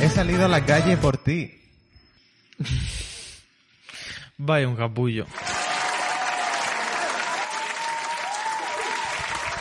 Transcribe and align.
He 0.00 0.08
salido 0.08 0.44
a 0.44 0.48
la 0.48 0.64
calle 0.64 0.96
por 0.96 1.16
ti. 1.16 1.60
Vaya 4.36 4.66
un 4.66 4.74
capullo. 4.74 5.26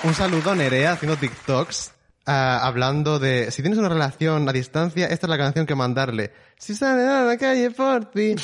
Un 0.04 0.16
saludo 0.16 0.50
a 0.50 0.56
Nerea 0.56 0.94
haciendo 0.94 1.16
TikToks, 1.16 1.92
ah, 2.26 2.62
hablando 2.64 3.20
de 3.20 3.52
si 3.52 3.62
tienes 3.62 3.78
una 3.78 3.90
relación 3.90 4.50
a 4.50 4.52
distancia, 4.52 5.06
esta 5.06 5.28
es 5.28 5.30
la 5.30 5.38
canción 5.38 5.68
que 5.68 5.76
mandarle. 5.76 6.34
Si 6.58 6.74
sale 6.74 7.08
a 7.08 7.22
la 7.22 7.38
calle 7.38 7.70
por 7.70 8.06
ti. 8.06 8.36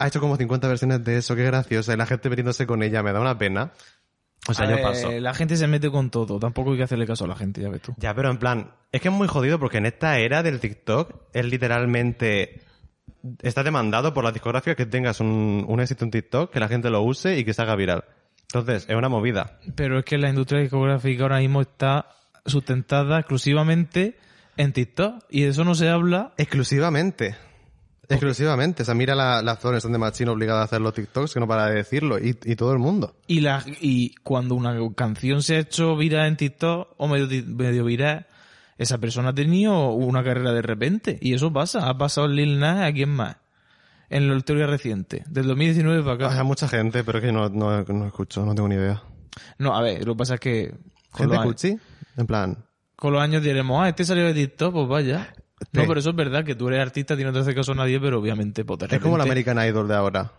Ha 0.00 0.08
hecho 0.08 0.18
como 0.18 0.36
50 0.36 0.66
versiones 0.66 1.04
de 1.04 1.18
eso, 1.18 1.36
qué 1.36 1.44
graciosa. 1.44 1.94
Y 1.94 1.96
la 1.96 2.06
gente 2.06 2.28
metiéndose 2.28 2.66
con 2.66 2.82
ella, 2.82 3.04
me 3.04 3.12
da 3.12 3.20
una 3.20 3.38
pena. 3.38 3.70
O 4.48 4.54
sea, 4.54 4.66
A 4.66 4.70
yo 4.70 4.76
ver, 4.76 4.84
paso. 4.84 5.10
La 5.12 5.34
gente 5.34 5.56
se 5.56 5.66
mete 5.66 5.90
con 5.90 6.10
todo. 6.10 6.38
Tampoco 6.38 6.72
hay 6.72 6.78
que 6.78 6.82
hacerle 6.82 7.06
caso 7.06 7.24
a 7.24 7.28
la 7.28 7.36
gente, 7.36 7.60
ya 7.60 7.68
ves 7.68 7.82
tú. 7.82 7.94
Ya, 7.98 8.14
pero 8.14 8.30
en 8.30 8.38
plan, 8.38 8.72
es 8.90 9.00
que 9.00 9.08
es 9.08 9.14
muy 9.14 9.28
jodido 9.28 9.58
porque 9.58 9.78
en 9.78 9.86
esta 9.86 10.18
era 10.18 10.42
del 10.42 10.60
TikTok 10.60 11.28
es 11.32 11.44
literalmente... 11.46 12.60
Está 13.40 13.62
demandado 13.62 14.12
por 14.12 14.24
la 14.24 14.32
discografía 14.32 14.74
que 14.74 14.84
tengas 14.84 15.20
un, 15.20 15.64
un 15.68 15.80
éxito 15.80 16.04
en 16.04 16.10
TikTok, 16.10 16.52
que 16.52 16.58
la 16.58 16.66
gente 16.66 16.90
lo 16.90 17.02
use 17.02 17.38
y 17.38 17.44
que 17.44 17.54
se 17.54 17.62
haga 17.62 17.76
viral. 17.76 18.04
Entonces, 18.42 18.84
es 18.88 18.96
una 18.96 19.08
movida. 19.08 19.60
Pero 19.76 19.98
es 19.98 20.04
que 20.04 20.18
la 20.18 20.28
industria 20.28 20.60
discográfica 20.60 21.22
ahora 21.22 21.38
mismo 21.38 21.60
está 21.60 22.08
sustentada 22.44 23.20
exclusivamente 23.20 24.18
en 24.56 24.72
TikTok. 24.72 25.24
Y 25.30 25.42
de 25.42 25.50
eso 25.50 25.64
no 25.64 25.76
se 25.76 25.88
habla. 25.88 26.32
Exclusivamente. 26.36 27.36
Exclusivamente. 28.14 28.82
O 28.82 28.86
sea, 28.86 28.94
mira 28.94 29.14
la, 29.14 29.42
la 29.42 29.56
zona 29.56 29.78
donde 29.78 29.98
Machine 29.98 30.30
obligada 30.30 30.62
a 30.62 30.64
hacer 30.64 30.80
los 30.80 30.94
TikToks, 30.94 31.34
que 31.34 31.40
no 31.40 31.48
para 31.48 31.66
de 31.66 31.76
decirlo, 31.76 32.18
y, 32.18 32.38
y 32.44 32.56
todo 32.56 32.72
el 32.72 32.78
mundo. 32.78 33.16
Y, 33.26 33.40
la, 33.40 33.64
y 33.80 34.14
cuando 34.22 34.54
una 34.54 34.76
canción 34.94 35.42
se 35.42 35.56
ha 35.56 35.58
hecho 35.60 35.96
viral 35.96 36.28
en 36.28 36.36
TikTok 36.36 36.94
o 36.96 37.08
medio, 37.08 37.28
medio 37.46 37.84
viral, 37.84 38.26
esa 38.78 38.98
persona 38.98 39.30
ha 39.30 39.34
tenido 39.34 39.90
una 39.90 40.22
carrera 40.22 40.52
de 40.52 40.62
repente. 40.62 41.18
Y 41.20 41.34
eso 41.34 41.52
pasa. 41.52 41.88
Ha 41.88 41.96
pasado 41.96 42.28
Lil 42.28 42.58
Nas 42.58 42.88
a 42.88 42.92
quién 42.92 43.10
más. 43.10 43.36
En 44.10 44.28
la 44.28 44.36
historia 44.36 44.66
reciente. 44.66 45.24
Del 45.28 45.46
2019 45.46 46.02
para 46.02 46.14
acá. 46.14 46.38
Hay 46.38 46.44
mucha 46.44 46.68
gente, 46.68 47.02
pero 47.02 47.18
es 47.18 47.24
que 47.24 47.32
no, 47.32 47.48
no, 47.48 47.82
no 47.82 48.06
escucho, 48.06 48.44
no 48.44 48.54
tengo 48.54 48.68
ni 48.68 48.74
idea. 48.74 49.02
No, 49.58 49.74
a 49.74 49.80
ver, 49.80 50.06
lo 50.06 50.12
que 50.12 50.18
pasa 50.18 50.34
es 50.34 50.40
que 50.40 50.74
¿Gente 51.14 51.36
cuchi? 51.42 51.78
En 52.16 52.26
plan, 52.26 52.64
con 52.96 53.12
los 53.12 53.22
años 53.22 53.42
diremos, 53.42 53.82
ah, 53.82 53.88
este 53.88 54.04
salió 54.04 54.26
de 54.26 54.34
TikTok, 54.34 54.72
pues 54.72 54.88
vaya. 54.88 55.34
No, 55.72 55.86
pero 55.86 56.00
eso 56.00 56.10
es 56.10 56.16
verdad, 56.16 56.44
que 56.44 56.54
tú 56.54 56.68
eres 56.68 56.80
artista 56.80 57.14
y 57.14 57.24
no 57.24 57.32
te 57.32 57.38
hace 57.40 57.54
caso 57.54 57.72
a 57.72 57.74
nadie, 57.74 57.98
pero 57.98 58.18
obviamente 58.20 58.64
pues, 58.64 58.78
de 58.80 58.94
es 58.96 59.00
como 59.02 59.16
el 59.16 59.22
American 59.22 59.58
Idol 59.66 59.88
de 59.88 59.94
ahora. 59.94 60.32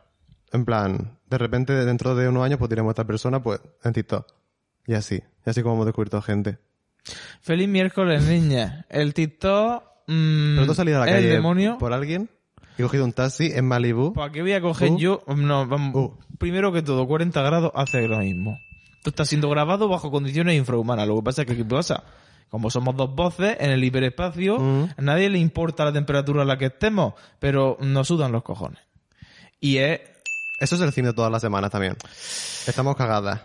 En 0.52 0.66
plan, 0.66 1.18
de 1.30 1.38
repente 1.40 1.74
dentro 1.86 2.14
de 2.16 2.28
unos 2.30 2.44
años 2.44 2.60
pues 2.60 2.70
diremos 2.70 2.90
a 2.90 2.94
esta 2.94 3.06
persona 3.08 3.42
pues 3.42 3.60
en 3.84 3.94
TikTok. 3.94 4.28
Y 4.86 4.94
así. 4.94 5.22
Y 5.46 5.50
así 5.50 5.64
como 5.64 5.76
hemos 5.76 5.86
descubierto 5.88 6.22
gente. 6.22 6.60
Feliz 7.42 7.68
miércoles, 7.68 8.24
niña. 8.24 8.86
El 8.90 9.14
TikTok... 9.14 9.84
mm, 10.08 10.54
Pero 10.56 10.66
tú 10.66 10.72
has 10.72 10.78
salido 10.78 11.02
a 11.02 11.06
la 11.06 11.12
calle 11.12 11.28
el 11.30 11.34
demonio. 11.36 11.78
por 11.80 11.94
alguien 11.94 12.30
y 12.78 12.82
cogido 12.84 13.06
un 13.06 13.14
taxi 13.14 13.52
en 13.54 13.66
Malibu. 13.66 14.14
¿Para 14.14 14.32
qué 14.32 14.42
voy 14.42 14.54
a 14.54 14.62
coger 14.62 14.92
Uh. 14.92 14.98
yo? 15.00 15.24
No, 15.36 15.66
vamos, 15.68 15.96
Uh. 15.96 16.18
Primero 16.38 16.72
que 16.72 16.82
todo, 16.82 17.08
40 17.08 17.42
grados 17.42 17.72
hace 17.76 18.08
lo 18.08 18.20
mismo. 18.20 18.58
Tú 19.04 19.10
estás 19.10 19.28
siendo 19.30 19.50
grabado 19.50 19.88
bajo 19.90 20.12
condiciones 20.12 20.56
infrahumanas. 20.58 21.08
Lo 21.08 21.16
que 21.18 21.24
pasa 21.24 21.42
es 21.42 21.48
que, 21.48 21.58
¿qué 21.58 21.66
pasa? 21.66 22.04
Como 22.50 22.70
somos 22.70 22.96
dos 22.96 23.14
voces 23.16 23.58
en 23.60 23.72
el 23.72 23.84
hiperespacio, 23.84 24.60
Mm. 24.60 24.90
a 24.98 25.02
nadie 25.02 25.30
le 25.30 25.40
importa 25.40 25.86
la 25.86 25.92
temperatura 25.94 26.44
a 26.44 26.46
la 26.46 26.58
que 26.58 26.66
estemos, 26.68 27.14
pero 27.40 27.78
nos 27.82 28.08
sudan 28.08 28.32
los 28.32 28.44
cojones. 28.44 28.80
Y 29.60 29.78
es, 29.78 30.02
Eso 30.60 30.76
es 30.76 30.82
el 30.82 30.92
cine 30.94 31.14
todas 31.14 31.32
las 31.32 31.42
semanas 31.42 31.72
también. 31.72 31.96
Estamos 32.68 32.96
cagadas. 32.96 33.42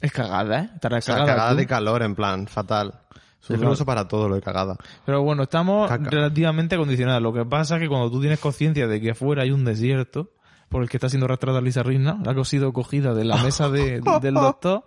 es 0.00 0.12
cagada, 0.12 0.60
¿eh? 0.60 0.70
Estarás 0.74 1.08
O 1.08 1.14
sea, 1.14 1.24
cagada 1.24 1.54
de 1.54 1.66
calor, 1.66 2.02
en 2.02 2.14
plan, 2.14 2.46
fatal. 2.46 2.94
Uso 3.48 3.84
para 3.84 4.06
todo 4.06 4.28
lo 4.28 4.34
de 4.36 4.40
cagada. 4.42 4.76
Pero 5.04 5.22
bueno, 5.22 5.44
estamos 5.44 5.88
Caca. 5.88 6.10
relativamente 6.10 6.74
acondicionados. 6.76 7.22
Lo 7.22 7.32
que 7.32 7.44
pasa 7.44 7.76
es 7.76 7.82
que 7.82 7.88
cuando 7.88 8.10
tú 8.10 8.20
tienes 8.20 8.38
conciencia 8.38 8.86
de 8.86 9.00
que 9.00 9.10
afuera 9.12 9.42
hay 9.42 9.50
un 9.50 9.64
desierto 9.64 10.30
por 10.68 10.82
el 10.82 10.88
que 10.88 10.96
está 10.96 11.08
siendo 11.08 11.26
arrastrada 11.26 11.60
Lisa 11.60 11.82
Rinna, 11.82 12.18
la 12.24 12.34
que 12.34 12.40
ha 12.40 12.44
sido 12.44 12.72
cogida 12.72 13.14
de 13.14 13.24
la 13.24 13.36
mesa 13.42 13.68
de- 13.68 14.00
del 14.22 14.34
doctor 14.34 14.84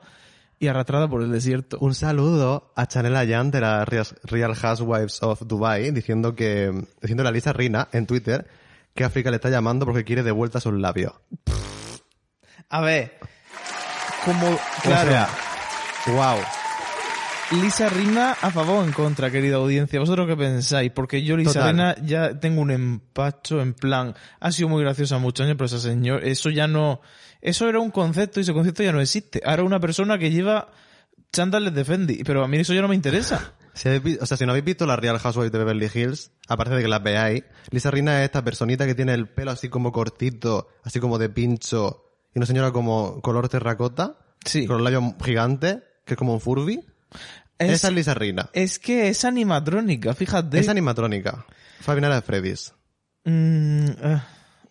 y 0.59 0.67
arrastrada 0.67 1.07
por 1.07 1.21
el 1.21 1.31
desierto. 1.31 1.77
Un 1.79 1.93
saludo 1.93 2.71
a 2.75 2.87
Chanel 2.87 3.15
Ayan 3.15 3.51
de 3.51 3.61
la 3.61 3.85
Real 3.85 4.55
Housewives 4.55 5.21
of 5.23 5.41
Dubai 5.45 5.91
diciendo 5.91 6.35
que, 6.35 6.71
diciendo 7.01 7.27
a 7.27 7.31
Lisa 7.31 7.53
Rina 7.53 7.87
en 7.91 8.05
Twitter 8.05 8.47
que 8.93 9.03
África 9.03 9.29
le 9.29 9.35
está 9.35 9.49
llamando 9.49 9.85
porque 9.85 10.05
quiere 10.05 10.23
de 10.23 10.31
vuelta 10.31 10.59
sus 10.59 10.73
labios. 10.73 11.13
A 12.69 12.81
ver, 12.81 13.19
como, 14.23 14.57
claro, 14.81 15.09
O 15.09 15.11
sea, 15.11 15.29
wow. 16.07 16.39
Lisa 17.61 17.89
Rina 17.89 18.31
a 18.41 18.49
favor 18.49 18.79
o 18.79 18.83
en 18.83 18.91
contra, 18.91 19.29
querida 19.29 19.57
audiencia. 19.57 19.99
¿Vosotros 19.99 20.27
qué 20.27 20.35
pensáis? 20.35 20.91
Porque 20.91 21.23
yo, 21.23 21.37
Lisa 21.37 21.53
Total. 21.53 21.71
Rina, 21.71 21.95
ya 22.03 22.39
tengo 22.39 22.61
un 22.61 22.71
empacho 22.71 23.61
en 23.61 23.73
plan, 23.73 24.15
ha 24.39 24.51
sido 24.51 24.69
muy 24.69 24.81
graciosa 24.81 25.19
muchos 25.19 25.45
años, 25.45 25.57
pero 25.57 25.67
esa 25.67 25.79
señor, 25.79 26.23
eso 26.23 26.49
ya 26.49 26.67
no, 26.67 27.01
eso 27.47 27.67
era 27.69 27.79
un 27.79 27.91
concepto 27.91 28.39
y 28.39 28.43
ese 28.43 28.53
concepto 28.53 28.83
ya 28.83 28.91
no 28.91 29.01
existe. 29.01 29.41
Ahora 29.45 29.63
una 29.63 29.79
persona 29.79 30.17
que 30.17 30.31
lleva 30.31 30.69
chándales 31.31 31.73
de 31.73 31.85
Fendi, 31.85 32.23
pero 32.23 32.43
a 32.43 32.47
mí 32.47 32.57
eso 32.57 32.73
ya 32.73 32.81
no 32.81 32.87
me 32.87 32.95
interesa. 32.95 33.53
Si 33.75 33.89
habéis 33.89 34.21
o 34.21 34.25
sea, 34.25 34.37
si 34.37 34.45
no 34.45 34.53
habéis 34.53 34.63
visto 34.63 34.85
la 34.85 34.95
Real 34.95 35.17
Housewives 35.19 35.51
de 35.51 35.57
Beverly 35.57 35.89
Hills, 35.93 36.31
aparte 36.47 36.75
de 36.75 36.81
que 36.81 36.87
las 36.87 37.03
veáis, 37.03 37.43
Lisa 37.71 37.91
Rina 37.91 38.19
es 38.21 38.25
esta 38.25 38.41
personita 38.41 38.85
que 38.85 38.95
tiene 38.95 39.13
el 39.13 39.27
pelo 39.27 39.51
así 39.51 39.67
como 39.67 39.91
cortito, 39.91 40.69
así 40.85 41.01
como 41.01 41.17
de 41.17 41.27
pincho, 41.27 42.05
y 42.33 42.39
una 42.39 42.45
señora 42.45 42.71
como 42.71 43.19
color 43.21 43.49
terracota, 43.49 44.17
Sí. 44.45 44.65
con 44.65 44.77
los 44.77 44.83
labios 44.89 45.13
gigantes, 45.21 45.79
que 46.05 46.13
es 46.13 46.17
como 46.17 46.33
un 46.33 46.39
Furby. 46.39 46.85
Es, 47.59 47.71
Esa 47.71 47.89
es 47.89 47.93
Lisa 47.95 48.13
Rina. 48.13 48.49
es 48.53 48.79
que 48.79 49.09
es 49.09 49.25
animatrónica, 49.25 50.13
fíjate. 50.13 50.57
Es 50.57 50.69
animatrónica. 50.69 51.45
Fabiana 51.81 52.15
de 52.15 52.21
Freddy's. 52.21 52.73
Mm, 53.25 53.87
eh, 53.89 54.21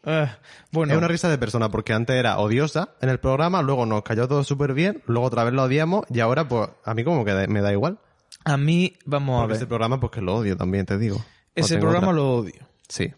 eh, 0.06 0.30
bueno, 0.72 0.92
Es 0.92 0.98
una 0.98 1.08
risa 1.08 1.28
de 1.28 1.38
persona, 1.38 1.68
porque 1.70 1.92
antes 1.92 2.16
era 2.16 2.38
odiosa 2.38 2.90
en 3.00 3.08
el 3.08 3.18
programa, 3.18 3.62
luego 3.62 3.86
nos 3.86 4.02
cayó 4.02 4.28
todo 4.28 4.44
súper 4.44 4.74
bien, 4.74 5.02
luego 5.06 5.26
otra 5.26 5.44
vez 5.44 5.52
lo 5.54 5.62
odiamos, 5.64 6.04
y 6.10 6.20
ahora 6.20 6.46
pues 6.48 6.68
a 6.84 6.94
mí 6.94 7.04
como 7.04 7.24
que 7.24 7.46
me 7.48 7.60
da 7.60 7.72
igual. 7.72 7.98
a 8.44 8.56
mí, 8.56 8.94
vamos 9.04 9.42
a 9.42 9.46
ver, 9.46 9.56
ese 9.56 9.66
programa 9.66 10.00
pues 10.00 10.12
que 10.12 10.20
lo 10.20 10.36
odio 10.36 10.56
también, 10.56 10.86
te 10.86 10.98
digo. 10.98 11.24
Ese 11.54 11.78
programa 11.78 12.08
otra. 12.08 12.16
lo 12.16 12.36
odio. 12.36 12.68
Sí. 12.88 13.12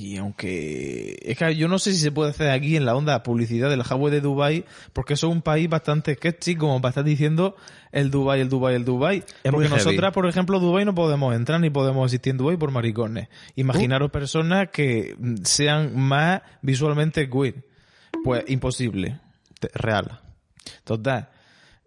Y 0.00 0.16
aunque 0.18 1.18
es 1.22 1.36
que 1.36 1.56
yo 1.56 1.66
no 1.66 1.80
sé 1.80 1.92
si 1.92 1.98
se 1.98 2.12
puede 2.12 2.30
hacer 2.30 2.50
aquí 2.50 2.76
en 2.76 2.84
la 2.84 2.94
onda 2.94 3.20
publicidad 3.24 3.68
del 3.68 3.80
Huawei 3.82 4.12
de 4.12 4.20
Dubai, 4.20 4.64
porque 4.92 5.14
eso 5.14 5.26
es 5.26 5.32
un 5.32 5.42
país 5.42 5.68
bastante 5.68 6.14
sketchy, 6.14 6.54
como 6.54 6.80
para 6.80 6.90
estar 6.90 7.02
diciendo 7.02 7.56
el 7.90 8.08
Dubai, 8.12 8.40
el 8.40 8.48
Dubai, 8.48 8.76
el 8.76 8.84
Dubai. 8.84 9.24
Es 9.42 9.50
porque 9.50 9.68
nosotras, 9.68 10.12
por 10.12 10.28
ejemplo, 10.28 10.60
Dubai 10.60 10.84
no 10.84 10.94
podemos 10.94 11.34
entrar 11.34 11.60
ni 11.60 11.68
podemos 11.70 12.04
existir 12.06 12.30
en 12.30 12.36
Dubai 12.36 12.56
por 12.56 12.70
maricones. 12.70 13.26
Imaginaros 13.56 14.12
personas 14.12 14.68
que 14.72 15.16
mm, 15.18 15.38
sean 15.42 15.98
más 15.98 16.42
visualmente 16.62 17.28
queer. 17.28 17.64
Pues 18.22 18.44
imposible. 18.46 19.18
Real. 19.74 20.20
Total. 20.84 21.28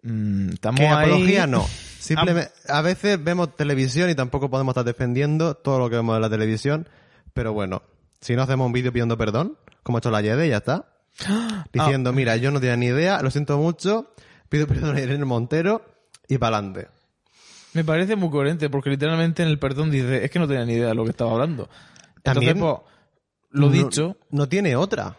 mm, 0.02 0.50
estamos 0.50 0.80
Que 0.80 0.86
ahí- 0.86 1.06
apología 1.10 1.46
no. 1.46 1.66
Simplemente, 1.98 2.50
a 2.68 2.82
veces 2.82 3.22
vemos 3.24 3.56
televisión 3.56 4.10
y 4.10 4.14
tampoco 4.14 4.50
podemos 4.50 4.72
estar 4.72 4.84
defendiendo 4.84 5.54
todo 5.54 5.78
lo 5.78 5.88
que 5.88 5.96
vemos 5.96 6.16
en 6.16 6.20
la 6.22 6.28
televisión, 6.28 6.88
pero 7.32 7.52
bueno, 7.54 7.82
si 8.22 8.34
no 8.34 8.42
hacemos 8.42 8.66
un 8.66 8.72
vídeo 8.72 8.90
pidiendo 8.92 9.18
perdón, 9.18 9.58
como 9.82 9.98
ha 9.98 10.00
hecho 10.00 10.10
la 10.10 10.22
Yede, 10.22 10.48
ya 10.48 10.56
está. 10.58 10.86
Diciendo, 11.72 12.12
mira, 12.14 12.36
yo 12.36 12.50
no 12.50 12.58
tenía 12.60 12.76
ni 12.76 12.86
idea, 12.86 13.20
lo 13.20 13.30
siento 13.30 13.58
mucho, 13.58 14.14
pido 14.48 14.66
perdón 14.66 14.96
a 14.96 15.00
Irene 15.00 15.26
Montero 15.26 15.84
y 16.28 16.38
para 16.38 16.56
adelante. 16.56 16.88
Me 17.74 17.84
parece 17.84 18.16
muy 18.16 18.30
coherente, 18.30 18.68
porque 18.70 18.90
literalmente 18.90 19.42
en 19.42 19.48
el 19.48 19.58
perdón 19.58 19.90
dice, 19.90 20.24
es 20.24 20.30
que 20.30 20.38
no 20.38 20.46
tenía 20.48 20.64
ni 20.64 20.74
idea 20.74 20.88
de 20.88 20.94
lo 20.94 21.04
que 21.04 21.10
estaba 21.10 21.32
hablando. 21.32 21.68
Entonces, 22.16 22.22
También- 22.22 22.58
pues, 22.58 22.74
lo 23.50 23.66
No- 23.66 23.72
dicho. 23.72 24.16
No 24.30 24.48
tiene 24.48 24.76
otra. 24.76 25.16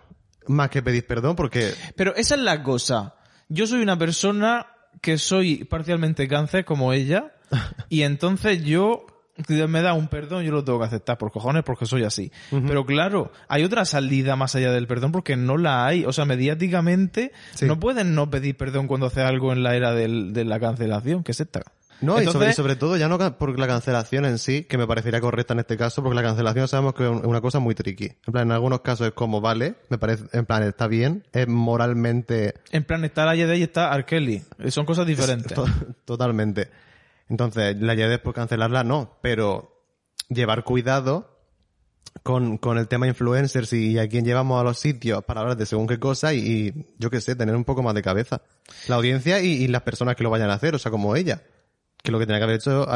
Más 0.48 0.70
que 0.70 0.82
pedir 0.84 1.06
perdón 1.08 1.36
porque 1.36 1.72
Pero 1.96 2.16
esa 2.16 2.36
es 2.36 2.42
la 2.42 2.62
cosa. 2.64 3.16
Yo 3.50 3.66
soy 3.68 3.82
una 3.82 3.98
persona 3.98 4.68
que 5.02 5.18
soy 5.18 5.64
parcialmente 5.64 6.28
cáncer 6.28 6.66
como 6.66 6.94
ella, 6.94 7.34
y 7.90 8.02
entonces 8.04 8.64
yo, 8.64 9.06
si 9.48 9.56
Dios 9.56 9.70
me 9.70 9.82
da 9.82 9.94
un 9.94 10.08
perdón, 10.08 10.44
yo 10.44 10.52
lo 10.52 10.64
tengo 10.64 10.80
que 10.80 10.86
aceptar 10.86 11.18
por 11.18 11.32
cojones 11.32 11.64
porque 11.64 11.86
soy 11.86 12.04
así. 12.04 12.32
Pero 12.52 12.86
claro, 12.86 13.32
hay 13.48 13.64
otra 13.64 13.84
salida 13.86 14.36
más 14.36 14.56
allá 14.56 14.72
del 14.72 14.88
perdón 14.88 15.12
porque 15.12 15.36
no 15.36 15.58
la 15.58 15.86
hay. 15.86 16.06
O 16.06 16.14
sea, 16.14 16.26
mediáticamente 16.26 17.32
Sí. 17.56 17.66
no 17.66 17.80
pueden 17.80 18.16
no 18.16 18.30
pedir 18.30 18.56
perdón 18.58 18.88
cuando 18.88 19.08
hace 19.08 19.22
algo 19.22 19.52
en 19.52 19.64
la 19.64 19.76
era 19.76 19.94
del- 19.94 20.34
de 20.34 20.46
la 20.46 20.60
cancelación, 20.60 21.24
que 21.24 21.32
es 21.32 21.40
esta. 21.42 21.62
No, 22.02 22.14
y, 22.14 22.26
sobre, 22.26 22.32
Entonces- 22.32 22.50
y 22.52 22.56
sobre 22.56 22.76
todo 22.76 22.98
ya 22.98 23.08
no 23.08 23.18
por 23.38 23.58
la 23.58 23.66
cancelación 23.68 24.26
en 24.26 24.38
sí, 24.38 24.66
que 24.66 24.78
me 24.78 24.86
parecería 24.86 25.22
correcta 25.22 25.54
en 25.54 25.60
este 25.62 25.78
caso, 25.78 26.04
porque 26.04 26.16
la 26.16 26.24
cancelación 26.24 26.68
sabemos 26.68 26.96
que 26.96 27.04
es 27.04 27.10
un- 27.10 27.26
una 27.26 27.40
cosa 27.40 27.60
muy 27.60 27.76
tricky. 27.76 28.12
En 28.28 28.34
plan, 28.34 28.48
en 28.48 28.52
algunos 28.52 28.82
casos 28.82 29.08
es 29.08 29.14
como, 29.14 29.40
vale, 29.40 29.76
me 29.90 29.98
parece, 29.98 30.26
en 30.34 30.46
plan, 30.46 30.64
está 30.64 30.88
bien, 30.88 31.24
es 31.32 31.48
moralmente 31.48 32.56
En 32.72 32.84
plan, 32.84 33.06
está 33.06 33.26
la 33.26 33.36
YD 33.36 33.56
y 33.58 33.64
está 33.64 33.94
R. 33.94 34.06
Kelly. 34.06 34.44
Son 34.68 34.86
cosas 34.86 35.06
diferentes. 35.08 35.54
To- 35.54 35.66
Totalmente. 36.06 36.70
Entonces, 37.30 37.78
la 37.80 37.94
idea 37.96 38.22
por 38.22 38.34
cancelarla 38.34 38.84
no, 38.84 39.18
pero 39.22 39.86
llevar 40.30 40.64
cuidado 40.64 41.34
con, 42.22 42.58
con 42.58 42.78
el 42.78 42.88
tema 42.88 43.08
influencers 43.08 43.74
y 43.74 43.98
a 43.98 44.08
quién 44.08 44.26
llevamos 44.26 44.60
a 44.60 44.64
los 44.64 44.78
sitios 44.80 45.24
para 45.24 45.42
hablar 45.42 45.58
de 45.58 45.66
según 45.66 45.88
qué 45.88 46.00
cosa 46.00 46.34
y, 46.34 46.40
y, 46.40 46.86
yo 47.00 47.10
qué 47.10 47.22
sé, 47.22 47.36
tener 47.36 47.56
un 47.56 47.64
poco 47.64 47.82
más 47.82 47.96
de 47.96 48.02
cabeza. 48.02 48.42
La 48.88 48.96
audiencia 48.96 49.42
y, 49.42 49.52
y 49.52 49.68
las 49.68 49.82
personas 49.82 50.16
que 50.16 50.24
lo 50.24 50.30
vayan 50.30 50.50
a 50.50 50.54
hacer, 50.54 50.76
o 50.76 50.80
sea, 50.80 50.92
como 50.92 51.16
ella. 51.16 51.44
Que 52.02 52.12
lo 52.12 52.20
que 52.20 52.26
tenía 52.26 52.40
que 52.40 52.44
haber 52.44 52.58
hecho, 52.58 52.88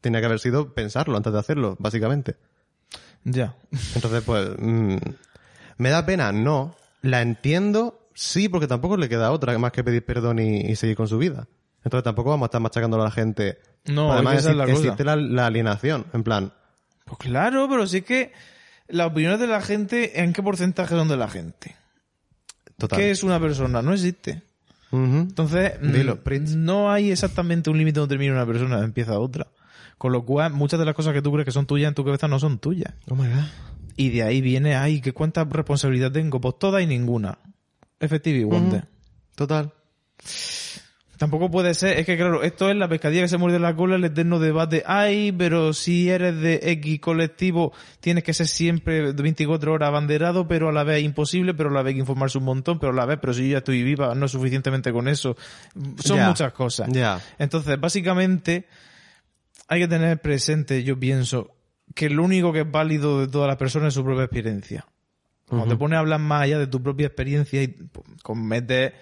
tenía 0.00 0.20
que 0.20 0.26
haber 0.26 0.40
sido 0.40 0.74
pensarlo 0.74 1.16
antes 1.16 1.32
de 1.32 1.38
hacerlo, 1.38 1.76
básicamente. 1.78 2.36
Ya. 3.24 3.56
Entonces, 3.94 4.22
pues, 4.24 4.50
mm, 4.58 4.96
¿me 5.78 5.90
da 5.90 6.04
pena? 6.04 6.32
No. 6.32 6.74
¿La 7.02 7.22
entiendo? 7.22 8.08
Sí, 8.14 8.48
porque 8.48 8.66
tampoco 8.66 8.96
le 8.96 9.08
queda 9.08 9.32
otra 9.32 9.56
más 9.58 9.72
que 9.72 9.84
pedir 9.84 10.04
perdón 10.04 10.38
y, 10.38 10.60
y 10.60 10.76
seguir 10.76 10.96
con 10.96 11.08
su 11.08 11.18
vida. 11.18 11.46
Entonces 11.84 12.04
tampoco 12.04 12.30
vamos 12.30 12.46
a 12.46 12.48
estar 12.48 12.60
machacándolo 12.60 13.02
a 13.02 13.06
la 13.06 13.12
gente. 13.12 13.58
No, 13.86 14.12
Además, 14.12 14.34
es 14.34 14.36
que 14.36 14.40
esa 14.42 14.50
es 14.50 14.56
la 14.56 14.64
exi- 14.64 14.70
cosa. 14.72 14.82
existe 14.84 15.04
la, 15.04 15.16
la 15.16 15.46
alienación, 15.46 16.06
en 16.12 16.22
plan. 16.22 16.52
Pues 17.04 17.18
claro, 17.18 17.66
pero 17.68 17.86
sí 17.86 18.02
que 18.02 18.32
las 18.88 19.08
opiniones 19.08 19.40
de 19.40 19.46
la 19.48 19.60
gente, 19.60 20.20
¿en 20.22 20.32
qué 20.32 20.42
porcentaje 20.42 20.94
son 20.94 21.08
de 21.08 21.16
la 21.16 21.28
gente? 21.28 21.74
Total. 22.78 22.98
¿Qué 22.98 23.10
es 23.10 23.22
una 23.22 23.40
persona? 23.40 23.82
No 23.82 23.92
existe. 23.92 24.42
Entonces, 24.92 25.72
mm, 25.80 25.92
Dilo, 25.92 26.18
no 26.56 26.92
hay 26.92 27.10
exactamente 27.10 27.70
un 27.70 27.78
límite 27.78 27.98
donde 28.00 28.12
termina 28.14 28.34
una 28.34 28.44
persona 28.46 28.80
empieza 28.80 29.18
otra. 29.18 29.46
Con 29.96 30.12
lo 30.12 30.24
cual, 30.26 30.52
muchas 30.52 30.78
de 30.78 30.84
las 30.84 30.94
cosas 30.94 31.14
que 31.14 31.22
tú 31.22 31.32
crees 31.32 31.46
que 31.46 31.52
son 31.52 31.64
tuyas 31.66 31.88
en 31.88 31.94
tu 31.94 32.04
cabeza 32.04 32.28
no 32.28 32.38
son 32.38 32.58
tuyas. 32.58 32.92
Oh 33.08 33.14
my 33.14 33.26
god. 33.28 33.44
Y 33.96 34.10
de 34.10 34.22
ahí 34.22 34.40
viene, 34.42 34.74
ay, 34.76 35.00
¿qué 35.00 35.12
cuánta 35.12 35.44
responsabilidad 35.44 36.12
tengo? 36.12 36.40
Pues 36.40 36.58
toda 36.58 36.82
y 36.82 36.86
ninguna. 36.86 37.38
Efectivo 38.00 38.38
y 38.38 38.44
Wonder. 38.44 38.86
Total. 39.34 39.72
Tampoco 41.18 41.50
puede 41.50 41.74
ser, 41.74 41.98
es 41.98 42.06
que 42.06 42.16
claro, 42.16 42.42
esto 42.42 42.68
es 42.68 42.76
la 42.76 42.88
pescadilla 42.88 43.22
que 43.22 43.28
se 43.28 43.38
muerde 43.38 43.60
la 43.60 43.76
cola, 43.76 43.94
el 43.96 44.04
eterno 44.04 44.40
debate. 44.40 44.82
Ay, 44.86 45.30
pero 45.30 45.72
si 45.72 46.10
eres 46.10 46.40
de 46.40 46.58
X 46.62 47.00
colectivo, 47.00 47.72
tienes 48.00 48.24
que 48.24 48.34
ser 48.34 48.48
siempre 48.48 49.12
24 49.12 49.72
horas 49.72 49.88
abanderado, 49.88 50.48
pero 50.48 50.70
a 50.70 50.72
la 50.72 50.82
vez 50.82 51.02
imposible, 51.04 51.54
pero 51.54 51.70
a 51.70 51.72
la 51.72 51.82
vez 51.82 51.90
hay 51.90 51.94
que 51.94 52.00
informarse 52.00 52.38
un 52.38 52.44
montón, 52.44 52.80
pero 52.80 52.92
a 52.92 52.96
la 52.96 53.06
vez, 53.06 53.18
pero 53.20 53.34
si 53.34 53.42
yo 53.42 53.52
ya 53.52 53.58
estoy 53.58 53.84
viva, 53.84 54.14
no 54.14 54.26
suficientemente 54.26 54.92
con 54.92 55.06
eso. 55.06 55.36
Son 56.02 56.20
muchas 56.24 56.52
cosas. 56.52 56.88
Entonces, 57.38 57.78
básicamente, 57.78 58.66
hay 59.68 59.80
que 59.80 59.88
tener 59.88 60.20
presente, 60.20 60.82
yo 60.82 60.98
pienso, 60.98 61.54
que 61.94 62.10
lo 62.10 62.24
único 62.24 62.52
que 62.52 62.60
es 62.60 62.70
válido 62.70 63.20
de 63.20 63.28
todas 63.28 63.46
las 63.46 63.58
personas 63.58 63.88
es 63.88 63.94
su 63.94 64.02
propia 64.02 64.24
experiencia. 64.24 64.86
Cuando 65.46 65.68
te 65.68 65.76
pones 65.76 65.98
a 65.98 66.00
hablar 66.00 66.18
más 66.18 66.42
allá 66.42 66.58
de 66.58 66.66
tu 66.66 66.82
propia 66.82 67.06
experiencia 67.06 67.62
y 67.62 67.68
pues, 67.68 68.06
cometes 68.22 68.92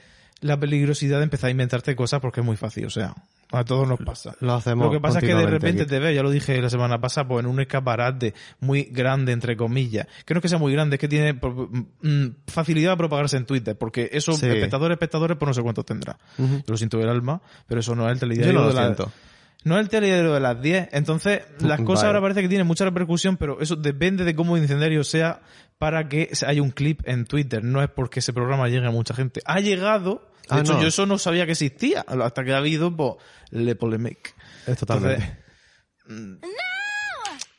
la 0.41 0.59
peligrosidad 0.59 1.19
de 1.19 1.25
empezar 1.25 1.49
a 1.49 1.51
inventarte 1.51 1.95
cosas 1.97 2.21
porque 2.21 2.41
es 2.41 2.47
muy 2.47 2.57
fácil, 2.57 2.87
o 2.87 2.91
sea, 2.91 3.15
a 3.53 3.65
todos 3.65 3.87
nos 3.87 3.99
pasa. 3.99 4.35
Lo 4.41 4.55
hacemos 4.55 4.87
Lo 4.87 4.93
que 4.93 5.01
pasa 5.01 5.19
es 5.19 5.25
que 5.25 5.35
de 5.35 5.45
repente 5.47 5.83
aquí. 5.83 5.91
te 5.91 5.99
ves, 5.99 6.15
ya 6.15 6.23
lo 6.23 6.31
dije 6.31 6.61
la 6.63 6.71
semana 6.71 7.01
pasada, 7.01 7.27
pues 7.29 7.45
en 7.45 7.51
un 7.51 7.61
escaparate 7.61 8.33
muy 8.61 8.85
grande, 8.85 9.33
entre 9.33 9.57
comillas. 9.57 10.07
Que 10.25 10.35
no 10.35 10.39
es 10.39 10.43
que 10.43 10.49
sea 10.49 10.59
muy 10.59 10.73
grande, 10.73 10.97
es 10.97 11.01
que 11.01 11.09
tiene 11.09 11.33
mm, 11.35 12.27
facilidad 12.47 12.93
de 12.93 12.97
propagarse 12.97 13.37
en 13.37 13.47
Twitter, 13.47 13.77
porque 13.77 14.09
eso, 14.13 14.33
Sí. 14.33 14.47
espectadores, 14.47 14.95
espectadores, 14.95 15.37
pues 15.37 15.49
no 15.49 15.55
sé 15.55 15.63
cuántos 15.63 15.85
tendrá. 15.85 16.17
Ujú. 16.39 16.57
Yo 16.59 16.65
lo 16.69 16.77
siento 16.77 16.99
del 16.99 17.09
alma, 17.09 17.43
pero 17.67 17.81
eso 17.81 17.95
no 17.95 18.07
es 18.07 18.13
el 18.15 18.21
telediario 18.21 18.53
Yo 18.53 18.59
no 18.59 18.65
lo 18.65 18.69
de 18.69 18.75
la- 18.75 18.83
siento. 18.85 19.13
no 19.65 19.75
es 19.77 19.81
el 19.83 19.89
telediario 19.89 20.33
de 20.33 20.41
las 20.41 20.63
10. 20.63 20.89
Entonces, 20.93 21.43
las 21.61 21.81
cosas 21.83 22.05
Vale. 22.05 22.07
ahora 22.07 22.21
parece 22.23 22.43
que 22.43 22.49
tienen 22.49 22.67
mucha 22.67 22.85
repercusión, 22.85 23.37
pero 23.37 23.61
eso 23.61 23.77
depende 23.77 24.25
de 24.25 24.35
cómo 24.35 24.57
incendiario 24.57 25.03
sea 25.05 25.41
para 25.81 26.09
que 26.09 26.31
haya 26.47 26.61
un 26.63 26.71
clip 26.71 27.01
en 27.07 27.25
Twitter. 27.25 27.65
No 27.65 27.83
es 27.83 27.89
porque 27.89 28.21
ese 28.21 28.33
programa 28.35 28.69
llegue 28.69 28.87
a 28.87 28.91
mucha 28.91 29.15
gente. 29.15 29.41
Ha 29.47 29.61
llegado. 29.61 30.31
De 30.43 30.57
Ah, 30.57 30.61
hecho, 30.61 30.75
no. 30.75 30.83
yo 30.83 30.89
eso 30.89 31.07
no 31.07 31.17
sabía 31.19 31.47
que 31.47 31.53
existía. 31.53 32.05
Hasta 32.07 32.45
que 32.45 32.53
ha 32.53 32.59
habido, 32.59 32.95
pues, 32.95 33.15
le 33.51 33.75
polemic. 33.77 34.35
Es 34.67 34.77
totalmente. 34.79 35.39
Entonces, 36.07 36.39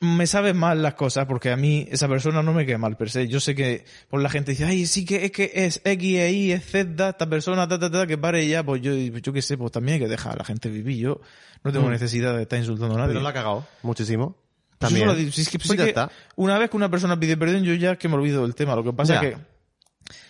mm, 0.02 0.16
me 0.18 0.26
saben 0.28 0.58
mal 0.58 0.82
las 0.82 0.96
cosas 0.96 1.26
porque 1.26 1.52
a 1.52 1.56
mí 1.56 1.88
esa 1.92 2.08
persona 2.08 2.42
no 2.44 2.54
me 2.54 2.66
queda 2.66 2.78
mal 2.80 2.98
per 2.98 3.10
se. 3.10 3.28
Yo 3.28 3.40
sé 3.40 3.54
que 3.56 3.86
por 4.10 4.22
la 4.22 4.30
gente 4.30 4.52
dice, 4.52 4.66
ay, 4.66 4.86
sí 4.88 5.06
que 5.06 5.26
es 5.26 5.32
que 5.32 5.52
es 5.54 5.82
X, 5.84 6.18
E, 6.20 6.32
Y, 6.32 6.52
es 6.52 6.66
Z, 6.66 7.10
esta 7.10 7.30
persona, 7.30 7.68
ta, 7.68 7.78
ta, 7.80 7.90
ta, 7.92 8.06
que 8.08 8.18
pare 8.18 8.48
ya, 8.48 8.64
pues 8.64 8.82
yo, 8.82 8.94
yo 8.96 9.34
qué 9.34 9.42
sé, 9.42 9.58
pues 9.58 9.72
también 9.72 9.96
hay 9.96 10.00
que 10.02 10.08
dejar 10.08 10.34
a 10.34 10.38
la 10.38 10.44
gente 10.44 10.70
vivir. 10.70 10.98
Yo 10.98 11.22
no 11.64 11.72
tengo 11.72 11.88
Mm. 11.88 11.92
necesidad 11.92 12.36
de 12.36 12.44
estar 12.44 12.58
insultando 12.60 12.96
a 12.96 12.98
nadie. 13.00 13.10
Pero 13.14 13.22
la 13.22 13.30
ha 13.30 13.34
cagado 13.34 13.68
muchísimo. 13.84 14.38
Pues 14.82 14.90
También. 14.90 15.08
eso 15.08 15.14
lo 15.14 15.20
digo. 15.20 15.32
Si 15.32 15.42
es 15.42 15.50
que, 15.50 15.60
Pues 15.60 15.70
sí 15.70 15.78
ya 15.78 15.84
que 15.84 15.90
está. 15.90 16.12
Una 16.36 16.58
vez 16.58 16.70
que 16.70 16.78
una 16.78 16.90
persona 16.90 17.20
pide 17.20 17.38
perdón, 17.38 17.64
yo 17.64 17.74
ya 17.76 17.96
que 17.98 18.08
me 18.10 18.16
olvido 18.16 18.42
del 18.42 18.56
tema. 18.56 18.76
Lo 18.76 18.84
que 18.84 18.94
pasa 18.94 19.14
Ya. 19.22 19.30
es 19.30 19.36
que 19.36 19.42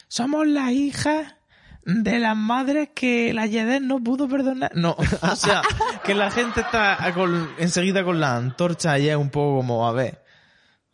somos 0.08 0.46
las 0.46 0.72
hijas 0.72 1.36
de 1.86 2.20
las 2.20 2.36
madres 2.38 2.90
que 2.94 3.34
la 3.34 3.46
Yedén 3.48 3.88
no 3.88 4.04
pudo 4.04 4.28
perdonar. 4.28 4.72
No, 4.76 4.96
o 5.22 5.36
sea, 5.36 5.62
que 6.04 6.14
la 6.14 6.30
gente 6.30 6.62
está 6.62 6.98
con- 7.16 7.50
enseguida 7.58 8.04
con 8.04 8.20
la 8.20 8.36
antorcha 8.36 9.00
y 9.00 9.10
es 9.10 9.16
un 9.16 9.30
poco 9.30 9.58
como, 9.58 9.88
a 9.88 9.92
ver, 9.94 10.22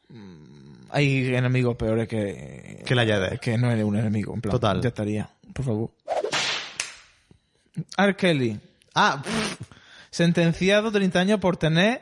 mm, 0.09 0.85
hay 0.91 1.33
enemigos 1.35 1.75
peores 1.75 2.07
que... 2.07 2.83
Que 2.85 2.95
la 2.95 3.03
Yedén. 3.05 3.37
Que 3.39 3.57
no 3.57 3.69
eres 3.71 3.83
un 3.85 3.97
enemigo, 3.97 4.33
en 4.33 4.39
plan. 4.41 4.51
Total. 4.51 4.81
Ya 4.81 4.89
estaría, 4.89 5.29
por 5.53 5.65
favor. 5.65 5.91
R. 7.97 8.15
Kelly, 8.15 8.59
Ah, 8.95 9.21
pff. 9.23 9.59
sentenciado 10.09 10.91
30 10.91 11.19
años 11.19 11.39
por 11.39 11.57
tener... 11.57 12.01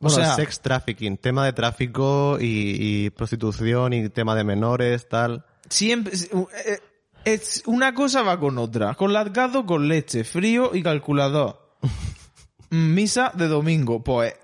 O 0.00 0.08
bueno, 0.08 0.16
sea, 0.24 0.34
sex 0.36 0.60
trafficking, 0.60 1.16
tema 1.18 1.44
de 1.44 1.52
tráfico 1.52 2.38
y, 2.40 3.04
y 3.06 3.10
prostitución 3.10 3.92
y 3.92 4.08
tema 4.10 4.34
de 4.36 4.44
menores, 4.44 5.08
tal. 5.08 5.44
Siempre, 5.68 6.14
es- 6.14 6.30
eh, 6.32 6.78
es, 7.24 7.62
una 7.66 7.94
cosa 7.94 8.22
va 8.22 8.38
con 8.38 8.58
otra. 8.58 8.94
Con 8.94 9.12
latgado, 9.12 9.66
con 9.66 9.88
leche, 9.88 10.24
frío 10.24 10.70
y 10.74 10.82
calculador. 10.82 11.76
Misa 12.70 13.32
de 13.34 13.48
domingo. 13.48 14.02
Pues, 14.04 14.34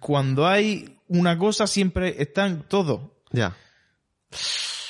cuando 0.00 0.46
hay 0.46 0.98
una 1.08 1.38
cosa 1.38 1.66
siempre 1.66 2.14
están 2.22 2.62
todos. 2.68 3.00
Ya. 3.30 3.56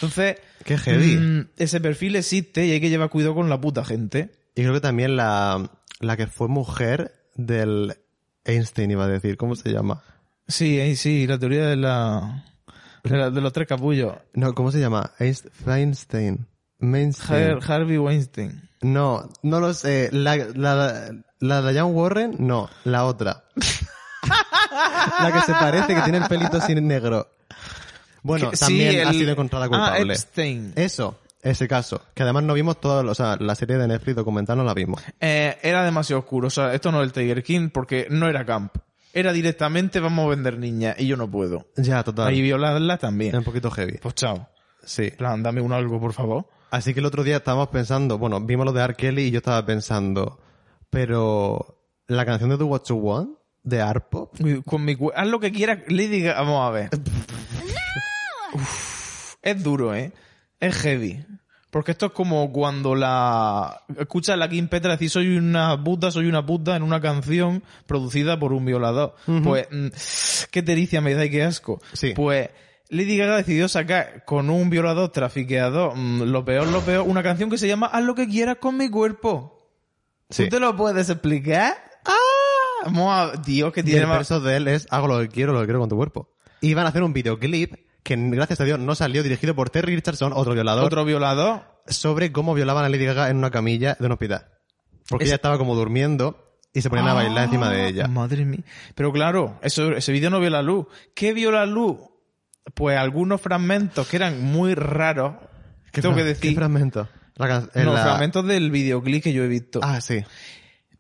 Entonces, 0.01 0.37
Qué 0.65 0.79
heavy. 0.79 1.17
mm, 1.17 1.49
ese 1.57 1.81
perfil 1.81 2.17
existe 2.17 2.67
y 2.67 2.71
hay 2.73 2.81
que 2.81 2.91
llevar 2.91 3.11
cuidado 3.11 3.35
con 3.35 3.49
la 3.49 3.61
puta 3.61 3.85
gente. 3.85 4.31
Y 4.55 4.63
creo 4.63 4.75
que 4.75 4.81
también 4.81 5.17
la, 5.17 5.71
la 6.01 6.17
que 6.17 6.27
fue 6.27 6.49
mujer 6.49 7.13
del 7.35 7.97
Einstein, 8.45 8.91
iba 8.91 9.05
a 9.05 9.09
decir, 9.09 9.37
¿cómo 9.37 9.55
se 9.57 9.71
llama? 9.73 10.03
Sí, 10.47 10.79
eh, 10.79 10.95
sí, 10.97 11.27
la 11.27 11.39
teoría 11.39 11.67
de 11.67 11.77
la, 11.77 12.45
de, 13.03 13.17
la- 13.17 13.31
de 13.31 13.41
los 13.41 13.53
tres 13.53 13.67
capullos. 13.67 14.15
No, 14.35 14.55
¿cómo 14.55 14.71
se 14.71 14.81
llama? 14.81 15.11
Einst- 15.19 15.51
Feinstein. 15.51 16.47
Mainstein. 16.79 17.57
Har- 17.59 17.71
Harvey 17.73 17.97
Weinstein. 17.99 18.69
No, 18.83 19.29
no 19.43 19.61
lo 19.61 19.73
sé. 19.73 20.11
La, 20.13 20.37
la, 20.37 21.11
la 21.41 21.63
de 21.63 21.73
Diane 21.73 21.91
Warren, 21.91 22.37
no, 22.39 22.69
la 22.85 23.05
otra. 23.07 23.45
la 25.21 25.33
que 25.33 25.41
se 25.41 25.53
parece, 25.53 25.95
que 25.95 26.01
tiene 26.03 26.19
el 26.19 26.25
pelito 26.25 26.59
así 26.59 26.75
negro. 26.75 27.29
Bueno, 28.23 28.51
también 28.59 28.93
sí, 28.93 29.01
ha 29.01 29.13
sido 29.13 29.33
encontrada 29.33 29.67
Ah, 29.67 29.69
culpable. 29.69 30.13
Epstein. 30.15 30.73
Eso, 30.77 31.19
ese 31.45 31.69
caso. 31.69 32.01
Que 32.15 32.23
además 32.25 32.43
no 32.45 32.55
vimos 32.55 32.81
todo, 32.81 33.09
o 33.11 33.15
sea, 33.15 33.37
la 33.39 33.55
serie 33.55 33.77
de 33.77 33.87
Netflix 33.89 34.17
documental 34.17 34.57
no 34.59 34.65
la 34.65 34.75
vimos. 34.75 35.03
Eh, 35.21 35.57
era 35.63 35.85
demasiado 35.85 36.21
oscuro. 36.21 36.49
O 36.49 36.51
sea, 36.51 36.75
esto 36.75 36.91
no 36.91 37.01
es 37.03 37.07
el 37.07 37.13
Tiger 37.13 37.43
King 37.43 37.69
porque 37.73 38.07
no 38.11 38.29
era 38.29 38.45
camp. 38.45 38.75
Era 39.13 39.33
directamente 39.33 40.01
vamos 40.01 40.27
a 40.27 40.29
vender 40.31 40.59
niñas 40.59 40.97
y 40.99 41.07
yo 41.07 41.17
no 41.17 41.31
puedo. 41.31 41.67
Ya, 41.77 42.03
total. 42.03 42.29
Ahí 42.29 42.43
violarlas 42.43 42.99
también. 42.99 43.37
Un 43.37 43.45
poquito 43.45 43.71
heavy. 43.71 43.99
Pues 44.03 44.15
chao. 44.17 44.49
Sí. 44.83 45.13
Plan, 45.13 45.43
dame 45.43 45.61
un 45.61 45.73
algo, 45.73 46.01
por 46.01 46.13
favor. 46.13 46.47
Así 46.71 46.93
que 46.93 46.99
el 47.01 47.07
otro 47.07 47.23
día 47.23 47.37
estábamos 47.37 47.69
pensando, 47.69 48.19
bueno, 48.19 48.41
vimos 48.41 48.67
lo 48.67 48.73
de 48.73 48.83
R. 48.83 48.95
Kelly 48.95 49.23
y 49.27 49.31
yo 49.31 49.39
estaba 49.39 49.65
pensando, 49.65 50.41
pero 50.91 51.79
la 52.09 52.27
canción 52.27 52.51
de 52.51 52.57
Do 52.57 52.67
What 52.67 52.83
You 52.89 52.97
Want, 52.97 53.39
de 53.63 53.81
Arpop, 53.81 54.35
Uy, 54.41 54.63
Con 54.63 54.85
mi 54.85 54.97
cu- 54.97 55.13
haz 55.15 55.27
lo 55.29 55.39
que 55.39 55.53
quieras, 55.53 55.79
Lady 55.89 56.21
Gaga. 56.23 56.41
Vamos 56.41 56.69
a 56.69 56.71
ver. 56.73 56.91
Uf, 58.53 59.35
es 59.43 59.63
duro, 59.63 59.95
¿eh? 59.95 60.13
Es 60.61 60.77
heavy. 60.77 61.25
Porque 61.71 61.91
esto 61.91 62.07
es 62.07 62.13
como 62.13 62.53
cuando 62.53 62.95
la... 62.95 63.83
Escuchas 63.99 64.39
la 64.39 64.49
Kim 64.49 64.69
Petra 64.69 64.93
decir 64.93 65.11
soy 65.11 65.37
una 65.37 65.83
puta, 65.83 66.13
soy 66.13 66.27
una 66.27 66.47
puta 66.47 66.77
en 66.77 66.85
una 66.85 67.01
canción 67.01 67.65
producida 67.87 68.39
por 68.39 68.53
un 68.53 68.65
violador. 68.65 69.17
Pues, 69.43 69.67
mm, 69.73 69.89
qué 70.53 70.63
delicia 70.63 71.01
me 71.01 71.15
da 71.15 71.25
y 71.25 71.31
qué 71.31 71.43
asco. 71.43 71.83
Sí. 71.93 72.13
Pues, 72.15 72.51
Lady 72.91 73.17
Gaga 73.17 73.39
decidió 73.39 73.67
sacar 73.69 74.25
con 74.25 74.51
un 74.51 74.71
violador 74.71 75.09
trafiqueador, 75.09 75.97
mm, 75.97 76.23
lo 76.23 76.45
peor, 76.45 76.69
lo 76.69 76.81
peor, 76.83 77.09
una 77.09 77.25
canción 77.25 77.51
que 77.51 77.59
se 77.59 77.67
llama 77.67 77.87
Haz 77.87 78.05
lo 78.05 78.15
que 78.15 78.29
quieras 78.29 78.59
con 78.61 78.77
mi 78.77 78.89
cuerpo. 78.89 79.69
Sí. 80.31 80.45
¿Tú 80.45 80.51
te 80.51 80.61
lo 80.61 80.77
puedes 80.77 81.11
explicar? 81.11 81.75
¡Ah! 82.05 83.33
Dios, 83.45 83.73
que 83.73 83.81
y 83.81 83.85
tiene 83.85 84.03
el 84.03 84.07
más... 84.07 84.29
de 84.29 84.57
él 84.57 84.69
es 84.69 84.87
hago 84.91 85.09
lo 85.09 85.19
que 85.19 85.29
quiero, 85.29 85.53
lo 85.53 85.61
que 85.61 85.67
quiero 85.67 85.81
con 85.81 85.89
tu 85.89 85.97
cuerpo. 85.97 86.29
Y 86.61 86.75
van 86.75 86.87
a 86.87 86.91
hacer 86.91 87.03
un 87.03 87.13
videoclip 87.13 87.75
que 88.05 88.15
gracias 88.17 88.61
a 88.61 88.65
Dios 88.65 88.79
no 88.79 88.95
salió, 88.95 89.23
dirigido 89.25 89.55
por 89.57 89.71
Terry 89.71 89.97
Richardson, 89.97 90.33
otro 90.35 90.55
violador, 90.55 90.85
Otro 90.85 91.05
violador. 91.05 91.63
sobre 91.89 92.31
cómo 92.31 92.55
violaban 92.55 92.85
a 92.85 92.89
Lady 92.89 93.05
Gaga 93.07 93.31
en 93.31 93.39
una 93.39 93.51
camilla 93.51 93.97
de 93.99 94.07
un 94.07 94.13
hospital. 94.13 94.47
Porque 95.09 95.25
Es- 95.25 95.31
ella 95.31 95.37
estaba 95.37 95.59
como 95.59 95.75
durmiendo 95.75 96.61
y 96.73 96.81
se 96.83 96.89
ponían 96.91 97.09
a 97.09 97.15
bailar 97.15 97.45
encima 97.45 97.71
de 97.71 97.89
ella. 97.89 98.05
Ah, 98.07 98.09
Madre 98.09 98.45
mía. 98.45 98.61
Pero 98.95 99.13
claro, 99.13 99.59
eso, 99.63 99.91
ese 99.93 100.13
vídeo 100.13 100.31
no 100.31 100.39
vio 100.41 100.51
la 100.51 100.63
luz. 100.63 100.87
¿Qué 101.15 101.33
vio 101.33 101.51
la 101.51 101.67
luz? 101.67 101.99
Pues 102.75 102.97
algunos 102.99 103.41
fragmentos 103.41 104.07
que 104.09 104.17
eran 104.17 104.43
muy 104.43 104.75
raros. 104.75 105.35
¿Qué 105.93 106.01
tengo 106.03 106.15
que 106.15 106.25
decir. 106.25 106.51
¿Qué 106.51 106.57
fragmento? 106.57 107.09
La 107.37 107.85
no, 107.85 107.93
la- 107.93 108.03
fragmentos 108.03 108.47
del 108.47 108.71
videoclip 108.71 109.23
que 109.23 109.33
yo 109.33 109.45
he 109.45 109.49
visto. 109.49 109.81
Ah, 109.83 110.01
sí. 110.01 110.25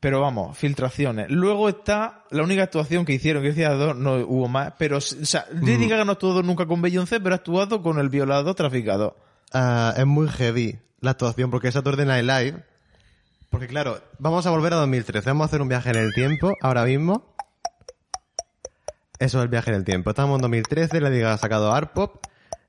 Pero 0.04 0.20
vamos, 0.20 0.58
filtraciones. 0.58 1.30
Luego 1.30 1.66
está 1.66 2.24
la 2.28 2.42
única 2.42 2.64
actuación 2.64 3.06
que 3.06 3.14
hicieron, 3.14 3.42
que 3.42 3.48
decía 3.48 3.70
dos, 3.70 3.96
no 3.96 4.16
hubo 4.16 4.48
más. 4.48 4.74
Pero, 4.76 4.98
o 4.98 5.00
sea, 5.00 5.46
Mm. 5.50 5.66
Lady 5.66 5.88
Gaga 5.88 6.04
no 6.04 6.12
actuó 6.12 6.42
nunca 6.42 6.66
con 6.66 6.82
Beyoncé, 6.82 7.20
pero 7.20 7.34
ha 7.34 7.36
actuado 7.36 7.80
con 7.80 7.98
el 7.98 8.10
violador 8.10 8.54
traficado. 8.54 9.16
Ah, 9.54 9.94
es 9.96 10.04
muy 10.04 10.28
heavy 10.28 10.78
la 11.00 11.12
actuación 11.12 11.50
porque 11.50 11.68
es 11.68 11.74
Saturday 11.74 12.04
Night 12.04 12.26
Live. 12.26 12.62
Porque 13.48 13.66
claro, 13.66 13.98
vamos 14.18 14.44
a 14.44 14.50
volver 14.50 14.74
a 14.74 14.76
2013. 14.76 15.30
Vamos 15.30 15.44
a 15.44 15.46
hacer 15.46 15.62
un 15.62 15.68
viaje 15.70 15.88
en 15.88 15.96
el 15.96 16.12
tiempo 16.12 16.52
ahora 16.60 16.84
mismo. 16.84 17.34
Eso 19.18 19.38
es 19.38 19.42
el 19.42 19.48
viaje 19.48 19.70
en 19.70 19.76
el 19.76 19.84
tiempo. 19.84 20.10
Estamos 20.10 20.34
en 20.36 20.42
2013, 20.42 21.00
Lady 21.00 21.20
Gaga 21.20 21.32
ha 21.32 21.38
sacado 21.38 21.72
Art 21.72 21.94
Pop. 21.94 22.26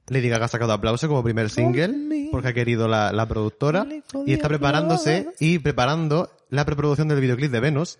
Lady 0.07 0.29
Gaga 0.29 0.45
ha 0.45 0.49
sacado 0.49 0.71
Aplauso 0.73 1.07
como 1.07 1.23
primer 1.23 1.49
single 1.49 2.29
porque 2.31 2.49
ha 2.49 2.53
querido 2.53 2.87
la, 2.87 3.11
la 3.11 3.25
productora 3.27 3.87
y 4.25 4.33
está 4.33 4.47
preparándose 4.47 5.29
y 5.39 5.59
preparando 5.59 6.29
la 6.49 6.63
preproducción 6.65 7.07
del 7.07 7.19
videoclip 7.21 7.51
de 7.51 7.59
Venus. 7.59 7.99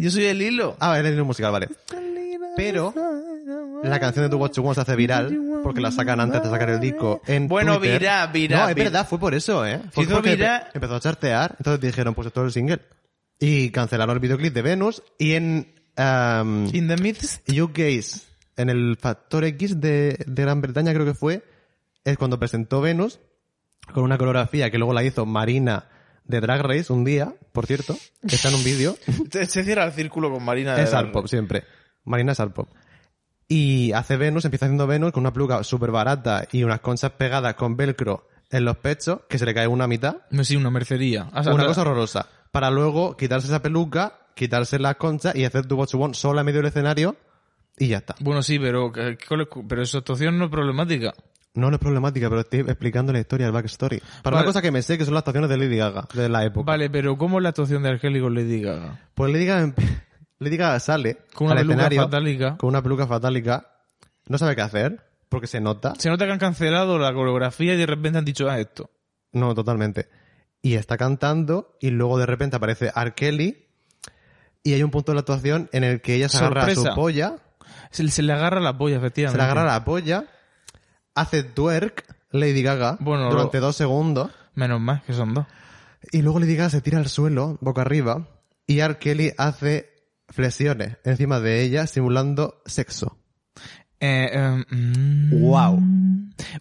Yo 0.00 0.10
soy 0.10 0.24
el 0.26 0.42
hilo. 0.42 0.76
Ah, 0.80 0.98
es 0.98 1.04
el 1.04 1.14
hilo 1.14 1.24
musical, 1.24 1.52
vale. 1.52 1.68
Pero 2.56 2.92
la 3.84 4.00
canción 4.00 4.24
de 4.24 4.28
Tu 4.30 4.36
You 4.36 4.62
Want 4.62 4.74
se 4.74 4.80
hace 4.80 4.96
viral 4.96 5.60
porque 5.62 5.80
la 5.80 5.90
sacan 5.92 6.20
antes 6.20 6.42
de 6.42 6.50
sacar 6.50 6.70
el 6.70 6.80
disco 6.80 7.20
en 7.26 7.46
Bueno, 7.48 7.78
Twitter. 7.78 8.00
viral, 8.00 8.32
viral, 8.32 8.60
No, 8.62 8.68
es 8.68 8.74
viral. 8.74 8.92
verdad, 8.92 9.08
fue 9.08 9.18
por 9.18 9.34
eso, 9.34 9.64
¿eh? 9.66 9.80
Fue 9.92 10.04
hizo 10.04 10.14
porque 10.14 10.34
viral. 10.36 10.68
empezó 10.74 10.96
a 10.96 11.00
chartear, 11.00 11.54
entonces 11.58 11.80
dijeron, 11.80 12.14
pues 12.14 12.26
esto 12.26 12.40
es 12.42 12.46
el 12.46 12.52
single. 12.52 12.80
Y 13.38 13.70
cancelaron 13.70 14.14
el 14.16 14.20
videoclip 14.20 14.52
de 14.52 14.62
Venus 14.62 15.02
y 15.18 15.32
en 15.34 15.72
um, 15.96 16.66
In 16.74 16.88
the 16.88 16.96
midst. 16.96 17.48
UK's, 17.48 18.26
en 18.58 18.68
el 18.68 18.96
Factor 19.00 19.44
X 19.44 19.80
de, 19.80 20.22
de 20.26 20.42
Gran 20.42 20.60
Bretaña 20.60 20.92
creo 20.92 21.06
que 21.06 21.14
fue, 21.14 21.42
es 22.04 22.18
cuando 22.18 22.38
presentó 22.38 22.80
Venus 22.80 23.20
con 23.92 24.04
una 24.04 24.18
coreografía 24.18 24.70
que 24.70 24.78
luego 24.78 24.92
la 24.92 25.04
hizo 25.04 25.24
Marina 25.24 25.88
de 26.24 26.40
Drag 26.40 26.60
Race 26.62 26.92
un 26.92 27.04
día, 27.04 27.34
por 27.52 27.66
cierto, 27.66 27.96
que 28.26 28.34
está 28.34 28.48
en 28.48 28.56
un 28.56 28.64
vídeo. 28.64 28.96
Se 29.30 29.64
cierra 29.64 29.84
el 29.84 29.92
círculo 29.92 30.30
con 30.30 30.44
Marina. 30.44 30.74
de 30.74 30.82
Es 30.82 30.90
Drag 30.90 31.10
pop 31.10 31.26
siempre. 31.26 31.64
Marina 32.04 32.32
es 32.32 32.38
pop. 32.54 32.68
Y 33.46 33.92
hace 33.92 34.16
Venus, 34.16 34.44
empieza 34.44 34.66
haciendo 34.66 34.86
Venus 34.86 35.12
con 35.12 35.22
una 35.22 35.32
peluca 35.32 35.64
súper 35.64 35.90
barata 35.90 36.46
y 36.52 36.64
unas 36.64 36.80
conchas 36.80 37.12
pegadas 37.12 37.54
con 37.54 37.76
velcro 37.76 38.28
en 38.50 38.64
los 38.64 38.76
pechos, 38.78 39.20
que 39.28 39.38
se 39.38 39.46
le 39.46 39.54
cae 39.54 39.66
una 39.66 39.86
mitad. 39.86 40.18
No, 40.30 40.44
sí, 40.44 40.56
una 40.56 40.70
mercería. 40.70 41.30
O 41.34 41.42
sea, 41.42 41.54
una 41.54 41.66
cosa 41.66 41.82
horrorosa. 41.82 42.28
Para 42.50 42.70
luego 42.70 43.16
quitarse 43.16 43.46
esa 43.46 43.62
peluca, 43.62 44.20
quitarse 44.34 44.78
las 44.78 44.96
conchas 44.96 45.34
y 45.34 45.44
hacer 45.44 45.66
tu 45.66 45.76
You 45.76 45.98
Want 45.98 46.14
sola 46.14 46.40
en 46.40 46.46
medio 46.46 46.60
del 46.60 46.68
escenario 46.68 47.16
y 47.78 47.88
ya 47.88 47.98
está. 47.98 48.14
Bueno, 48.20 48.42
sí, 48.42 48.58
pero, 48.58 48.90
¿qué- 48.92 49.18
cuál 49.28 49.42
es- 49.42 49.48
pero 49.68 49.82
esa 49.82 49.98
actuación 49.98 50.38
no 50.38 50.46
es 50.46 50.50
problemática. 50.50 51.12
No, 51.54 51.70
no 51.70 51.76
es 51.76 51.80
problemática, 51.80 52.28
pero 52.28 52.42
estoy 52.42 52.60
explicando 52.60 53.12
la 53.12 53.18
historia, 53.20 53.46
el 53.46 53.52
backstory. 53.52 54.00
Para 54.22 54.34
Vale. 54.34 54.36
una 54.36 54.44
cosa 54.44 54.62
que 54.62 54.70
me 54.70 54.82
sé, 54.82 54.96
que 54.98 55.04
son 55.04 55.14
las 55.14 55.22
actuaciones 55.22 55.50
de 55.50 55.56
Lady 55.56 55.76
Gaga, 55.76 56.06
de 56.14 56.28
la 56.28 56.44
época. 56.44 56.70
Vale, 56.70 56.88
pero 56.90 57.16
¿cómo 57.18 57.38
es 57.38 57.42
la 57.42 57.48
actuación 57.48 57.82
de 57.82 57.88
Argeli 57.88 58.20
con 58.20 58.34
Lady 58.34 58.60
Gaga? 58.60 59.08
Pues 59.14 59.32
Lady 59.32 59.46
Gaga, 59.46 59.74
Lady 60.38 60.56
Gaga 60.56 60.78
sale 60.78 61.18
Con 61.34 61.48
una 61.50 61.60
al 61.60 61.66
peluca 61.66 61.90
fatálica. 62.02 62.56
con 62.58 62.68
una 62.68 62.82
peluca 62.82 63.06
fatálica. 63.08 63.72
No 64.28 64.38
sabe 64.38 64.54
qué 64.54 64.62
hacer, 64.62 65.00
porque 65.28 65.46
se 65.48 65.60
nota. 65.60 65.94
Se 65.98 66.10
nota 66.10 66.26
que 66.26 66.32
han 66.32 66.38
cancelado 66.38 66.98
la 66.98 67.12
coreografía 67.12 67.74
y 67.74 67.76
de 67.78 67.86
repente 67.86 68.18
han 68.18 68.24
dicho, 68.24 68.48
ah, 68.48 68.60
esto. 68.60 68.90
No, 69.32 69.54
totalmente. 69.54 70.08
Y 70.62 70.74
está 70.74 70.96
cantando 70.96 71.76
y 71.80 71.90
luego 71.90 72.18
de 72.18 72.26
repente 72.26 72.56
aparece 72.56 72.92
R. 72.94 73.14
Kelly 73.14 73.66
y 74.62 74.74
hay 74.74 74.82
un 74.82 74.90
punto 74.90 75.12
de 75.12 75.16
la 75.16 75.20
actuación 75.20 75.68
en 75.72 75.82
el 75.82 76.00
que 76.02 76.14
ella 76.14 76.28
se 76.28 76.38
agarra 76.38 76.62
a 76.62 76.66
Sorpresa. 76.66 76.90
su 76.90 76.94
polla, 76.94 77.36
Se, 77.90 78.06
se 78.08 78.22
le 78.22 78.32
agarra 78.32 78.60
la 78.60 78.76
polla, 78.76 78.96
efectivamente. 78.96 79.32
se 79.32 79.38
le 79.38 79.50
agarra 79.50 79.64
la 79.72 79.84
polla, 79.84 80.24
hace 81.14 81.42
twerk 81.42 82.04
Lady 82.30 82.62
Gaga 82.62 82.96
Bueno, 83.00 83.30
durante 83.30 83.58
lo- 83.60 83.66
dos 83.66 83.76
segundos 83.76 84.30
Menos 84.54 84.80
más, 84.80 85.02
que 85.04 85.12
son 85.12 85.34
dos. 85.34 85.46
y 86.12 86.22
luego 86.22 86.40
Lady 86.40 86.56
Gaga 86.56 86.70
se 86.70 86.80
tira 86.80 86.98
al 86.98 87.08
suelo, 87.08 87.58
boca 87.60 87.82
arriba, 87.82 88.28
y 88.66 88.80
R. 88.80 88.98
Kelly 88.98 89.32
hace 89.38 89.90
flexiones 90.28 90.98
encima 91.04 91.40
de 91.40 91.62
ella 91.62 91.86
simulando 91.86 92.60
sexo. 92.66 93.18
Eh, 94.00 94.28
eh, 94.32 94.64
mm, 94.70 95.40
Wow. 95.42 95.80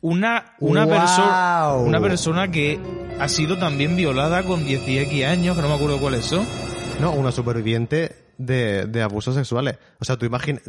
Una, 0.02 0.56
una, 0.60 0.86
Wow. 0.86 0.94
persona 0.96 1.74
una 1.76 2.00
persona 2.02 2.48
que 2.50 2.80
ha 3.20 3.28
sido 3.28 3.58
también 3.60 3.96
violada 3.96 4.44
con 4.44 4.66
10 4.66 4.88
y 4.88 4.98
X 5.00 5.26
años, 5.26 5.56
que 5.56 5.62
no 5.62 5.68
me 5.70 5.76
acuerdo 5.76 6.00
cuáles 6.00 6.26
son. 6.26 6.46
No, 7.00 7.12
una 7.12 7.32
superviviente 7.32 8.16
de, 8.38 8.86
de 8.86 9.02
abusos 9.02 9.36
sexuales. 9.36 9.78
O 10.00 10.06
sea, 10.06 10.18
tú 10.18 10.26
imaginas 10.26 10.64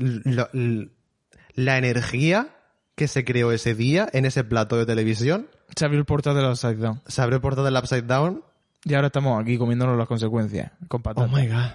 la 1.55 1.79
energía 1.79 2.49
que 2.95 3.09
se 3.09 3.25
creó 3.25 3.53
ese 3.53 3.75
día 3.75 4.09
en 4.13 4.25
ese 4.25 4.45
plato 4.45 4.77
de 4.77 4.85
televisión. 4.85 5.49
Se 5.75 5.85
abrió 5.85 6.01
el 6.01 6.07
portal 6.07 6.35
de 6.35 6.43
la 6.43 6.51
Upside 6.51 6.77
Down. 6.77 7.01
Se 7.07 7.23
abrió 7.23 7.37
el 7.37 7.43
portal 7.43 7.65
del 7.65 7.77
Upside 7.77 8.03
Down. 8.03 8.43
Y 8.85 8.95
ahora 8.95 9.07
estamos 9.07 9.41
aquí 9.41 9.57
comiéndonos 9.57 9.97
las 9.97 10.09
consecuencias. 10.09 10.73
Con 10.89 11.03
patatas. 11.03 11.31
god. 11.31 11.71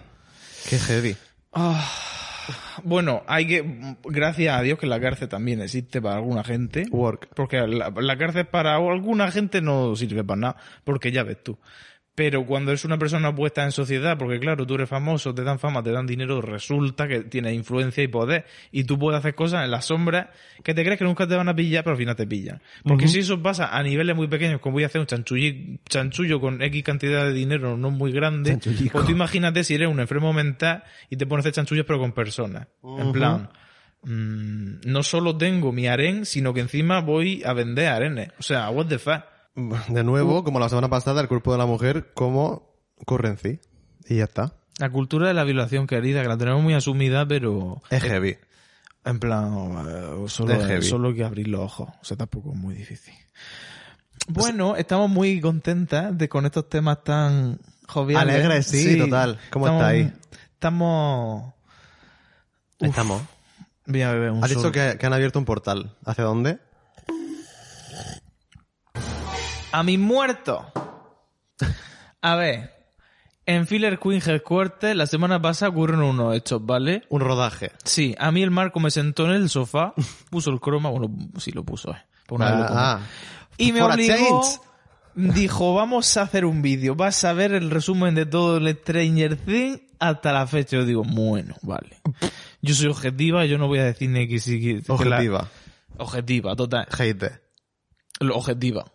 Qué 0.70 0.80
heavy. 0.80 1.16
Ah, 1.54 1.90
bueno, 2.84 3.24
hay 3.28 3.48
que, 3.48 3.96
gracias 4.04 4.58
a 4.58 4.62
Dios 4.62 4.80
que 4.80 4.88
la 4.88 5.00
cárcel 5.00 5.30
también 5.30 5.62
existe 5.62 6.02
para 6.02 6.16
alguna 6.16 6.44
gente. 6.44 6.86
Work. 6.92 7.30
Porque 7.36 7.58
la, 7.68 7.90
la 7.90 8.18
cárcel 8.18 8.46
para 8.46 8.76
alguna 8.76 9.32
gente 9.32 9.62
no 9.62 9.96
sirve 9.96 10.24
para 10.24 10.40
nada, 10.40 10.58
porque 10.84 11.12
ya 11.12 11.24
ves 11.24 11.44
tú. 11.44 11.58
Pero 12.16 12.46
cuando 12.46 12.72
es 12.72 12.86
una 12.86 13.00
persona 13.00 13.34
puesta 13.34 13.64
en 13.64 13.72
sociedad, 13.72 14.20
porque 14.20 14.40
claro, 14.40 14.68
tú 14.68 14.76
eres 14.76 14.88
famoso, 14.88 15.34
te 15.34 15.44
dan 15.44 15.58
fama, 15.58 15.82
te 15.82 15.92
dan 15.92 16.06
dinero, 16.06 16.42
resulta 16.42 17.08
que 17.08 17.22
tienes 17.22 17.54
influencia 17.56 18.04
y 18.04 18.08
poder, 18.08 18.46
y 18.72 18.84
tú 18.84 19.00
puedes 19.00 19.18
hacer 19.18 19.34
cosas 19.34 19.66
en 19.66 19.72
la 19.72 19.82
sombra 19.82 20.32
que 20.64 20.76
te 20.76 20.84
crees 20.84 21.00
que 21.00 21.06
nunca 21.06 21.26
te 21.28 21.36
van 21.36 21.50
a 21.50 21.56
pillar, 21.56 21.84
pero 21.84 21.94
al 21.96 21.98
final 21.98 22.16
te 22.16 22.28
pillan. 22.28 22.62
Porque 22.84 23.08
si 23.08 23.20
eso 23.20 23.42
pasa 23.42 23.76
a 23.76 23.82
niveles 23.82 24.16
muy 24.16 24.28
pequeños, 24.28 24.62
como 24.62 24.74
voy 24.74 24.84
a 24.84 24.86
hacer 24.86 25.02
un 25.02 25.08
chanchulli- 25.08 25.80
chanchullo 25.90 26.40
con 26.40 26.62
X 26.62 26.84
cantidad 26.84 27.26
de 27.26 27.34
dinero 27.34 27.78
no 27.78 27.90
muy 27.90 28.12
grande, 28.12 28.52
Chanchullico. 28.52 28.92
pues 28.94 29.06
tú 29.06 29.12
imagínate 29.12 29.64
si 29.64 29.74
eres 29.74 29.88
un 29.88 30.00
enfermo 30.00 30.34
mental 30.34 30.84
y 31.10 31.18
te 31.18 31.26
pones 31.26 31.44
a 31.44 31.50
hacer 31.50 31.56
chanchullos 31.56 31.86
pero 31.88 31.98
con 31.98 32.12
personas. 32.12 32.68
En 33.00 33.12
plan, 33.12 33.50
mm, 34.04 34.82
no 34.86 35.02
solo 35.02 35.36
tengo 35.36 35.72
mi 35.72 35.88
harén, 35.88 36.26
sino 36.28 36.54
que 36.54 36.60
encima 36.62 37.02
voy 37.02 37.42
a 37.44 37.54
vender 37.54 37.88
arenes. 37.88 38.30
O 38.38 38.44
sea, 38.44 38.70
what 38.70 38.86
the 38.86 39.00
fuck. 39.00 39.24
De 39.56 40.04
nuevo, 40.04 40.44
como 40.44 40.60
la 40.60 40.70
semana 40.70 40.90
pasada, 40.90 41.22
el 41.22 41.28
cuerpo 41.28 41.52
de 41.52 41.58
la 41.60 41.66
mujer 41.66 42.12
como 42.14 42.74
currency. 43.06 43.60
Y 44.08 44.18
ya 44.18 44.24
está. 44.26 44.54
La 44.80 44.90
cultura 44.90 45.28
de 45.28 45.34
la 45.36 45.44
violación, 45.44 45.86
querida, 45.86 46.22
que 46.24 46.28
la 46.28 46.38
tenemos 46.38 46.64
muy 46.64 46.74
asumida, 46.74 47.28
pero 47.28 47.82
Es 47.92 48.02
heavy. 48.04 48.38
en 49.06 49.20
plan, 49.20 49.54
eh, 49.88 50.24
solo, 50.28 50.54
Es 50.54 50.66
heavy. 50.68 50.82
solo 50.86 51.10
hay 51.10 51.16
que 51.16 51.24
abrir 51.24 51.48
los 51.48 51.62
ojos. 51.62 51.90
O 52.02 52.06
sea, 52.06 52.18
tampoco 52.18 52.52
es 52.54 52.58
muy 52.58 52.74
difícil. 52.74 53.14
Bueno, 54.28 54.76
estamos 54.76 55.10
muy 55.10 55.40
contentas 55.42 56.18
de 56.18 56.28
con 56.30 56.46
estos 56.46 56.70
temas 56.70 57.04
tan 57.04 57.60
joviales. 57.88 58.36
Alegres, 58.36 58.66
sí, 58.68 58.98
total. 58.98 59.38
¿Cómo 59.52 59.68
estamos, 59.68 59.84
estáis? 59.84 60.12
Estamos... 60.54 61.54
Uf. 62.80 62.88
Estamos. 62.90 63.22
Voy 63.86 64.02
a 64.02 64.12
beber 64.14 64.32
un 64.32 64.44
Has 64.44 64.50
dicho 64.50 64.72
que, 64.72 64.98
que 65.00 65.06
han 65.06 65.14
abierto 65.14 65.38
un 65.40 65.46
portal. 65.46 65.96
¿Hacia 66.06 66.24
dónde? 66.24 66.58
A 69.74 69.84
mis 69.84 70.00
muertos. 70.00 70.62
A 72.22 72.36
ver, 72.36 72.72
en 73.46 73.68
Filler 73.68 74.00
Queen 74.00 74.22
Headquarters 74.26 74.96
la 74.96 75.06
semana 75.08 75.42
pasada 75.42 75.70
ocurrieron 75.72 76.06
unos 76.06 76.36
hechos, 76.36 76.66
¿vale? 76.66 77.04
Un 77.10 77.20
rodaje. 77.22 77.72
Sí, 77.84 78.16
a 78.18 78.32
mí 78.32 78.42
el 78.44 78.52
Marco 78.52 78.80
me 78.80 78.92
sentó 78.92 79.26
en 79.26 79.32
el 79.32 79.50
sofá, 79.50 79.94
puso 80.30 80.52
el 80.52 80.60
croma, 80.60 80.90
bueno, 80.90 81.10
sí 81.38 81.52
lo 81.52 81.64
puso, 81.64 81.92
eh. 81.92 81.98
por 82.28 82.38
una 82.40 82.50
Ah, 82.50 82.68
ah. 82.72 83.00
y 83.58 83.72
me 83.74 83.82
For 83.82 83.92
obligó, 83.92 84.42
dijo, 85.16 85.74
vamos 85.76 86.16
a 86.18 86.22
hacer 86.22 86.46
un 86.46 86.62
vídeo, 86.62 86.96
vas 86.96 87.24
a 87.26 87.34
ver 87.34 87.52
el 87.54 87.70
resumen 87.70 88.16
de 88.16 88.26
todo 88.26 88.58
el 88.58 88.76
Stranger 88.78 89.36
Things 89.38 89.82
hasta 90.00 90.32
la 90.34 90.48
fecha. 90.48 90.78
Yo 90.78 90.86
digo, 90.86 91.04
bueno, 91.04 91.56
vale. 91.64 91.98
Yo 92.62 92.74
soy 92.74 92.88
objetiva, 92.88 93.46
yo 93.46 93.58
no 93.58 93.68
voy 93.68 93.80
a 93.80 93.86
decir 93.86 94.10
ni 94.10 94.28
que 94.28 94.40
sí 94.40 94.60
que... 94.62 94.82
que 94.82 95.06
la- 95.06 95.16
Objetiva. 95.18 95.50
objetiva, 95.98 96.56
total. 96.56 96.88
Hate. 96.98 97.42
Lo- 98.20 98.36
Objetiva. 98.38 98.86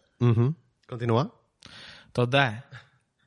Continúa. 0.89 1.33
Total. 2.13 2.65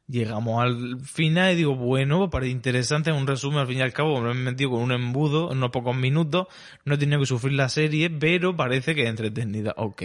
Llegamos 0.08 0.62
al 0.62 1.00
final 1.02 1.54
y 1.54 1.56
digo, 1.56 1.76
bueno, 1.76 2.30
parece 2.30 2.52
interesante, 2.52 3.12
es 3.12 3.16
un 3.16 3.28
resumen 3.28 3.60
al 3.60 3.68
fin 3.68 3.78
y 3.78 3.82
al 3.82 3.94
cabo, 3.94 4.20
me 4.20 4.32
he 4.32 4.34
metido 4.34 4.72
con 4.72 4.82
un 4.82 4.92
embudo 4.92 5.52
en 5.52 5.60
unos 5.60 5.70
pocos 5.72 5.96
minutos, 5.96 6.48
no 6.84 6.96
he 6.96 6.98
tenido 6.98 7.20
que 7.22 7.26
sufrir 7.26 7.54
la 7.54 7.70
serie, 7.70 8.10
pero 8.10 8.54
parece 8.58 8.94
que 8.94 9.04
es 9.04 9.10
entretenida. 9.10 9.74
Ok. 9.78 10.04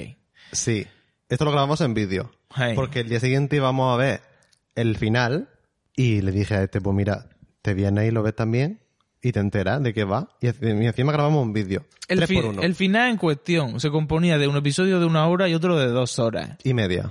Sí. 0.52 0.86
Esto 1.28 1.44
lo 1.44 1.50
grabamos 1.50 1.80
en 1.80 1.92
vídeo. 1.94 2.30
Hey. 2.54 2.74
Porque 2.76 3.00
el 3.00 3.08
día 3.08 3.18
siguiente 3.18 3.56
íbamos 3.56 3.92
a 3.92 3.96
ver 3.96 4.20
el 4.76 4.96
final 4.96 5.48
y 5.96 6.20
le 6.20 6.30
dije 6.30 6.54
a 6.54 6.62
este, 6.62 6.80
pues 6.80 6.94
mira, 6.94 7.30
te 7.62 7.74
vienes 7.74 8.06
y 8.06 8.12
lo 8.12 8.22
ves 8.22 8.36
también 8.36 8.78
y 9.20 9.32
te 9.32 9.40
enteras 9.40 9.82
de 9.82 9.92
qué 9.92 10.04
va. 10.04 10.28
Y 10.40 10.46
enci- 10.46 10.82
y 10.84 10.86
encima 10.86 11.10
grabamos 11.10 11.42
un 11.42 11.52
vídeo. 11.52 11.84
El, 12.06 12.24
fi- 12.28 12.38
el 12.62 12.74
final 12.76 13.10
en 13.10 13.16
cuestión 13.16 13.80
se 13.80 13.90
componía 13.90 14.38
de 14.38 14.46
un 14.46 14.56
episodio 14.56 15.00
de 15.00 15.06
una 15.06 15.26
hora 15.26 15.48
y 15.48 15.54
otro 15.54 15.76
de 15.76 15.88
dos 15.88 16.20
horas. 16.20 16.50
Y 16.62 16.74
media. 16.74 17.10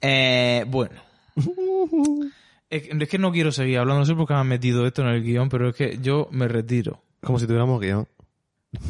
Eh, 0.00 0.64
bueno. 0.68 0.94
Es 2.70 3.08
que, 3.08 3.18
no 3.18 3.30
quiero 3.30 3.52
seguir 3.52 3.78
hablando, 3.78 4.00
no 4.00 4.06
sé 4.06 4.14
por 4.14 4.26
qué 4.26 4.34
me 4.34 4.40
han 4.40 4.48
metido 4.48 4.86
esto 4.86 5.02
en 5.02 5.08
el 5.08 5.22
guion, 5.22 5.48
pero 5.48 5.68
es 5.68 5.76
que 5.76 5.98
yo 6.02 6.28
me 6.32 6.48
retiro. 6.48 7.02
Como 7.22 7.38
si 7.38 7.46
tuviéramos 7.46 7.80
guion. 7.80 8.08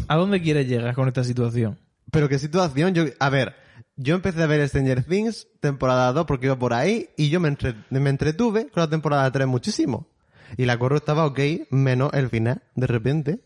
¿A 0.09 0.17
dónde 0.17 0.41
quieres 0.41 0.67
llegar 0.67 0.95
con 0.95 1.09
esta 1.09 1.23
situación? 1.25 1.79
Pero 2.11 2.29
qué 2.29 2.39
situación, 2.39 2.95
yo, 2.95 3.05
a 3.19 3.29
ver, 3.29 3.55
yo 3.97 4.15
empecé 4.15 4.43
a 4.43 4.47
ver 4.47 4.67
Stranger 4.69 5.05
Things 5.05 5.49
temporada 5.61 6.13
2 6.13 6.25
porque 6.27 6.47
iba 6.47 6.59
por 6.59 6.73
ahí 6.73 7.11
y 7.17 7.29
yo 7.29 7.41
me, 7.41 7.49
entre- 7.49 7.75
me 7.91 8.09
entretuve 8.11 8.69
con 8.71 8.81
la 8.83 8.89
temporada 8.89 9.31
3 9.31 9.47
muchísimo. 9.47 10.09
Y 10.57 10.65
la 10.65 10.79
corro 10.79 10.97
estaba 10.97 11.27
ok, 11.27 11.39
menos 11.71 12.13
el 12.15 12.29
final, 12.31 12.63
de 12.77 12.87
repente. 12.87 13.41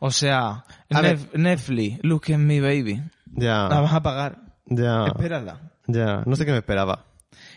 O 0.00 0.10
sea, 0.10 0.64
Nef- 0.88 1.32
Netflix, 1.34 1.98
look 2.02 2.24
at 2.32 2.38
me, 2.38 2.60
baby. 2.60 3.02
Ya, 3.26 3.68
La 3.68 3.80
vas 3.80 3.92
a 3.92 4.02
pagar. 4.02 4.38
ya, 4.66 5.04
Espérala. 5.06 5.72
Ya, 5.86 6.22
no 6.26 6.36
sé 6.36 6.44
qué 6.46 6.52
me 6.52 6.58
esperaba. 6.58 7.06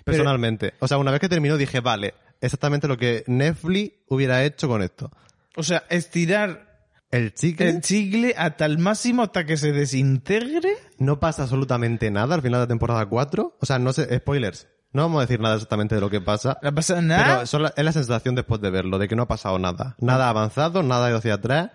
Personalmente. 0.03 0.73
O 0.79 0.87
sea, 0.87 0.97
una 0.97 1.11
vez 1.11 1.19
que 1.19 1.29
terminó 1.29 1.57
dije, 1.57 1.79
vale, 1.79 2.13
exactamente 2.41 2.87
lo 2.87 2.97
que 2.97 3.23
Netflix 3.27 3.93
hubiera 4.09 4.43
hecho 4.43 4.67
con 4.67 4.81
esto. 4.81 5.11
O 5.55 5.63
sea, 5.63 5.83
estirar 5.89 6.67
El 7.11 7.33
chicle 7.33 7.69
el 7.69 7.81
chicle 7.81 8.35
hasta 8.37 8.65
el 8.65 8.77
máximo 8.77 9.23
hasta 9.23 9.45
que 9.45 9.57
se 9.57 9.71
desintegre. 9.71 10.73
no 10.99 11.19
pasa 11.19 11.43
absolutamente 11.43 12.11
nada 12.11 12.35
al 12.35 12.41
final 12.41 12.59
de 12.59 12.63
la 12.65 12.67
temporada 12.67 13.05
4. 13.05 13.57
O 13.59 13.65
sea, 13.65 13.79
no 13.79 13.93
sé, 13.93 14.17
spoilers. 14.19 14.67
No 14.91 15.03
vamos 15.03 15.19
a 15.19 15.21
decir 15.21 15.39
nada 15.39 15.55
exactamente 15.55 15.95
de 15.95 16.01
lo 16.01 16.09
que 16.09 16.19
pasa. 16.21 16.57
No 16.63 16.73
pasa 16.73 16.99
nada. 17.01 17.43
Pero 17.49 17.63
la- 17.63 17.73
es 17.77 17.83
la 17.85 17.91
sensación 17.91 18.33
después 18.35 18.59
de 18.61 18.71
verlo, 18.71 18.97
de 18.97 19.07
que 19.07 19.15
no 19.15 19.23
ha 19.23 19.27
pasado 19.27 19.59
nada. 19.59 19.95
Nada 19.99 20.25
ha 20.25 20.29
avanzado, 20.29 20.81
nada 20.81 21.05
ha 21.05 21.09
ido 21.09 21.19
hacia 21.19 21.35
atrás. 21.35 21.71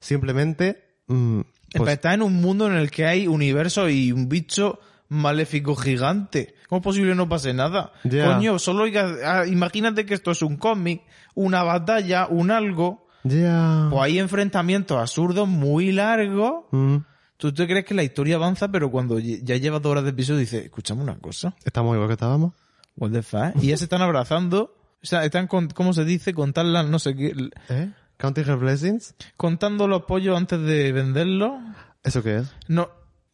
Simplemente, 0.00 0.96
mm, 1.08 1.40
Pues, 1.40 1.82
pues, 1.82 1.92
está 1.92 2.14
en 2.14 2.22
un 2.22 2.34
mundo 2.40 2.66
en 2.66 2.74
el 2.74 2.90
que 2.90 3.06
hay 3.06 3.26
universo 3.26 3.88
y 3.88 4.10
un 4.12 4.28
bicho 4.28 4.80
maléfico 5.08 5.74
gigante. 5.74 6.54
¿Cómo 6.68 6.80
es 6.80 6.84
posible 6.84 7.10
que 7.10 7.16
no 7.16 7.28
pase 7.28 7.54
nada? 7.54 7.92
Coño, 8.02 8.58
solo 8.58 8.84
ah, 9.24 9.44
imagínate 9.46 10.04
que 10.06 10.14
esto 10.14 10.30
es 10.30 10.42
un 10.42 10.56
cómic, 10.56 11.02
una 11.34 11.62
batalla, 11.62 12.26
un 12.28 12.50
algo. 12.50 13.06
ya. 13.24 13.88
Pues 13.90 14.02
hay 14.02 14.18
enfrentamientos 14.18 14.98
absurdos 14.98 15.48
muy 15.48 15.92
largos. 15.92 16.64
Mm, 16.70 16.96
¿Tú 17.38 17.52
te 17.52 17.66
crees 17.66 17.84
que 17.84 17.94
la 17.94 18.02
historia 18.02 18.36
avanza, 18.36 18.68
pero 18.68 18.90
cuando 18.90 19.18
ya 19.18 19.56
lleva 19.56 19.78
dos 19.78 19.92
horas 19.92 20.04
de 20.04 20.10
episodio 20.10 20.40
dices, 20.40 20.64
escuchame 20.64 21.02
una 21.02 21.16
cosa, 21.18 21.54
estamos 21.64 21.94
igual 21.94 22.08
que 22.08 22.14
estábamos. 22.14 22.52
what 22.96 23.12
the 23.12 23.22
fuck? 23.22 23.62
Y 23.62 23.68
ya 23.68 23.76
se 23.76 23.84
están 23.84 24.02
abrazando, 24.02 24.74
o 25.00 25.06
sea, 25.06 25.24
están, 25.24 25.46
con, 25.46 25.68
¿cómo 25.68 25.92
se 25.92 26.04
dice? 26.04 26.34
Contar 26.34 26.66
las, 26.66 26.88
no 26.88 26.98
sé 26.98 27.14
qué, 27.14 27.32
¿Eh? 27.68 27.92
Counting 28.16 28.44
her 28.44 28.56
blessings. 28.56 29.14
contando 29.36 29.86
los 29.86 30.02
pollos 30.02 30.36
antes 30.36 30.60
de 30.60 30.90
venderlos. 30.90 31.52
¿Eso 32.02 32.24
qué 32.24 32.38
es? 32.38 32.52
No, 32.66 32.88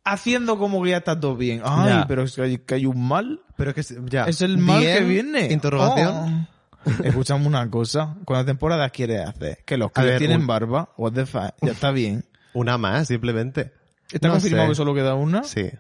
haciendo 0.05 0.59
como 0.59 0.83
que 0.83 0.91
ya 0.91 0.99
está 0.99 1.19
todo 1.19 1.37
bien. 1.37 1.63
Ay, 1.65 1.89
Ya. 1.89 2.07
pero 2.07 2.23
es 2.25 2.35
que 2.35 2.43
hay, 2.43 2.59
que 2.59 2.75
hay 2.75 2.87
un 2.87 3.07
mal. 3.07 3.41
Pero 3.57 3.71
es 3.75 3.89
que, 3.89 3.95
ya. 4.11 4.25
Es 4.25 4.41
el 4.43 4.59
mal 4.59 4.81
Bien, 4.81 4.99
que 4.99 5.05
viene. 5.05 5.53
Interrogación. 5.53 6.49
Oh. 6.87 6.91
Escuchame 7.05 7.47
una 7.47 7.69
cosa. 7.71 8.15
¿Cuántas 8.25 8.47
temporadas 8.47 8.91
quieres 8.93 9.27
hacer? 9.27 9.59
Que 9.65 9.77
los 9.79 9.91
que 9.91 10.17
tienen 10.19 10.43
un- 10.43 10.47
barba, 10.47 10.91
what 10.99 11.13
the 11.13 11.25
fuck, 11.27 11.55
ya 11.63 11.73
está 11.73 11.91
bien. 11.91 12.25
Una 12.53 12.77
más, 12.79 13.09
simplemente. 13.09 13.73
¿Está 14.13 14.29
No 14.29 14.35
confirmado 14.35 14.67
sé. 14.67 14.71
que 14.73 14.75
solo 14.77 14.95
queda 14.95 15.15
una? 15.15 15.43
Sí. 15.45 15.71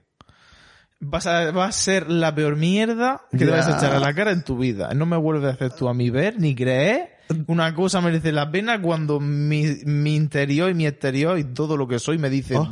Vas 1.00 1.26
a, 1.26 1.50
va 1.50 1.66
a 1.66 1.72
ser 1.72 2.10
la 2.10 2.34
peor 2.34 2.56
mierda 2.56 3.20
que 3.30 3.38
te 3.38 3.50
vas 3.50 3.66
a 3.68 3.76
echar 3.76 3.92
a 3.94 3.98
la 4.00 4.14
cara 4.14 4.30
en 4.30 4.42
tu 4.42 4.56
vida. 4.56 4.94
No 4.94 5.04
me 5.04 5.18
vuelves 5.18 5.50
a 5.50 5.52
hacer 5.54 5.72
tú 5.72 5.88
a 5.88 5.94
mí 5.94 6.08
ver 6.08 6.40
ni 6.40 6.54
creer. 6.54 7.10
Una 7.46 7.74
cosa 7.74 8.00
merece 8.00 8.32
la 8.32 8.50
pena 8.50 8.80
cuando 8.80 9.20
mi, 9.20 9.64
mi 9.84 10.14
interior 10.16 10.70
y 10.70 10.74
mi 10.74 10.86
exterior 10.86 11.38
y 11.38 11.44
todo 11.44 11.76
lo 11.76 11.86
que 11.86 11.98
soy 11.98 12.16
me 12.16 12.30
dice... 12.30 12.56
Oh. 12.56 12.66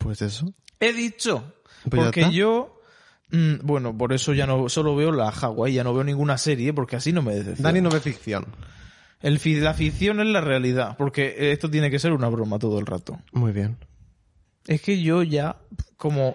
Pues 0.00 0.22
eso. 0.22 0.52
He 0.80 0.92
dicho. 0.92 1.54
Pues 1.88 2.04
porque 2.04 2.30
yo... 2.32 2.80
mm, 3.30 3.56
bueno, 3.62 3.96
por 3.96 4.12
eso 4.12 4.32
ya 4.32 4.46
no 4.46 4.68
solo 4.68 4.96
veo 4.96 5.12
la 5.12 5.28
Hawaii, 5.30 5.74
ya 5.74 5.84
no 5.84 5.94
veo 5.94 6.02
ninguna 6.04 6.36
serie 6.38 6.72
porque 6.72 6.96
así 6.96 7.12
no 7.12 7.22
me 7.22 7.34
decepciona. 7.34 7.68
Dani 7.68 7.80
no 7.80 7.90
ve 7.90 8.00
ficción. 8.00 8.46
El 9.20 9.38
la 9.62 9.74
ficción 9.74 10.18
es 10.20 10.26
la 10.28 10.40
realidad, 10.40 10.96
porque 10.96 11.52
esto 11.52 11.70
tiene 11.70 11.90
que 11.90 11.98
ser 11.98 12.12
una 12.12 12.28
broma 12.28 12.58
todo 12.58 12.78
el 12.78 12.86
rato. 12.86 13.18
Muy 13.32 13.52
bien. 13.52 13.76
Es 14.66 14.80
que 14.80 15.02
yo 15.02 15.22
ya, 15.22 15.56
como 15.98 16.34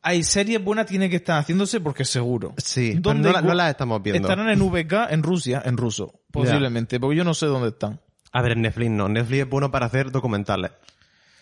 hay 0.00 0.22
series 0.24 0.62
buenas, 0.64 0.86
tiene 0.86 1.10
que 1.10 1.16
estar 1.16 1.38
haciéndose 1.38 1.80
porque 1.80 2.06
seguro. 2.06 2.54
Sí, 2.56 2.90
pero 2.92 3.02
¿Dónde 3.02 3.28
no, 3.28 3.32
la- 3.34 3.42
cu- 3.42 3.48
no 3.48 3.54
las 3.54 3.70
estamos 3.70 4.02
viendo. 4.02 4.28
Estarán 4.28 4.48
en 4.48 4.60
VK, 4.62 5.10
en 5.10 5.22
Rusia, 5.22 5.62
en 5.66 5.76
ruso, 5.76 6.22
posiblemente, 6.32 6.98
porque 6.98 7.16
yo 7.16 7.24
no 7.24 7.34
sé 7.34 7.44
dónde 7.46 7.68
están. 7.68 8.00
A 8.32 8.40
ver, 8.40 8.52
en 8.52 8.62
Netflix 8.62 8.90
no. 8.90 9.08
Netflix 9.08 9.42
es 9.42 9.48
bueno 9.50 9.70
para 9.70 9.84
hacer 9.86 10.10
documentales. 10.10 10.70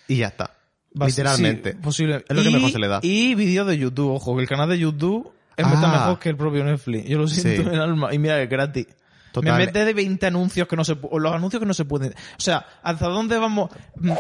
Y 0.09 0.17
ya 0.17 0.27
está. 0.29 0.57
Literalmente. 0.95 1.73
sí, 1.73 1.79
posible. 1.83 2.25
Es 2.29 2.37
lo 2.37 2.43
que 2.43 2.51
mejor 2.51 2.71
se 2.71 2.79
le 2.79 2.89
da. 2.89 3.01
Y 3.03 3.35
vídeos 3.35 3.67
de 3.67 3.77
YouTube, 3.79 4.13
ojo, 4.15 4.37
que 4.37 4.43
el 4.43 4.49
canal 4.49 4.69
de 4.69 4.79
YouTube 4.79 5.31
es 5.57 5.65
Ah. 5.67 5.69
mejor 5.93 6.19
que 6.19 6.29
el 6.31 6.37
propio 6.37 6.65
Netflix. 6.65 7.09
Yo 7.09 7.19
lo 7.19 7.27
siento 7.29 7.63
Sí. 7.63 7.69
en 7.69 7.75
el 7.75 7.81
alma. 7.81 8.15
Y 8.15 8.19
mira 8.19 8.37
que 8.37 8.45
es 8.45 8.51
gratis. 8.51 8.87
Total. 9.33 9.53
Me 9.59 9.67
mete 9.67 9.85
de 9.85 9.93
20 9.95 10.27
anuncios 10.27 10.69
que 10.69 10.77
no 10.77 10.85
se 10.85 10.97
o 11.03 11.19
los 11.19 11.33
anuncios 11.33 11.59
que 11.61 11.67
no 11.67 11.75
se 11.75 11.85
pueden. 11.85 12.13
O 12.13 12.41
sea, 12.41 12.65
¿hasta 12.83 13.09
dónde 13.09 13.37
vamos? 13.39 13.71
Mm, 13.97 14.13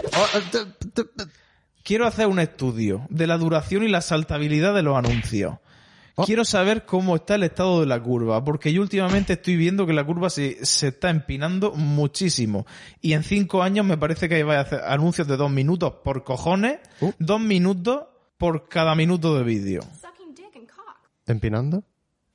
Quiero 1.83 2.07
hacer 2.07 2.27
un 2.27 2.39
estudio 2.41 3.07
de 3.11 3.27
la 3.27 3.37
duración 3.37 3.85
y 3.85 3.89
la 3.89 4.01
saltabilidad 4.01 4.75
de 4.75 4.83
los 4.83 4.97
anuncios. 4.97 5.57
Oh. 6.17 6.25
Quiero 6.25 6.45
saber 6.45 6.85
cómo 6.87 7.17
está 7.17 7.35
el 7.35 7.43
estado 7.43 7.81
de 7.81 7.87
la 7.87 8.01
curva, 8.01 8.45
porque 8.45 8.73
yo 8.73 8.83
últimamente 8.83 9.33
estoy 9.33 9.57
viendo 9.57 9.85
que 9.85 9.93
la 9.93 10.05
curva 10.05 10.31
se, 10.31 10.65
se 10.65 10.89
está 10.89 11.11
empinando 11.11 11.73
muchísimo. 11.73 12.67
Y 13.01 13.15
en 13.15 13.25
cinco 13.25 13.63
años 13.65 13.85
me 13.85 13.99
parece 13.99 14.29
que 14.29 14.45
va 14.45 14.59
a 14.59 14.61
hacer 14.61 14.81
anuncios 14.87 15.27
de 15.27 15.37
dos 15.37 15.51
minutos 15.51 15.95
por 16.05 16.23
cojones, 16.23 16.79
Uh. 17.01 17.11
dos 17.19 17.41
minutos 17.41 18.05
por 18.39 18.69
cada 18.69 18.95
minuto 18.95 19.37
de 19.37 19.43
vídeo. 19.45 19.83
¿Empinando? 21.27 21.85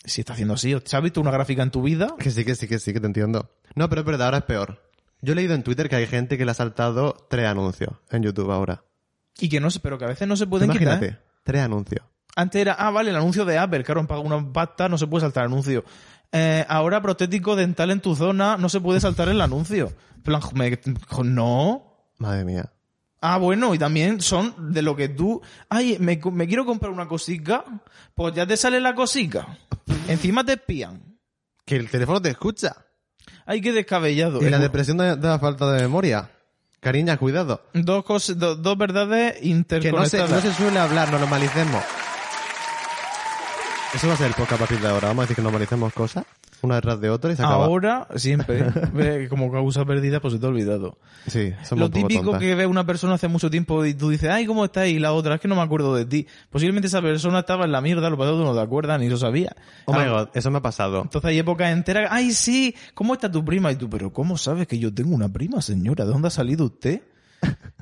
Si 0.03 0.21
está 0.21 0.33
haciendo 0.33 0.55
así, 0.55 0.75
¿se 0.85 0.97
has 0.97 1.03
visto 1.03 1.21
una 1.21 1.31
gráfica 1.31 1.61
en 1.61 1.71
tu 1.71 1.81
vida? 1.81 2.15
Que 2.17 2.31
sí, 2.31 2.43
que 2.45 2.55
sí, 2.55 2.67
que 2.67 2.79
sí, 2.79 2.93
que 2.93 2.99
te 2.99 3.07
entiendo. 3.07 3.51
No, 3.75 3.89
pero 3.89 4.01
es 4.01 4.07
verdad, 4.07 4.27
ahora 4.27 4.37
es 4.39 4.43
peor. 4.45 4.81
Yo 5.21 5.33
he 5.33 5.35
leído 5.35 5.53
en 5.53 5.63
Twitter 5.63 5.89
que 5.89 5.97
hay 5.97 6.07
gente 6.07 6.37
que 6.37 6.45
le 6.45 6.51
ha 6.51 6.55
saltado 6.55 7.13
tres 7.29 7.45
anuncios 7.45 7.91
en 8.09 8.23
YouTube 8.23 8.49
ahora. 8.51 8.83
Y 9.39 9.49
que 9.49 9.59
no 9.59 9.69
se, 9.69 9.79
pero 9.79 9.97
que 9.97 10.05
a 10.05 10.07
veces 10.07 10.27
no 10.27 10.35
se 10.35 10.47
pueden 10.47 10.69
Imagínate, 10.71 11.07
quitar. 11.09 11.23
tres 11.43 11.61
anuncios. 11.61 12.05
Antes 12.39 12.61
era, 12.61 12.73
ah, 12.73 12.89
vale, 12.91 13.09
el 13.09 13.15
anuncio 13.17 13.43
de 13.45 13.57
Apple, 13.57 13.83
claro, 13.83 14.05
paga 14.07 14.21
una 14.21 14.53
pasta, 14.53 14.87
no 14.87 14.97
se 14.97 15.07
puede 15.07 15.21
saltar 15.21 15.45
el 15.45 15.51
anuncio. 15.51 15.83
Eh, 16.31 16.63
ahora 16.69 17.01
protético 17.01 17.55
dental 17.55 17.91
en 17.91 17.99
tu 18.01 18.15
zona, 18.15 18.55
no 18.57 18.69
se 18.69 18.79
puede 18.79 18.99
saltar 19.01 19.27
el 19.29 19.41
anuncio. 19.41 19.91
Plan, 20.23 20.41
me- 20.53 20.79
no. 21.25 21.83
Madre 22.17 22.45
mía. 22.45 22.71
Ah, 23.21 23.37
bueno, 23.37 23.73
y 23.75 23.77
también 23.77 24.21
son 24.21 24.71
de 24.73 24.81
lo 24.81 24.95
que 24.95 25.09
tú, 25.09 25.41
ay, 25.69 25.97
me, 25.99 26.19
me 26.31 26.47
quiero 26.47 26.65
comprar 26.65 26.91
una 26.91 27.07
cosica, 27.07 27.65
pues 28.15 28.33
ya 28.33 28.45
te 28.47 28.55
sale 28.55 28.79
la 28.79 28.95
cosica. 28.95 29.57
Encima 30.07 30.43
te 30.45 30.53
espían. 30.53 31.17
Que 31.65 31.75
el 31.75 31.89
teléfono 31.89 32.21
te 32.21 32.29
escucha. 32.29 32.75
Ay, 33.45 33.59
qué 33.61 33.73
descabellado. 33.73 34.41
Y 34.41 34.49
la 34.49 34.57
Eh, 34.57 34.61
depresión 34.61 34.97
de, 34.97 35.15
de 35.17 35.27
la 35.27 35.39
falta 35.39 35.69
de 35.73 35.81
memoria. 35.81 36.29
Cariña, 36.79 37.17
cuidado. 37.17 37.63
Dos 37.73 38.05
cosas, 38.05 38.37
do- 38.39 38.55
dos 38.55 38.77
verdades 38.77 39.33
Que 39.33 39.39
no 39.39 39.43
se, 39.43 39.47
interconectadas. 39.49 40.29
no 40.31 40.39
se 40.41 40.53
suele 40.53 40.79
hablar, 40.79 41.11
nos 41.11 41.19
normalicemos. 41.19 41.83
Eso 43.93 44.07
va 44.07 44.13
a 44.13 44.17
ser 44.17 44.27
el 44.27 44.33
podcast 44.33 44.53
a 44.61 44.65
partir 44.65 44.79
de 44.79 44.87
ahora. 44.87 45.07
Vamos 45.07 45.21
a 45.21 45.23
decir 45.23 45.35
que 45.35 45.41
normalicemos 45.41 45.91
cosas, 45.93 46.23
una 46.61 46.75
detrás 46.75 47.01
de 47.01 47.09
otra 47.09 47.31
y 47.33 47.35
se 47.35 47.41
acaba. 47.41 47.65
Ahora, 47.65 48.07
siempre, 48.15 49.27
como 49.29 49.51
causa 49.51 49.83
perdida, 49.83 50.19
pues 50.19 50.35
se 50.35 50.39
te 50.39 50.45
ha 50.45 50.49
olvidado. 50.49 50.97
Sí, 51.25 51.53
somos 51.63 51.89
Lo 51.89 51.89
típico 51.89 52.23
tontas. 52.23 52.39
que 52.41 52.53
ve 52.53 52.67
una 52.67 52.85
persona 52.85 53.15
hace 53.15 53.27
mucho 53.27 53.49
tiempo 53.49 53.83
y 53.85 53.95
tú 53.95 54.09
dices, 54.09 54.29
ay, 54.29 54.45
¿cómo 54.45 54.63
estás? 54.65 54.87
Y 54.87 54.99
la 54.99 55.11
otra, 55.13 55.35
es 55.35 55.41
que 55.41 55.47
no 55.47 55.55
me 55.55 55.63
acuerdo 55.63 55.95
de 55.95 56.05
ti. 56.05 56.27
Posiblemente 56.51 56.87
esa 56.87 57.01
persona 57.01 57.39
estaba 57.39 57.65
en 57.65 57.71
la 57.71 57.81
mierda, 57.81 58.11
lo 58.11 58.17
pasado 58.17 58.37
tú 58.37 58.43
no 58.43 58.53
te 58.53 58.61
acuerdas 58.61 58.99
ni 58.99 59.09
lo 59.09 59.17
sabía. 59.17 59.55
Oh 59.85 59.93
my 59.93 60.07
god, 60.07 60.29
eso 60.35 60.51
me 60.51 60.59
ha 60.59 60.61
pasado. 60.61 61.01
Entonces 61.01 61.27
hay 61.27 61.39
épocas 61.39 61.71
enteras, 61.71 62.09
ay, 62.11 62.31
sí, 62.31 62.75
¿cómo 62.93 63.15
está 63.15 63.31
tu 63.31 63.43
prima? 63.43 63.71
Y 63.71 63.75
tú, 63.75 63.89
pero 63.89 64.13
¿cómo 64.13 64.37
sabes 64.37 64.67
que 64.67 64.77
yo 64.77 64.93
tengo 64.93 65.15
una 65.15 65.29
prima, 65.29 65.61
señora? 65.61 66.05
¿De 66.05 66.11
dónde 66.11 66.27
ha 66.27 66.31
salido 66.31 66.65
usted? 66.65 67.01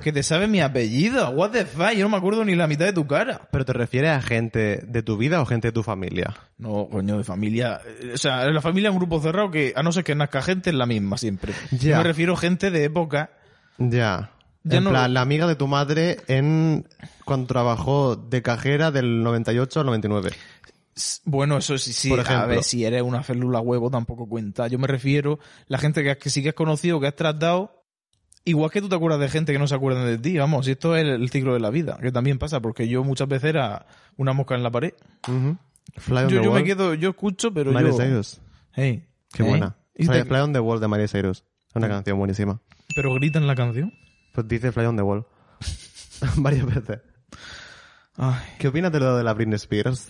Que 0.02 0.12
te 0.12 0.22
sabe 0.22 0.46
mi 0.46 0.60
apellido. 0.60 1.28
What 1.30 1.50
the 1.50 1.64
fuck? 1.66 1.90
Yo 1.92 2.04
no 2.04 2.08
me 2.10 2.16
acuerdo 2.18 2.44
ni 2.44 2.54
la 2.54 2.68
mitad 2.68 2.84
de 2.84 2.92
tu 2.92 3.06
cara. 3.08 3.48
¿Pero 3.50 3.64
te 3.64 3.72
refieres 3.72 4.10
a 4.12 4.22
gente 4.22 4.80
de 4.86 5.02
tu 5.02 5.16
vida 5.16 5.40
o 5.42 5.46
gente 5.46 5.68
de 5.68 5.72
tu 5.72 5.82
familia? 5.82 6.36
No, 6.56 6.88
coño, 6.88 7.18
de 7.18 7.24
familia. 7.24 7.80
eh, 7.84 8.12
O 8.14 8.16
sea, 8.18 8.44
la 8.48 8.60
familia 8.60 8.90
es 8.90 8.92
un 8.92 8.98
grupo 9.00 9.20
cerrado 9.20 9.50
que, 9.50 9.72
a 9.74 9.82
no 9.82 9.90
ser 9.90 10.04
que 10.04 10.14
nazca 10.14 10.40
gente, 10.40 10.70
es 10.70 10.76
la 10.76 10.86
misma 10.86 11.18
siempre. 11.18 11.52
Ya. 11.72 11.90
Yo 11.90 11.96
me 11.98 12.04
refiero 12.04 12.34
a 12.34 12.36
gente 12.36 12.70
de 12.70 12.84
época. 12.84 13.30
Ya. 13.78 14.30
Ya 14.62 14.78
en 14.78 14.84
no- 14.84 14.90
plan, 14.90 15.12
la 15.14 15.20
amiga 15.20 15.46
de 15.48 15.56
tu 15.56 15.66
madre 15.66 16.18
en 16.28 16.86
cuando 17.24 17.46
trabajó 17.48 18.14
de 18.14 18.40
cajera 18.42 18.90
del 18.92 19.22
98 19.24 19.80
al 19.80 19.86
99. 19.86 20.30
Bueno, 21.24 21.58
eso 21.58 21.78
sí, 21.78 21.92
sí. 21.92 22.08
Por 22.08 22.18
a 22.20 22.22
ejemplo. 22.22 22.48
ver, 22.48 22.62
si 22.64 22.84
eres 22.84 23.02
una 23.02 23.22
célula 23.22 23.60
huevo 23.60 23.90
tampoco 23.90 24.28
cuenta. 24.28 24.66
Yo 24.66 24.78
me 24.78 24.86
refiero 24.88 25.38
la 25.68 25.78
gente 25.78 26.02
que, 26.02 26.16
que 26.18 26.28
sí 26.30 26.42
que 26.42 26.48
has 26.50 26.54
conocido, 26.54 27.00
que 27.00 27.06
has 27.06 27.14
tratado. 27.16 27.77
Igual 28.48 28.70
que 28.70 28.80
tú 28.80 28.88
te 28.88 28.94
acuerdas 28.94 29.20
de 29.20 29.28
gente 29.28 29.52
que 29.52 29.58
no 29.58 29.66
se 29.66 29.74
acuerdan 29.74 30.06
de 30.06 30.16
ti, 30.16 30.38
vamos, 30.38 30.66
y 30.68 30.70
esto 30.70 30.96
es 30.96 31.04
el, 31.04 31.28
ciclo 31.28 31.52
de 31.52 31.60
la 31.60 31.68
vida, 31.68 31.98
que 32.00 32.10
también 32.10 32.38
pasa, 32.38 32.60
porque 32.60 32.88
yo 32.88 33.04
muchas 33.04 33.28
veces 33.28 33.50
era 33.50 33.86
una 34.16 34.32
mosca 34.32 34.54
en 34.54 34.62
la 34.62 34.70
pared. 34.70 34.94
Ujú. 35.28 35.58
Fly 35.98 36.16
on 36.16 36.28
Yo, 36.28 36.38
the 36.38 36.44
yo 36.46 36.52
me 36.52 36.64
quedo, 36.64 36.94
yo 36.94 37.10
escucho, 37.10 37.52
pero 37.52 37.72
Miley 37.72 37.92
yo... 37.92 37.98
Cyrus. 37.98 38.40
Hey, 38.72 39.04
Qué 39.34 39.42
hey. 39.42 39.50
buena. 39.50 39.76
Y 39.94 40.06
Fly, 40.06 40.22
te- 40.22 40.24
Fly 40.24 40.38
on 40.38 40.52
the 40.54 40.60
Wall 40.60 40.80
de 40.80 40.88
Miley 40.88 41.08
Cyrus. 41.08 41.44
Es 41.68 41.76
una 41.76 41.88
canción 41.88 42.16
buenísima. 42.16 42.58
Pero 42.94 43.12
gritan 43.14 43.46
la 43.46 43.54
canción. 43.54 43.92
Pues 44.32 44.48
dice 44.48 44.72
Fly 44.72 44.86
on 44.86 44.96
the 44.96 45.02
Wall. 45.02 45.26
Varias 46.36 46.64
veces. 46.64 47.00
Ay. 48.16 48.40
¿Qué 48.58 48.68
opinas 48.68 48.90
de 48.92 49.00
lo 49.00 49.16
de 49.16 49.24
la 49.24 49.34
Britney 49.34 49.56
Spears? 49.56 50.06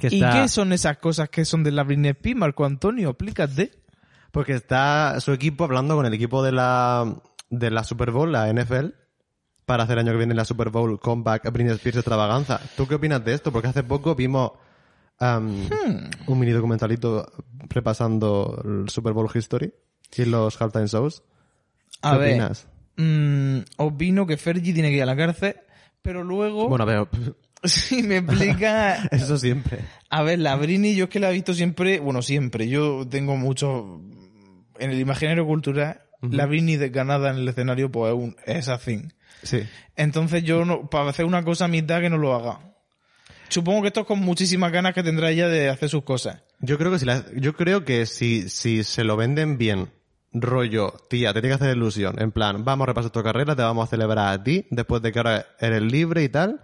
Que 0.00 0.08
¿Y 0.12 0.20
qué 0.20 0.46
son 0.46 0.72
esas 0.72 0.98
cosas 0.98 1.28
que 1.28 1.44
son 1.44 1.64
de 1.64 1.72
la 1.72 1.82
Britney 1.82 2.12
Spears, 2.12 2.38
Marco 2.38 2.64
Antonio? 2.64 3.10
Explícate. 3.10 3.83
Porque 4.34 4.54
está 4.54 5.20
su 5.20 5.32
equipo 5.32 5.62
hablando 5.62 5.94
con 5.94 6.06
el 6.06 6.12
equipo 6.12 6.42
de 6.42 6.50
la, 6.50 7.22
de 7.50 7.70
la 7.70 7.84
Super 7.84 8.10
Bowl, 8.10 8.32
la 8.32 8.52
NFL, 8.52 8.86
para 9.64 9.84
hacer 9.84 9.96
el 9.96 10.00
año 10.00 10.10
que 10.10 10.18
viene 10.18 10.34
la 10.34 10.44
Super 10.44 10.70
Bowl 10.70 10.98
Comeback 10.98 11.52
Britney 11.52 11.72
Spears 11.74 11.98
Extravaganza. 11.98 12.60
¿Tú 12.76 12.88
qué 12.88 12.96
opinas 12.96 13.24
de 13.24 13.32
esto? 13.32 13.52
Porque 13.52 13.68
hace 13.68 13.84
poco 13.84 14.16
vimos 14.16 14.50
am, 15.20 15.68
un 16.26 16.38
mini 16.40 16.50
documentalito 16.50 17.30
repasando 17.68 18.60
el 18.64 18.88
Super 18.88 19.12
Bowl 19.12 19.30
History 19.32 19.72
y 20.16 20.24
los 20.24 20.60
halftime 20.60 20.88
shows. 20.88 21.22
¿Qué 21.92 21.98
A 22.08 22.16
ver, 22.16 22.30
opinas? 22.32 22.66
mm, 22.96 23.58
opino 23.76 24.26
que 24.26 24.36
Fergie 24.36 24.74
tiene 24.74 24.90
que 24.90 24.96
ir 24.96 25.02
a 25.04 25.06
la 25.06 25.16
cárcel, 25.16 25.54
pero 26.02 26.24
luego, 26.24 26.68
Bueno, 26.68 26.82
a 26.82 26.86
ver, 26.86 27.06
si 27.62 28.02
me 28.02 28.16
explica... 28.16 28.96
eso 29.12 29.38
siempre. 29.38 29.78
A 30.10 30.22
ver, 30.24 30.40
la 30.40 30.56
Britney 30.56 30.96
yo 30.96 31.04
es 31.04 31.10
que 31.10 31.20
la 31.20 31.30
he 31.30 31.34
visto 31.34 31.54
siempre, 31.54 32.00
bueno, 32.00 32.20
siempre, 32.20 32.68
yo 32.68 33.06
tengo 33.08 33.36
mucho... 33.36 34.00
En 34.78 34.90
el 34.90 34.98
imaginario 35.00 35.46
cultural, 35.46 36.00
la 36.22 36.46
Britney 36.46 36.76
desganada 36.76 37.30
en 37.30 37.36
el 37.36 37.48
escenario, 37.48 37.90
pues 37.92 38.12
es, 38.14 38.18
un, 38.18 38.36
es 38.46 38.68
así. 38.68 39.02
Sí. 39.42 39.62
Entonces 39.94 40.42
yo, 40.42 40.64
no, 40.64 40.88
para 40.88 41.10
hacer 41.10 41.26
una 41.26 41.44
cosa 41.44 41.66
a 41.66 41.68
mitad, 41.68 42.00
que 42.00 42.08
no 42.10 42.16
lo 42.18 42.34
haga. 42.34 42.60
Supongo 43.48 43.82
que 43.82 43.88
esto 43.88 44.00
es 44.00 44.06
con 44.06 44.20
muchísimas 44.20 44.72
ganas 44.72 44.94
que 44.94 45.02
tendrá 45.02 45.30
ella 45.30 45.48
de 45.48 45.68
hacer 45.68 45.88
sus 45.90 46.02
cosas. 46.02 46.40
Yo 46.60 46.78
creo 46.78 46.90
que 46.90 46.98
si 46.98 47.04
la- 47.04 47.24
yo 47.36 47.54
creo 47.54 47.84
que 47.84 48.06
si, 48.06 48.48
si 48.48 48.84
se 48.84 49.04
lo 49.04 49.16
venden 49.16 49.58
bien, 49.58 49.90
rollo, 50.32 50.94
tía, 51.10 51.32
te 51.34 51.40
tiene 51.42 51.56
que 51.56 51.62
hacer 51.62 51.76
ilusión, 51.76 52.20
en 52.20 52.32
plan, 52.32 52.64
vamos 52.64 52.84
a 52.84 52.86
repasar 52.86 53.10
tu 53.12 53.22
carrera, 53.22 53.54
te 53.54 53.62
vamos 53.62 53.86
a 53.86 53.90
celebrar 53.90 54.32
a 54.32 54.42
ti, 54.42 54.66
después 54.70 55.02
de 55.02 55.12
que 55.12 55.18
ahora 55.18 55.46
eres 55.60 55.82
libre 55.82 56.22
y 56.24 56.28
tal. 56.30 56.62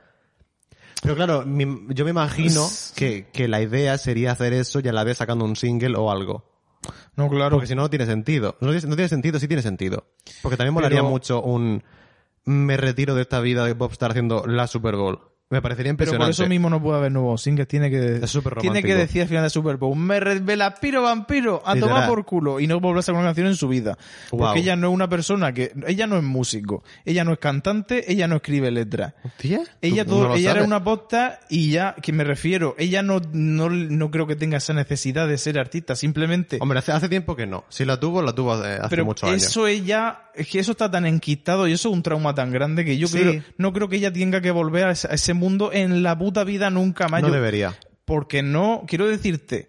Pero 1.02 1.14
claro, 1.16 1.44
mi- 1.46 1.86
yo 1.94 2.04
me 2.04 2.10
imagino 2.10 2.66
que, 2.96 3.26
que 3.32 3.46
la 3.46 3.60
idea 3.60 3.96
sería 3.98 4.32
hacer 4.32 4.52
eso 4.54 4.80
y 4.80 4.88
a 4.88 4.92
la 4.92 5.04
vez 5.04 5.18
sacando 5.18 5.44
un 5.44 5.56
single 5.56 5.96
o 5.96 6.10
algo. 6.10 6.49
No, 7.16 7.28
claro. 7.28 7.56
Porque 7.56 7.66
si 7.66 7.74
no, 7.74 7.82
no 7.82 7.90
tiene 7.90 8.06
sentido. 8.06 8.56
No 8.60 8.70
tiene, 8.70 8.86
no 8.86 8.96
tiene 8.96 9.08
sentido, 9.08 9.38
sí 9.38 9.46
tiene 9.48 9.62
sentido. 9.62 10.06
Porque 10.42 10.56
también 10.56 10.74
molaría 10.74 10.98
Pero- 11.00 11.10
mucho 11.10 11.42
un 11.42 11.82
me 12.44 12.76
retiro 12.76 13.14
de 13.14 13.22
esta 13.22 13.40
vida 13.40 13.64
de 13.66 13.74
popstar 13.74 14.10
haciendo 14.12 14.46
la 14.46 14.66
Super 14.66 14.96
Bowl. 14.96 15.20
Me 15.52 15.60
parecería 15.60 15.88
Pero 15.88 15.94
impresionante. 15.94 16.24
por 16.26 16.30
eso 16.30 16.48
mismo 16.48 16.70
no 16.70 16.80
puede 16.80 16.98
haber 16.98 17.10
nuevos 17.10 17.42
singles. 17.42 17.66
Tiene 17.66 17.90
que, 17.90 18.20
tiene 18.60 18.82
que 18.84 18.94
decir 18.94 19.22
al 19.22 19.28
final 19.28 19.42
de 19.42 19.50
Super 19.50 19.78
Bowl, 19.78 19.96
me 19.96 20.20
revela 20.20 20.76
piro 20.76 21.02
vampiro, 21.02 21.60
a 21.66 21.74
Literal. 21.74 21.94
tomar 21.96 22.08
por 22.08 22.24
culo. 22.24 22.60
Y 22.60 22.68
no 22.68 22.78
volver 22.78 23.00
a 23.00 23.02
sacar 23.02 23.20
una 23.20 23.30
canción 23.30 23.48
en 23.48 23.56
su 23.56 23.66
vida. 23.66 23.98
Wow. 24.30 24.38
Porque 24.40 24.60
ella 24.60 24.76
no 24.76 24.88
es 24.90 24.94
una 24.94 25.08
persona 25.08 25.52
que, 25.52 25.72
ella 25.88 26.06
no 26.06 26.16
es 26.18 26.22
músico, 26.22 26.84
ella 27.04 27.24
no 27.24 27.32
es 27.32 27.40
cantante, 27.40 28.12
ella 28.12 28.28
no 28.28 28.36
escribe 28.36 28.70
letras. 28.70 29.14
¿Tía? 29.38 29.62
Ella, 29.82 30.04
todo, 30.04 30.28
no 30.28 30.34
ella 30.36 30.52
era 30.52 30.62
una 30.62 30.84
posta 30.84 31.40
y 31.48 31.72
ya, 31.72 31.96
que 32.00 32.12
me 32.12 32.22
refiero, 32.22 32.76
ella 32.78 33.02
no, 33.02 33.20
no, 33.32 33.68
no 33.70 34.10
creo 34.12 34.28
que 34.28 34.36
tenga 34.36 34.58
esa 34.58 34.72
necesidad 34.72 35.26
de 35.26 35.36
ser 35.36 35.58
artista, 35.58 35.96
simplemente. 35.96 36.58
Hombre, 36.60 36.78
hace, 36.78 36.92
hace 36.92 37.08
tiempo 37.08 37.34
que 37.34 37.48
no. 37.48 37.64
Si 37.70 37.84
la 37.84 37.98
tuvo, 37.98 38.22
la 38.22 38.32
tuvo 38.36 38.52
hace, 38.52 38.74
hace 38.74 38.88
pero 38.88 39.04
muchos 39.04 39.28
años. 39.28 39.42
eso 39.42 39.66
ella, 39.66 40.26
es 40.32 40.46
que 40.46 40.60
eso 40.60 40.70
está 40.70 40.88
tan 40.88 41.06
enquistado 41.06 41.66
y 41.66 41.72
eso 41.72 41.88
es 41.88 41.94
un 41.96 42.04
trauma 42.04 42.36
tan 42.36 42.52
grande 42.52 42.84
que 42.84 42.96
yo 42.96 43.08
Sí. 43.08 43.18
creo, 43.18 43.42
no 43.58 43.72
creo 43.72 43.88
que 43.88 43.96
ella 43.96 44.12
tenga 44.12 44.40
que 44.40 44.52
volver 44.52 44.84
a 44.84 44.90
ese, 44.92 45.08
a 45.08 45.14
ese 45.14 45.34
mundo 45.40 45.72
en 45.72 46.02
la 46.04 46.16
puta 46.16 46.44
vida 46.44 46.70
nunca 46.70 47.08
más. 47.08 47.22
No 47.22 47.28
Yo- 47.28 47.34
debería. 47.34 47.76
porque 48.04 48.42
no, 48.42 48.84
quiero 48.86 49.08
decirte, 49.08 49.68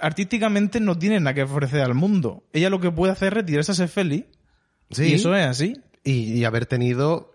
artísticamente 0.00 0.80
no 0.80 0.96
tiene 0.98 1.20
nada 1.20 1.34
que 1.34 1.42
ofrecer 1.42 1.80
al 1.82 1.94
mundo. 1.94 2.44
Ella 2.52 2.70
lo 2.70 2.80
que 2.80 2.90
puede 2.90 3.12
hacer 3.12 3.28
es 3.28 3.34
retirarse 3.34 3.72
a 3.72 3.74
ser 3.74 3.88
feliz. 3.88 4.24
Sí. 4.90 5.04
Y 5.08 5.14
eso 5.14 5.34
es 5.34 5.46
así. 5.46 5.76
Y, 6.04 6.32
y 6.38 6.44
haber 6.44 6.66
tenido 6.66 7.32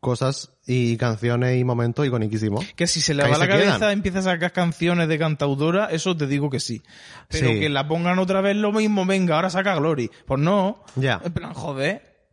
cosas 0.00 0.52
y 0.66 0.96
canciones 0.96 1.58
y 1.58 1.64
momentos 1.64 2.06
iconiquísimos. 2.06 2.64
Que 2.74 2.86
si 2.86 3.00
se 3.00 3.14
le 3.14 3.22
va 3.22 3.38
la 3.38 3.46
cabeza 3.48 3.78
quedan. 3.78 3.92
empieza 3.92 4.18
a 4.18 4.22
sacar 4.22 4.52
canciones 4.52 5.08
de 5.08 5.18
cantautora, 5.18 5.86
eso 5.86 6.16
te 6.16 6.26
digo 6.26 6.50
que 6.50 6.58
sí. 6.60 6.82
Pero 7.28 7.50
Sí. 7.50 7.60
que 7.60 7.68
la 7.68 7.86
pongan 7.86 8.18
otra 8.18 8.40
vez 8.40 8.56
lo 8.56 8.72
mismo, 8.72 9.06
venga, 9.06 9.36
ahora 9.36 9.50
saca 9.50 9.74
Glory. 9.76 10.10
Pues 10.26 10.40
no. 10.40 10.82
Ya. 10.96 11.20
En 11.24 11.32
plan, 11.32 11.52
joder. 11.54 12.28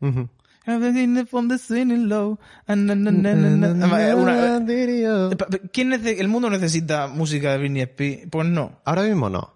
Eh, 5.29 5.69
¿Quién 5.71 5.93
¿El 5.93 6.27
mundo 6.27 6.49
necesita 6.49 7.07
música 7.07 7.51
de 7.51 7.57
Britney 7.57 7.81
Spears? 7.81 8.29
Pues 8.31 8.47
no. 8.47 8.81
Ahora 8.85 9.03
mismo 9.03 9.29
no. 9.29 9.53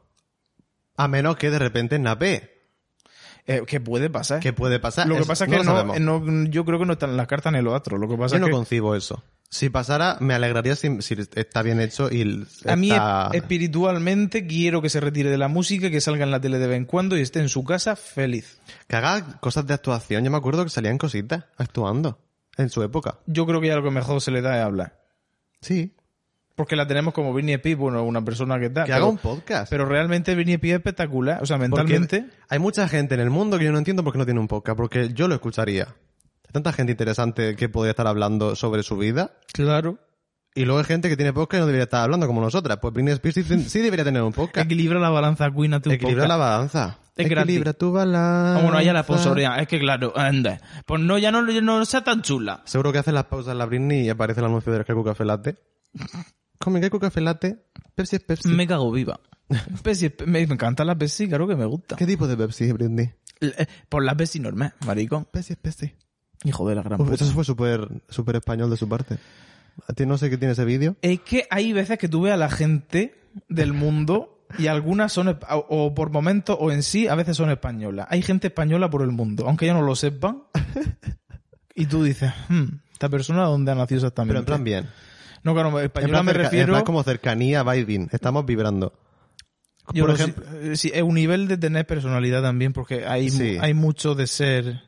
A 0.97 1.07
menos 1.07 1.37
que 1.37 1.49
de 1.49 1.59
repente 1.59 1.99
nape. 1.99 2.56
Eh, 3.49 3.63
¿Qué 3.65 3.79
puede 3.79 4.09
pasar? 4.09 4.41
¿Qué 4.41 4.51
puede 4.51 4.77
pasar? 4.79 5.07
Lo 5.07 5.15
que 5.15 5.23
pasa 5.23 5.45
es 5.45 5.51
que 5.51 5.63
no, 5.63 6.19
no- 6.19 6.43
yo 6.49 6.65
creo 6.65 6.79
que 6.79 6.85
no 6.85 6.93
están 6.93 7.15
las 7.15 7.27
cartas 7.27 7.53
ni 7.53 7.61
los 7.61 7.73
astros. 7.73 7.99
Lo 7.99 8.07
que 8.09 8.17
pasa 8.17 8.33
Yo 8.33 8.35
es 8.35 8.41
no 8.41 8.47
que 8.47 8.51
concibo 8.51 8.93
eso. 8.95 9.23
Si 9.49 9.69
pasara, 9.69 10.17
me 10.19 10.33
alegraría 10.33 10.75
si, 10.75 11.01
si 11.01 11.15
está 11.35 11.61
bien 11.61 11.79
hecho 11.79 12.11
y 12.11 12.45
a 12.65 12.75
mí 12.75 12.89
está... 12.91 13.29
es- 13.31 13.37
espiritualmente 13.41 14.45
quiero 14.45 14.81
que 14.81 14.89
se 14.89 14.99
retire 14.99 15.29
de 15.29 15.37
la 15.37 15.47
música, 15.47 15.89
que 15.89 16.01
salga 16.01 16.25
en 16.25 16.31
la 16.31 16.41
tele 16.41 16.59
de 16.59 16.67
vez 16.67 16.77
en 16.77 16.83
cuando 16.85 17.17
y 17.17 17.21
esté 17.21 17.39
en 17.39 17.47
su 17.47 17.63
casa 17.63 17.95
feliz. 17.95 18.59
Que 18.87 18.97
haga 18.97 19.39
cosas 19.39 19.65
de 19.65 19.73
actuación. 19.73 20.25
Yo 20.25 20.31
me 20.31 20.37
acuerdo 20.37 20.63
que 20.65 20.69
salían 20.69 20.97
cositas 20.97 21.45
actuando 21.55 22.19
en 22.57 22.69
su 22.69 22.83
época. 22.83 23.19
Yo 23.27 23.45
creo 23.45 23.61
que 23.61 23.67
ya 23.67 23.75
lo 23.77 23.83
que 23.83 23.91
mejor 23.91 24.19
se 24.21 24.31
le 24.31 24.41
da 24.41 24.57
es 24.57 24.65
hablar. 24.65 24.99
Sí. 25.61 25.93
Porque 26.57 26.75
la 26.75 26.87
tenemos 26.87 27.13
como 27.13 27.31
Britney 27.33 27.53
Spears, 27.53 27.77
bueno, 27.79 28.03
una 28.03 28.25
persona 28.25 28.59
que 28.59 28.71
tal. 28.71 28.85
Que 28.85 28.91
pero, 28.91 29.03
haga 29.03 29.11
un 29.11 29.19
podcast. 29.19 29.69
pero 29.69 29.85
realmente 29.85 30.33
Britney 30.33 30.55
Spears 30.55 30.73
es 30.73 30.79
espectacular. 30.79 31.41
O 31.41 31.45
sea, 31.45 31.57
Porque 31.59 31.69
mentalmente. 31.69 32.25
hay 32.49 32.57
mucha 32.57 32.87
gente 32.87 33.13
en 33.13 33.21
el 33.21 33.29
mundo 33.29 33.59
que 33.59 33.65
yo 33.65 33.71
no 33.71 33.77
entiendo 33.77 34.03
por 34.03 34.11
qué 34.11 34.17
no 34.17 34.25
tiene 34.25 34.39
un 34.39 34.47
podcast, 34.47 34.75
porque 34.75 35.13
yo 35.13 35.27
lo 35.27 35.35
escucharía. 35.35 35.83
Hay 36.47 36.51
tanta 36.51 36.73
gente 36.73 36.91
interesante 36.93 37.55
que 37.55 37.69
podría 37.69 37.91
estar 37.91 38.07
hablando 38.07 38.55
sobre 38.55 38.81
su 38.81 38.97
vida, 38.97 39.33
Claro. 39.53 39.99
y 40.55 40.65
luego 40.65 40.79
hay 40.79 40.85
gente 40.85 41.09
que 41.09 41.15
tiene 41.15 41.31
podcast 41.31 41.59
y 41.59 41.61
no 41.61 41.65
debería 41.67 41.83
estar 41.83 42.01
hablando 42.01 42.25
como 42.25 42.41
nosotras. 42.41 42.79
Pues 42.81 42.91
Britney 42.91 43.13
Spears 43.13 43.35
sí, 43.35 43.69
sí 43.69 43.79
debería 43.81 44.03
tener 44.03 44.23
un 44.23 44.33
podcast. 44.33 44.65
Equilibra 44.65 44.99
la 44.99 45.09
balanza, 45.11 45.51
Queen, 45.51 45.75
hazte 45.75 45.89
un 45.89 45.95
Equilibra 45.95 46.23
podcast. 46.23 46.39
la 46.39 46.45
balanza. 46.49 46.99
Es 47.17 47.29
gratis. 47.29 47.49
Equilibra 47.51 47.73
tu 47.73 47.91
balanza. 47.91 48.57
Ah, 48.59 48.63
bueno, 48.63 48.79
ella 48.79 48.93
la 48.93 49.03
sponsorea. 49.03 49.57
Es 49.59 49.67
que 49.67 49.79
claro, 49.79 50.11
anda. 50.15 50.59
Pues 50.87 51.01
no, 51.01 51.19
ya 51.19 51.31
no, 51.31 51.43
no 51.43 51.85
sea 51.85 52.03
tan 52.03 52.23
chula. 52.23 52.61
Seguro 52.65 52.91
que 52.91 52.97
hace 52.97 53.11
las 53.11 53.25
pausas 53.25 53.55
la 53.55 53.65
Britney 53.67 54.05
y 54.07 54.09
aparece 54.09 54.39
el 54.39 54.47
anuncio 54.47 54.73
del 54.73 54.83
Café 54.85 55.23
Latte. 55.23 55.55
Come 56.59 56.79
Kaiku 56.81 56.99
Café 56.99 57.21
Latte. 57.21 57.65
Pepsi 57.95 58.15
es 58.17 58.23
Pepsi. 58.23 58.49
Me 58.49 58.67
cago 58.67 58.91
viva. 58.91 59.19
Pepsi, 59.83 60.11
me, 60.25 60.45
me 60.45 60.53
encanta 60.53 60.83
la 60.83 60.95
Pepsi, 60.97 61.27
claro 61.27 61.47
que 61.47 61.55
me 61.55 61.65
gusta. 61.65 61.95
¿Qué 61.95 62.05
tipo 62.05 62.27
de 62.27 62.35
Pepsi, 62.37 62.71
Britney? 62.71 63.11
Eh, 63.41 63.65
Por 63.89 64.03
la 64.03 64.15
Pepsi 64.15 64.39
normal, 64.39 64.73
marico. 64.85 65.23
Pepsi 65.25 65.53
es 65.53 65.59
Pepsi. 65.59 65.93
Hijo 66.43 66.67
de 66.69 66.75
la 66.75 66.83
gran 66.83 67.01
Uf, 67.01 67.09
puta. 67.09 67.23
eso 67.23 67.33
fue 67.33 67.43
súper 67.43 67.87
súper 68.09 68.35
español 68.37 68.69
de 68.69 68.77
su 68.77 68.87
parte. 68.87 69.17
A 69.87 69.93
ti 69.93 70.05
no 70.05 70.17
sé 70.17 70.29
qué 70.29 70.37
tiene 70.37 70.53
ese 70.53 70.65
vídeo. 70.65 70.95
Es 71.01 71.21
que 71.21 71.47
hay 71.49 71.71
veces 71.73 71.97
que 71.99 72.07
tú 72.09 72.21
ves 72.21 72.33
a 72.33 72.37
la 72.37 72.49
gente 72.49 73.15
del 73.47 73.73
mundo 73.73 74.45
y 74.57 74.67
algunas 74.67 75.11
son, 75.13 75.37
o, 75.49 75.93
por 75.93 76.09
momentos 76.09 76.57
o 76.59 76.71
en 76.71 76.81
sí, 76.81 77.07
a 77.07 77.15
veces 77.15 77.37
son 77.37 77.49
españolas. 77.51 78.07
Hay 78.09 78.21
gente 78.21 78.47
española 78.47 78.89
por 78.89 79.01
el 79.03 79.11
mundo, 79.11 79.45
aunque 79.47 79.65
ellos 79.65 79.77
no 79.77 79.83
lo 79.85 79.95
sepan. 79.95 80.43
Y 81.79 81.85
tú 81.85 82.03
dices, 82.03 82.33
hmm, 82.49 82.63
¿esta 82.91 83.07
persona 83.07 83.43
dónde 83.43 83.71
ha 83.71 83.75
nacido 83.75 83.99
exactamente? 83.99 84.31
Pero 84.33 84.39
en 84.39 84.45
plan 84.45 84.63
bien. 84.63 84.87
No, 85.43 85.53
claro, 85.53 85.77
En 85.79 85.85
española 85.85 86.11
plan, 86.13 86.25
me 86.25 86.31
cerca- 86.31 86.43
en 86.45 86.51
refiero... 86.51 86.73
plan 86.73 86.83
como 86.85 87.03
cercanía, 87.03 87.63
vibing. 87.63 88.09
Estamos 88.11 88.45
vibrando. 88.45 88.93
yo 89.93 90.05
por 90.05 90.15
ejemplo- 90.15 90.43
eh, 90.61 90.75
sí, 90.75 90.91
es 90.93 91.01
un 91.01 91.15
nivel 91.15 91.47
de 91.47 91.57
tener 91.57 91.85
personalidad 91.87 92.41
también, 92.41 92.73
porque 92.73 93.05
hay, 93.05 93.29
Sí. 93.29 93.57
hay 93.59 93.73
mucho 93.73 94.15
de 94.15 94.27
ser... 94.27 94.81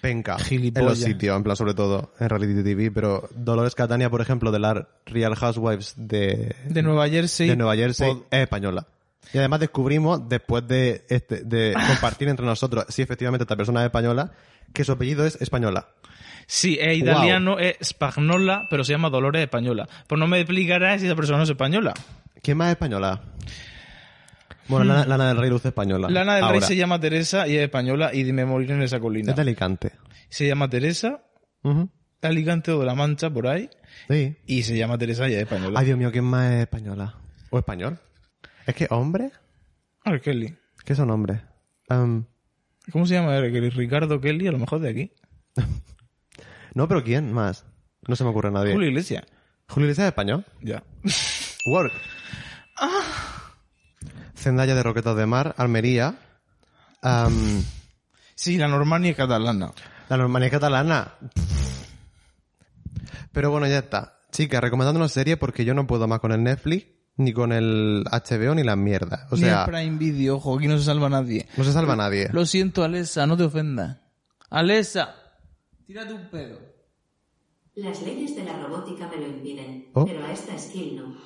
Penca. 0.00 0.36
En 0.38 0.44
Gilipollas. 0.44 0.90
los 0.90 0.98
sitios, 1.00 1.36
en 1.36 1.42
plan 1.42 1.56
sobre 1.56 1.74
todo 1.74 2.12
en 2.20 2.28
Reality 2.28 2.62
TV. 2.62 2.92
Pero 2.92 3.28
Dolores 3.34 3.74
Catania, 3.74 4.08
por 4.08 4.20
ejemplo, 4.20 4.52
de 4.52 4.60
la 4.60 4.86
Real 5.06 5.34
Housewives 5.34 5.94
de, 5.96 6.54
De 6.68 6.82
Nueva 6.82 7.08
Jersey. 7.08 7.48
de 7.48 7.56
Nueva 7.56 7.74
Jersey, 7.74 8.08
pod- 8.12 8.24
es 8.30 8.40
española. 8.42 8.86
Y 9.34 9.38
además 9.38 9.58
descubrimos, 9.58 10.28
después 10.28 10.66
de, 10.68 11.04
este, 11.08 11.42
de 11.42 11.74
compartir 11.88 12.28
entre 12.28 12.46
nosotros 12.46 12.84
si 12.90 13.02
efectivamente 13.02 13.42
esta 13.42 13.56
persona 13.56 13.80
es 13.80 13.86
española, 13.86 14.30
que 14.72 14.84
su 14.84 14.92
apellido 14.92 15.26
es 15.26 15.34
española. 15.42 15.88
Sí, 16.50 16.78
es 16.80 16.96
italiano, 16.96 17.58
es 17.58 17.76
spagnola, 17.84 18.66
pero 18.70 18.82
se 18.82 18.92
llama 18.92 19.10
Dolores 19.10 19.42
Española. 19.42 19.86
Pues 20.06 20.18
no 20.18 20.26
me 20.26 20.40
explicarás 20.40 20.98
si 21.02 21.06
esa 21.06 21.14
persona 21.14 21.36
no 21.36 21.44
es 21.44 21.50
española. 21.50 21.92
¿Quién 22.42 22.56
más 22.56 22.68
es 22.68 22.72
española? 22.72 23.20
Bueno, 24.66 24.86
Lana, 24.86 25.04
Lana 25.04 25.28
del 25.28 25.36
Rey 25.36 25.50
luce 25.50 25.68
española. 25.68 26.08
Hmm. 26.08 26.12
Lana 26.12 26.36
del 26.36 26.48
Rey 26.48 26.60
se 26.62 26.74
llama 26.74 26.98
Teresa 26.98 27.46
y 27.46 27.56
es 27.56 27.62
española 27.64 28.14
y 28.14 28.24
me 28.32 28.46
morir 28.46 28.70
en 28.70 28.80
esa 28.80 28.98
colina. 28.98 29.30
Es 29.32 29.36
de 29.36 29.42
Alicante. 29.42 29.92
Se 30.30 30.46
llama 30.46 30.70
Teresa, 30.70 31.22
Ujú. 31.64 31.90
Alicante 32.22 32.72
o 32.72 32.80
de 32.80 32.86
la 32.86 32.94
Mancha, 32.94 33.28
por 33.28 33.46
ahí. 33.46 33.68
Sí. 34.08 34.34
Y 34.46 34.62
se 34.62 34.74
llama 34.78 34.96
Teresa 34.96 35.28
y 35.28 35.34
es 35.34 35.42
española. 35.42 35.78
Ay, 35.78 35.84
Dios 35.84 35.98
mío, 35.98 36.10
¿quién 36.10 36.24
más 36.24 36.50
es 36.52 36.60
española? 36.62 37.14
¿O 37.50 37.58
español? 37.58 37.98
Es 38.66 38.74
que 38.74 38.86
hombre, 38.88 39.32
R. 40.02 40.20
Kelly. 40.22 40.56
¿qué 40.82 40.94
son 40.94 41.10
hombres? 41.10 41.40
Em, 41.90 42.24
¿Cómo 42.90 43.06
se 43.06 43.14
llama 43.16 43.36
R. 43.36 43.52
Kelly? 43.52 43.68
Ricardo 43.68 44.18
Kelly, 44.18 44.48
a 44.48 44.52
lo 44.52 44.58
mejor 44.58 44.80
de 44.80 44.88
aquí. 44.88 45.12
no, 46.78 46.86
pero 46.88 47.02
¿quién 47.04 47.32
más? 47.32 47.64
No 48.06 48.14
se 48.16 48.22
me 48.24 48.30
ocurre 48.30 48.50
nadie. 48.50 48.72
Julio 48.72 48.88
Iglesias. 48.88 49.24
Julio 49.68 49.86
Iglesias 49.86 50.04
es 50.06 50.08
español. 50.12 50.44
Ya. 50.62 50.82
Work. 51.66 51.92
Zendaya 54.36 54.74
de 54.74 54.82
Roquetas 54.82 55.16
de 55.16 55.26
Mar, 55.26 55.54
Almería. 55.58 56.14
Sí, 58.34 58.56
la 58.56 58.68
Normani 58.68 59.08
es 59.10 59.16
catalana. 59.16 59.72
la 60.08 60.16
normalidad 60.16 60.52
catalana. 60.52 61.14
Pero 63.32 63.50
bueno, 63.50 63.66
ya 63.66 63.78
está. 63.78 64.20
Chicas, 64.30 64.60
recomendando 64.60 65.00
una 65.00 65.08
serie 65.08 65.36
porque 65.36 65.64
yo 65.64 65.74
no 65.74 65.86
puedo 65.86 66.06
más 66.06 66.20
con 66.20 66.32
el 66.32 66.42
Netflix. 66.42 66.86
ni 67.16 67.32
con 67.32 67.52
el 67.52 68.04
HBO 68.10 68.54
ni 68.54 68.62
la 68.62 68.76
mierda. 68.76 69.26
O 69.30 69.34
Ni 69.34 69.42
sea, 69.42 69.64
el 69.64 69.70
Prime 69.70 69.98
Video, 69.98 70.36
ojo, 70.36 70.56
aquí 70.56 70.68
no 70.68 70.78
se 70.78 70.84
salva 70.84 71.08
nadie. 71.08 71.48
no 71.56 71.64
se 71.64 71.72
salva 71.72 71.96
nadie. 71.96 72.28
Lo 72.32 72.46
siento, 72.46 72.84
Alexa, 72.84 73.26
no 73.26 73.36
te 73.36 73.42
ofendas. 73.42 73.96
Alexa, 74.50 75.16
tírate 75.88 76.12
un 76.12 76.28
pedo. 76.30 76.58
Las 77.74 78.02
leyes 78.02 78.36
de 78.36 78.44
la 78.44 78.58
robótica 78.62 79.08
me 79.08 79.16
lo 79.16 79.26
impiden, 79.28 79.88
Oh. 79.94 80.04
pero 80.04 80.22
a 80.22 80.32
esta 80.32 80.58
skill 80.58 80.96
no. 80.96 81.16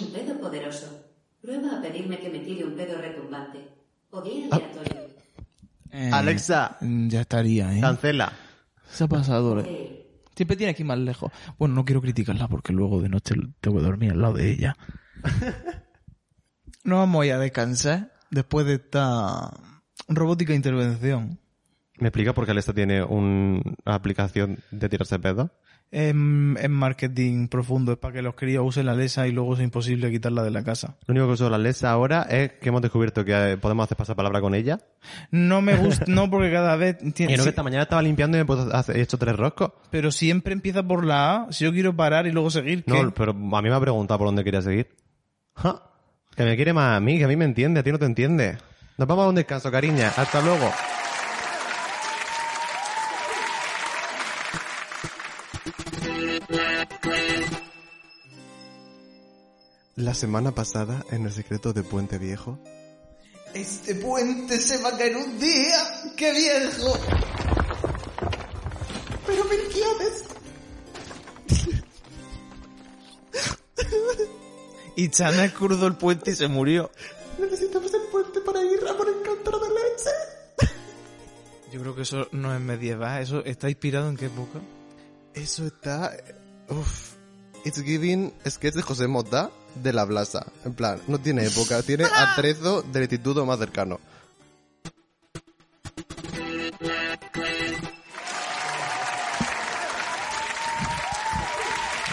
Un 0.00 0.12
pedo 0.12 0.38
poderoso. 0.40 1.04
Prueba 1.40 1.78
a 1.78 1.82
pedirme 1.82 2.18
que 2.18 2.28
me 2.30 2.40
tire 2.40 2.64
un 2.64 2.74
pedo 2.76 2.98
retumbante. 3.00 3.68
O 4.10 4.22
bien 4.22 4.48
aleatorio. 4.52 5.08
Eh, 5.90 6.10
Alexa. 6.12 6.76
Ya 6.80 7.22
estaría, 7.22 7.76
¿eh? 7.76 7.80
Cancela. 7.80 8.32
Se 8.90 9.04
ha 9.04 9.08
pasado, 9.08 9.58
¿eh? 9.60 9.64
Eh, 9.66 10.22
Siempre 10.36 10.56
tiene 10.56 10.76
ir 10.78 10.84
más 10.84 10.98
lejos. 10.98 11.32
Bueno, 11.58 11.74
no 11.74 11.84
quiero 11.84 12.00
criticarla 12.00 12.48
porque 12.48 12.72
luego 12.72 13.00
de 13.00 13.08
noche 13.08 13.34
tengo 13.60 13.78
que 13.78 13.84
dormir 13.84 14.12
al 14.12 14.20
lado 14.22 14.34
de 14.34 14.50
ella. 14.52 14.76
no 16.88 16.98
vamos 16.98 17.26
a 17.26 17.38
descansar 17.38 18.12
después 18.30 18.66
de 18.66 18.74
esta 18.74 19.50
robótica 20.08 20.54
intervención. 20.54 21.38
¿Me 21.98 22.08
explica 22.08 22.32
por 22.32 22.44
qué 22.44 22.52
Alexa 22.52 22.72
tiene 22.72 23.02
una 23.02 23.62
aplicación 23.84 24.58
de 24.70 24.88
tirarse 24.88 25.18
pedo? 25.18 25.50
Es, 25.90 26.14
marketing 26.14 27.48
profundo, 27.48 27.92
es 27.92 27.98
para 27.98 28.12
que 28.12 28.22
los 28.22 28.34
críos 28.34 28.62
usen 28.64 28.84
la 28.84 28.94
lesa 28.94 29.26
y 29.26 29.32
luego 29.32 29.54
es 29.54 29.60
imposible 29.60 30.10
quitarla 30.10 30.42
de 30.42 30.50
la 30.50 30.62
casa. 30.62 30.96
Lo 31.06 31.12
único 31.12 31.26
que 31.26 31.32
uso 31.32 31.48
la 31.48 31.56
Alexa 31.56 31.90
ahora 31.90 32.22
es 32.24 32.52
que 32.52 32.68
hemos 32.68 32.82
descubierto 32.82 33.24
que 33.24 33.52
eh, 33.52 33.56
podemos 33.56 33.84
hacer 33.84 33.96
pasapalabra 33.96 34.40
con 34.42 34.54
ella. 34.54 34.78
No 35.30 35.62
me 35.62 35.76
gusta, 35.76 36.04
no 36.06 36.28
porque 36.28 36.52
cada 36.52 36.76
vez 36.76 36.98
tiene, 37.14 37.32
Y 37.32 37.36
no 37.36 37.42
que 37.42 37.48
esta 37.48 37.62
mañana 37.62 37.84
estaba 37.84 38.02
limpiando 38.02 38.38
y 38.38 38.44
me 38.44 38.94
he, 38.94 39.00
hecho 39.00 39.16
tres 39.16 39.34
roscos. 39.34 39.72
pero 39.90 40.12
siempre 40.12 40.52
empieza 40.52 40.82
por 40.82 41.04
la 41.06 41.36
A. 41.36 41.52
Si 41.52 41.64
yo 41.64 41.72
quiero 41.72 41.96
parar 41.96 42.26
y 42.26 42.32
luego 42.32 42.50
seguir, 42.50 42.84
¿qué? 42.84 43.02
No, 43.02 43.12
pero 43.12 43.32
a 43.32 43.62
mí 43.62 43.68
me 43.68 43.74
ha 43.74 43.80
preguntado 43.80 44.18
por 44.18 44.28
dónde 44.28 44.44
quería 44.44 44.60
seguir. 44.60 44.94
Ja, 45.54 45.87
Que 46.38 46.44
me 46.44 46.54
quiere 46.54 46.72
más 46.72 46.96
a 46.96 47.00
mí, 47.00 47.18
que 47.18 47.24
a 47.24 47.26
mí 47.26 47.34
me 47.34 47.46
entiende, 47.46 47.80
a 47.80 47.82
ti 47.82 47.90
no 47.90 47.98
te 47.98 48.04
entiende. 48.04 48.58
Nos 48.96 49.08
vamos 49.08 49.24
a 49.24 49.28
un 49.30 49.34
descanso, 49.34 49.72
cariña. 49.72 50.12
Hasta 50.16 50.40
luego. 50.40 50.70
La 59.96 60.14
semana 60.14 60.52
pasada, 60.52 61.04
en 61.10 61.24
el 61.24 61.32
secreto 61.32 61.72
de 61.72 61.82
Puente 61.82 62.18
Viejo, 62.18 62.60
Este 63.52 63.96
puente 63.96 64.60
se 64.60 64.80
va 64.80 64.90
a 64.90 64.96
caer 64.96 65.16
un 65.16 65.40
día. 65.40 65.76
¡Qué 66.16 66.30
viejo! 66.30 66.96
Pero 69.26 69.44
Melquiodes, 69.44 70.24
Y 74.98 75.10
Chana 75.10 75.44
escurrió 75.44 75.86
el 75.86 75.94
puente 75.94 76.32
y 76.32 76.34
se 76.34 76.48
murió. 76.48 76.90
necesitamos 77.38 77.94
el 77.94 78.00
puente 78.10 78.40
para 78.40 78.64
ir 78.64 78.80
a 78.84 78.96
por 78.96 79.08
el 79.08 79.22
cántaro 79.22 79.60
de 79.60 79.68
leche. 79.68 80.74
Yo 81.72 81.80
creo 81.80 81.94
que 81.94 82.02
eso 82.02 82.26
no 82.32 82.52
es 82.52 82.60
medieval. 82.60 83.22
¿Eso 83.22 83.44
está 83.44 83.68
inspirado 83.68 84.08
en 84.08 84.16
qué 84.16 84.26
época? 84.26 84.58
Eso 85.34 85.66
está... 85.68 86.16
Uf. 86.68 87.14
It's 87.64 87.80
giving 87.80 88.34
sketch 88.44 88.74
de 88.74 88.82
José 88.82 89.06
Mota 89.06 89.52
de 89.76 89.92
la 89.92 90.04
Blasa. 90.04 90.46
En 90.64 90.74
plan, 90.74 91.00
no 91.06 91.20
tiene 91.20 91.46
época, 91.46 91.80
tiene 91.82 92.04
atrezo 92.04 92.82
del 92.82 93.02
instituto 93.02 93.46
más 93.46 93.60
cercano. 93.60 94.00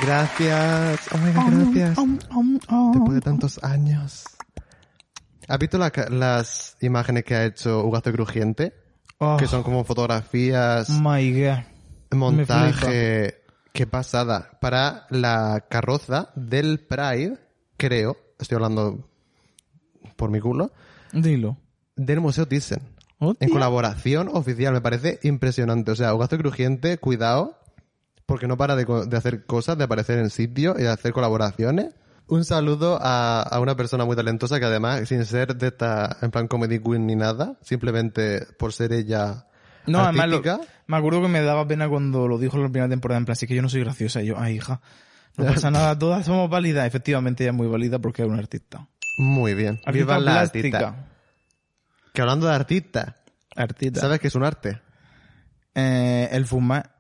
Gracias. 0.06 1.00
Oh 1.12 1.18
God, 1.18 1.52
gracias. 1.52 1.98
Después 2.94 3.14
de 3.16 3.22
tantos 3.22 3.64
años. 3.64 4.24
¿Has 5.48 5.60
visto 5.60 5.78
la 5.78 5.92
las 6.10 6.78
imágenes 6.82 7.24
que 7.24 7.36
ha 7.36 7.46
hecho 7.46 7.84
Ugazo 7.86 8.12
Crujiente? 8.12 8.74
Oh, 9.18 9.38
Que 9.38 9.48
son 9.48 9.64
como 9.64 9.84
fotografías 9.84 10.90
my 10.90 11.32
God. 11.42 11.64
montaje, 12.18 13.42
qué 13.74 13.88
pasada, 13.88 14.52
para 14.62 15.08
la 15.10 15.66
carroza 15.70 16.30
del 16.36 16.80
Pride, 16.82 17.38
creo, 17.78 18.18
estoy 18.40 18.56
hablando 18.58 19.10
por 20.18 20.30
mi 20.30 20.40
culo, 20.40 20.72
Dilo. 21.14 21.58
del 21.96 22.22
Museo 22.22 22.48
Thyssen. 22.48 22.82
En 23.40 23.50
colaboración 23.50 24.30
oficial, 24.32 24.74
me 24.74 24.82
parece 24.82 25.20
impresionante. 25.24 25.90
O 25.92 25.96
sea, 25.96 26.14
Ugazo 26.14 26.38
Crujiente, 26.38 26.98
cuidado, 27.00 27.58
porque 28.26 28.48
no 28.48 28.58
para 28.58 28.76
de, 28.76 28.86
co- 28.86 29.06
de 29.06 29.18
hacer 29.18 29.46
cosas, 29.46 29.78
de 29.78 29.84
aparecer 29.84 30.20
en 30.20 30.30
sitios 30.30 30.78
y 30.80 30.84
de 30.84 30.90
hacer 30.90 31.14
colaboraciones. 31.14 31.94
Un 32.28 32.44
saludo 32.44 32.98
a, 33.02 33.42
a 33.44 33.60
una 33.60 33.76
persona 33.76 34.04
muy 34.06 34.16
talentosa 34.16 34.60
que 34.60 34.66
además, 34.66 35.08
sin 35.08 35.24
ser 35.26 35.56
de 35.56 35.68
esta, 35.68 36.18
en 36.22 36.32
plan 36.32 36.48
comedy 36.48 36.80
queen 36.80 37.06
ni 37.06 37.16
nada, 37.16 37.58
simplemente 37.62 38.48
por 38.58 38.74
ser 38.74 38.94
ella 38.94 39.46
No, 39.86 40.00
además, 40.00 40.30
lo- 40.30 40.42
me 40.88 40.98
acuerdo 40.98 41.22
que 41.22 41.28
me 41.28 41.42
daba 41.42 41.68
pena 41.68 41.88
cuando 41.88 42.28
lo 42.28 42.40
dijo 42.40 42.58
en 42.58 42.64
la 42.64 42.70
primera 42.70 42.90
temporada, 42.90 43.20
en 43.20 43.26
plan, 43.26 43.34
así 43.34 43.46
que 43.46 43.54
yo 43.56 43.62
no 43.62 43.70
soy 43.70 43.82
graciosa. 43.82 44.24
Y 44.24 44.28
yo, 44.28 44.40
ay, 44.40 44.56
hija, 44.56 44.82
no 45.38 45.46
pasa 45.54 45.70
nada, 45.70 45.98
todas 46.00 46.26
somos 46.26 46.50
válidas. 46.50 46.88
Efectivamente, 46.88 47.44
ella 47.44 47.52
es 47.52 47.58
muy 47.58 47.68
válida 47.68 48.00
porque 48.00 48.24
es 48.24 48.28
una 48.28 48.40
artista. 48.40 48.88
muy 49.20 49.54
bien. 49.54 49.76
Artista 49.86 49.92
Viva 49.92 50.20
la 50.20 50.32
plástica. 50.32 50.78
artista. 50.80 51.08
Que 52.12 52.22
hablando 52.22 52.48
de 52.48 52.56
artista, 52.56 53.18
Artista. 53.56 54.00
¿sabes 54.02 54.20
que 54.20 54.28
es 54.30 54.36
un 54.36 54.44
arte? 54.46 54.82
Eh, 55.76 56.28
el 56.32 56.46
fumar. 56.48 56.92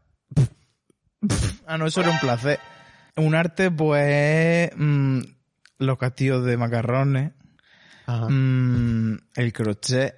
no, 1.77 1.85
eso 1.87 2.01
era 2.01 2.09
un 2.11 2.19
placer. 2.19 2.59
Un 3.17 3.33
arte, 3.35 3.71
pues, 3.71 4.71
mm, 4.75 5.19
los 5.79 5.97
castillos 5.97 6.45
de 6.45 6.57
macarrones, 6.57 7.31
Ajá. 8.07 8.27
mm, 8.29 9.17
el 9.35 9.53
crochet. 9.53 10.15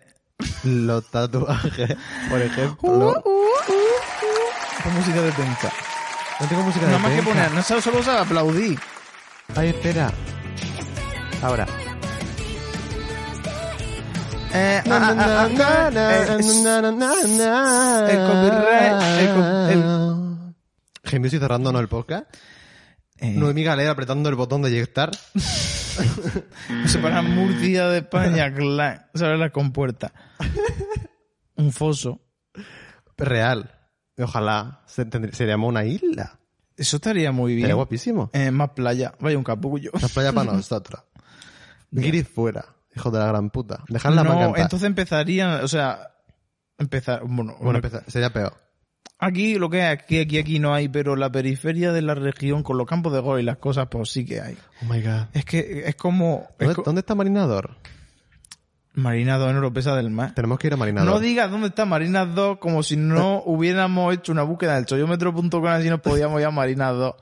Los 0.63 1.09
tatuajes, 1.09 1.95
por 2.29 2.39
Uh, 2.39 2.43
ejemplo. 2.43 3.23
Con 4.83 4.93
música 4.93 5.21
de 5.21 5.31
penca. 5.31 5.71
No 6.39 6.47
tengo 6.47 6.61
música 6.63 6.85
de 6.85 6.91
Nada 6.91 7.03
más 7.03 7.11
que 7.13 7.23
poner, 7.23 7.51
no 7.51 7.63
solo 7.63 7.81
solo 7.81 8.03
sabe 8.03 8.19
aplaudir. 8.19 8.79
Ay, 9.55 9.69
espera. 9.69 10.11
Ahora. 11.41 11.65
Eh, 14.53 14.81
ah, 14.85 14.91
ah, 14.91 15.15
ah, 15.17 15.47
ah, 15.59 15.89
eh, 15.93 16.25
el 18.11 18.19
copyright, 18.27 19.19
el 19.19 19.27
co- 19.33 19.67
el- 19.69 20.26
Gemius 21.07 21.33
y 21.33 21.39
cerrándonos 21.39 21.81
el 21.81 21.87
podcast. 21.87 22.25
eh, 23.17 23.31
Noemí 23.31 23.63
Galera 23.63 23.91
apretando 23.91 24.29
el 24.29 24.35
botón 24.35 24.61
de 24.61 24.69
eyectar. 24.69 25.11
se 26.85 26.99
para 26.99 27.21
Murcia 27.21 27.87
de 27.87 27.99
España, 27.99 28.53
claro. 28.53 29.01
¿Sabes 29.13 29.39
la 29.39 29.49
compuerta? 29.51 30.13
Un 31.55 31.71
foso. 31.71 32.21
Real. 33.17 33.71
Ojalá 34.19 34.81
se 34.87 35.05
seríamos 35.33 35.69
una 35.69 35.85
isla. 35.85 36.39
Eso 36.75 36.97
estaría 36.97 37.31
muy 37.31 37.53
bien. 37.53 37.63
Sería 37.65 37.75
guapísimo. 37.75 38.29
Eh, 38.33 38.51
más 38.51 38.71
playa. 38.71 39.13
Vaya 39.19 39.37
un 39.37 39.43
capullo. 39.43 39.91
La 39.99 40.07
playa 40.07 40.31
para 40.33 40.53
nosotros. 40.53 41.03
Guiris 41.91 42.27
fuera. 42.27 42.65
Hijo 42.95 43.09
de 43.11 43.19
la 43.19 43.27
gran 43.27 43.49
puta. 43.49 43.83
Dejadla 43.89 44.23
para 44.23 44.47
no, 44.47 44.55
entonces 44.57 44.87
empezarían, 44.87 45.63
o 45.63 45.67
sea, 45.67 46.15
empezar, 46.79 47.21
bueno, 47.25 47.55
Bueno, 47.59 47.77
empezar- 47.79 48.03
sería 48.07 48.31
peor. 48.33 48.53
Aquí 49.19 49.55
lo 49.55 49.69
que 49.69 49.79
es, 49.79 49.85
aquí, 49.85 50.19
aquí, 50.19 50.37
aquí 50.37 50.59
no 50.59 50.73
hay, 50.73 50.87
pero 50.89 51.15
la 51.15 51.31
periferia 51.31 51.91
de 51.91 52.01
la 52.01 52.15
región 52.15 52.63
con 52.63 52.77
los 52.77 52.87
campos 52.87 53.13
de 53.13 53.19
golf 53.19 53.41
y 53.41 53.43
las 53.43 53.57
cosas, 53.57 53.87
pues 53.89 54.09
sí 54.09 54.25
que 54.25 54.41
hay. 54.41 54.57
Oh 54.81 54.85
my 54.93 55.01
god. 55.01 55.25
Es 55.33 55.45
que 55.45 55.83
es 55.85 55.95
como, 55.95 56.47
es 56.59 56.67
¿Dónde, 56.67 56.75
co- 56.75 56.81
dónde 56.83 56.99
está 56.99 57.15
Marinador? 57.15 57.77
Marina 58.93 59.37
2 59.37 59.51
en 59.51 59.57
Oropesa 59.57 59.95
del 59.95 60.09
Mar. 60.09 60.33
Tenemos 60.33 60.57
que 60.57 60.67
ir 60.67 60.73
a 60.73 60.77
Marinador. 60.77 61.13
No 61.13 61.19
digas 61.19 61.51
dónde 61.51 61.67
está 61.67 61.85
Marina 61.85 62.25
2 62.25 62.57
como 62.57 62.81
si 62.81 62.97
no 62.97 63.41
hubiéramos 63.45 64.13
hecho 64.13 64.31
una 64.31 64.41
búsqueda 64.43 64.75
del 64.75 64.85
choyómetro.com 64.85 65.65
así 65.67 65.89
nos 65.89 66.01
podíamos 66.01 66.39
ir 66.41 66.47
a 66.47 66.51
Marina 66.51 66.89
2 66.89 67.13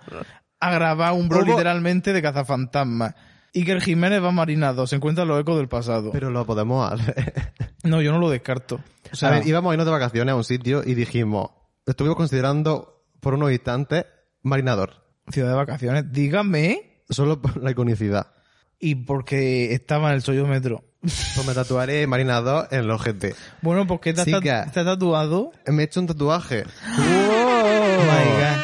a 0.61 0.71
grabar 0.71 1.13
un 1.13 1.27
bro 1.27 1.39
¿Cómo? 1.41 1.51
literalmente 1.51 2.13
de 2.13 2.21
cazafantasmas. 2.21 3.13
Iker 3.53 3.81
Jiménez 3.81 4.21
va 4.23 4.29
a 4.29 4.31
Marina 4.31 4.73
2, 4.73 4.89
se 4.89 4.95
encuentra 4.97 5.23
los 5.25 5.39
ecos 5.39 5.57
del 5.57 5.67
pasado. 5.67 6.11
Pero 6.11 6.29
lo 6.29 6.45
podemos 6.45 6.91
hacer. 6.91 7.53
no, 7.83 8.01
yo 8.01 8.11
no 8.13 8.19
lo 8.19 8.29
descarto. 8.29 8.79
O 9.11 9.15
sea, 9.15 9.29
a 9.29 9.31
ver, 9.33 9.47
íbamos 9.47 9.71
a 9.71 9.73
irnos 9.75 9.85
de 9.85 9.91
vacaciones 9.91 10.31
a 10.31 10.35
un 10.35 10.43
sitio 10.45 10.81
y 10.85 10.93
dijimos, 10.93 11.51
estuvimos 11.85 12.17
considerando 12.17 13.03
por 13.19 13.33
unos 13.33 13.51
instantes 13.51 14.05
Marinador. 14.41 15.03
ciudad 15.29 15.49
de 15.49 15.55
vacaciones, 15.55 16.11
dígame, 16.11 17.01
Solo 17.09 17.41
por 17.41 17.57
la 17.61 17.71
iconicidad. 17.71 18.31
y 18.79 18.95
porque 18.95 19.73
estaba 19.73 20.09
en 20.09 20.15
el 20.15 20.23
choyómetro. 20.23 20.83
Pues 21.01 21.45
me 21.45 21.53
tatuaré 21.53 22.07
Marinador 22.07 22.67
en 22.71 22.79
el 22.79 22.89
ojete. 22.91 23.35
Bueno, 23.61 23.85
porque 23.85 24.13
te 24.13 24.21
has 24.21 24.25
Chica. 24.25 24.65
ta- 24.65 24.71
te 24.71 24.79
has 24.79 24.85
tatuado. 24.85 25.51
Me 25.67 25.83
he 25.83 25.85
hecho 25.85 25.99
un 25.99 26.07
tatuaje. 26.07 26.63
Oh 26.97 27.97
my 28.01 28.31
God. 28.41 28.61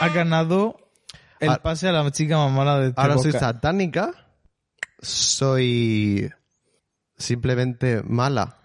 Ha 0.00 0.08
ganado 0.14 0.76
el 1.40 1.56
pase 1.58 1.88
a 1.88 1.92
la 1.92 2.10
chica 2.10 2.36
más 2.38 2.50
mala 2.52 2.78
de 2.80 2.88
este 2.88 3.00
Ahora 3.00 3.18
soy 3.18 3.32
satánica. 3.32 4.12
Soy 5.00 6.30
simplemente 7.16 8.02
mala. 8.02 8.56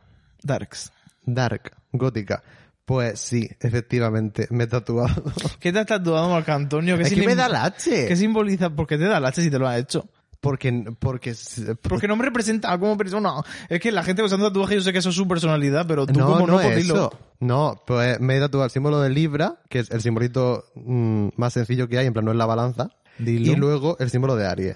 Darks. 0.42 0.92
Dark. 1.24 1.76
Gótica. 1.92 2.42
Pues 2.90 3.20
sí, 3.20 3.48
efectivamente, 3.60 4.48
me 4.50 4.64
he 4.64 4.68
tatuado. 4.68 5.24
¿Qué 5.60 5.72
te 5.72 5.78
has 5.78 5.86
tatuado, 5.86 6.28
Marco 6.28 6.52
Antonio? 6.54 6.98
¿Qué 6.98 7.04
Es 7.04 7.14
que 7.14 7.22
me 7.22 7.36
da 7.36 7.48
lache. 7.48 8.08
¿Qué 8.08 8.16
simboliza? 8.16 8.72
¿Por 8.72 8.88
qué 8.88 8.98
te 8.98 9.04
da 9.04 9.20
lache 9.20 9.44
si 9.44 9.52
te 9.52 9.60
lo 9.60 9.68
has 9.68 9.78
hecho? 9.78 10.10
Porque, 10.42 10.86
porque, 10.98 11.36
Porque 11.84 12.08
no 12.08 12.16
me 12.16 12.26
representa 12.26 12.76
como 12.80 12.98
persona. 12.98 13.34
Es 13.70 13.80
que 13.80 13.92
la 13.92 14.02
gente 14.02 14.24
usando 14.24 14.48
tatuaje 14.48 14.74
yo 14.74 14.82
sé 14.82 14.92
que 14.92 14.98
eso 14.98 15.10
es 15.10 15.16
su 15.16 15.28
personalidad, 15.28 15.86
pero 15.86 16.08
tú 16.08 16.18
no, 16.18 16.26
como 16.26 16.48
no, 16.48 16.54
no 16.54 16.62
es 16.62 16.78
eso. 16.78 17.12
No, 17.40 17.80
pues 17.86 18.20
me 18.20 18.38
he 18.38 18.40
tatuado 18.40 18.66
el 18.66 18.72
símbolo 18.72 19.00
de 19.02 19.12
Libra, 19.12 19.62
que 19.70 19.78
es 19.78 19.92
el 19.92 20.02
simbolito 20.02 20.66
mm, 20.74 21.28
más 21.36 21.54
sencillo 21.54 21.88
que 21.88 22.00
hay, 22.00 22.08
en 22.08 22.14
plan 22.14 22.26
no 22.26 22.32
es 22.32 22.38
la 22.38 22.48
balanza. 22.48 22.90
Dilo. 23.20 23.52
Y 23.52 23.56
luego 23.56 23.98
el 24.00 24.10
símbolo 24.10 24.36
de 24.36 24.48
Aries. 24.48 24.76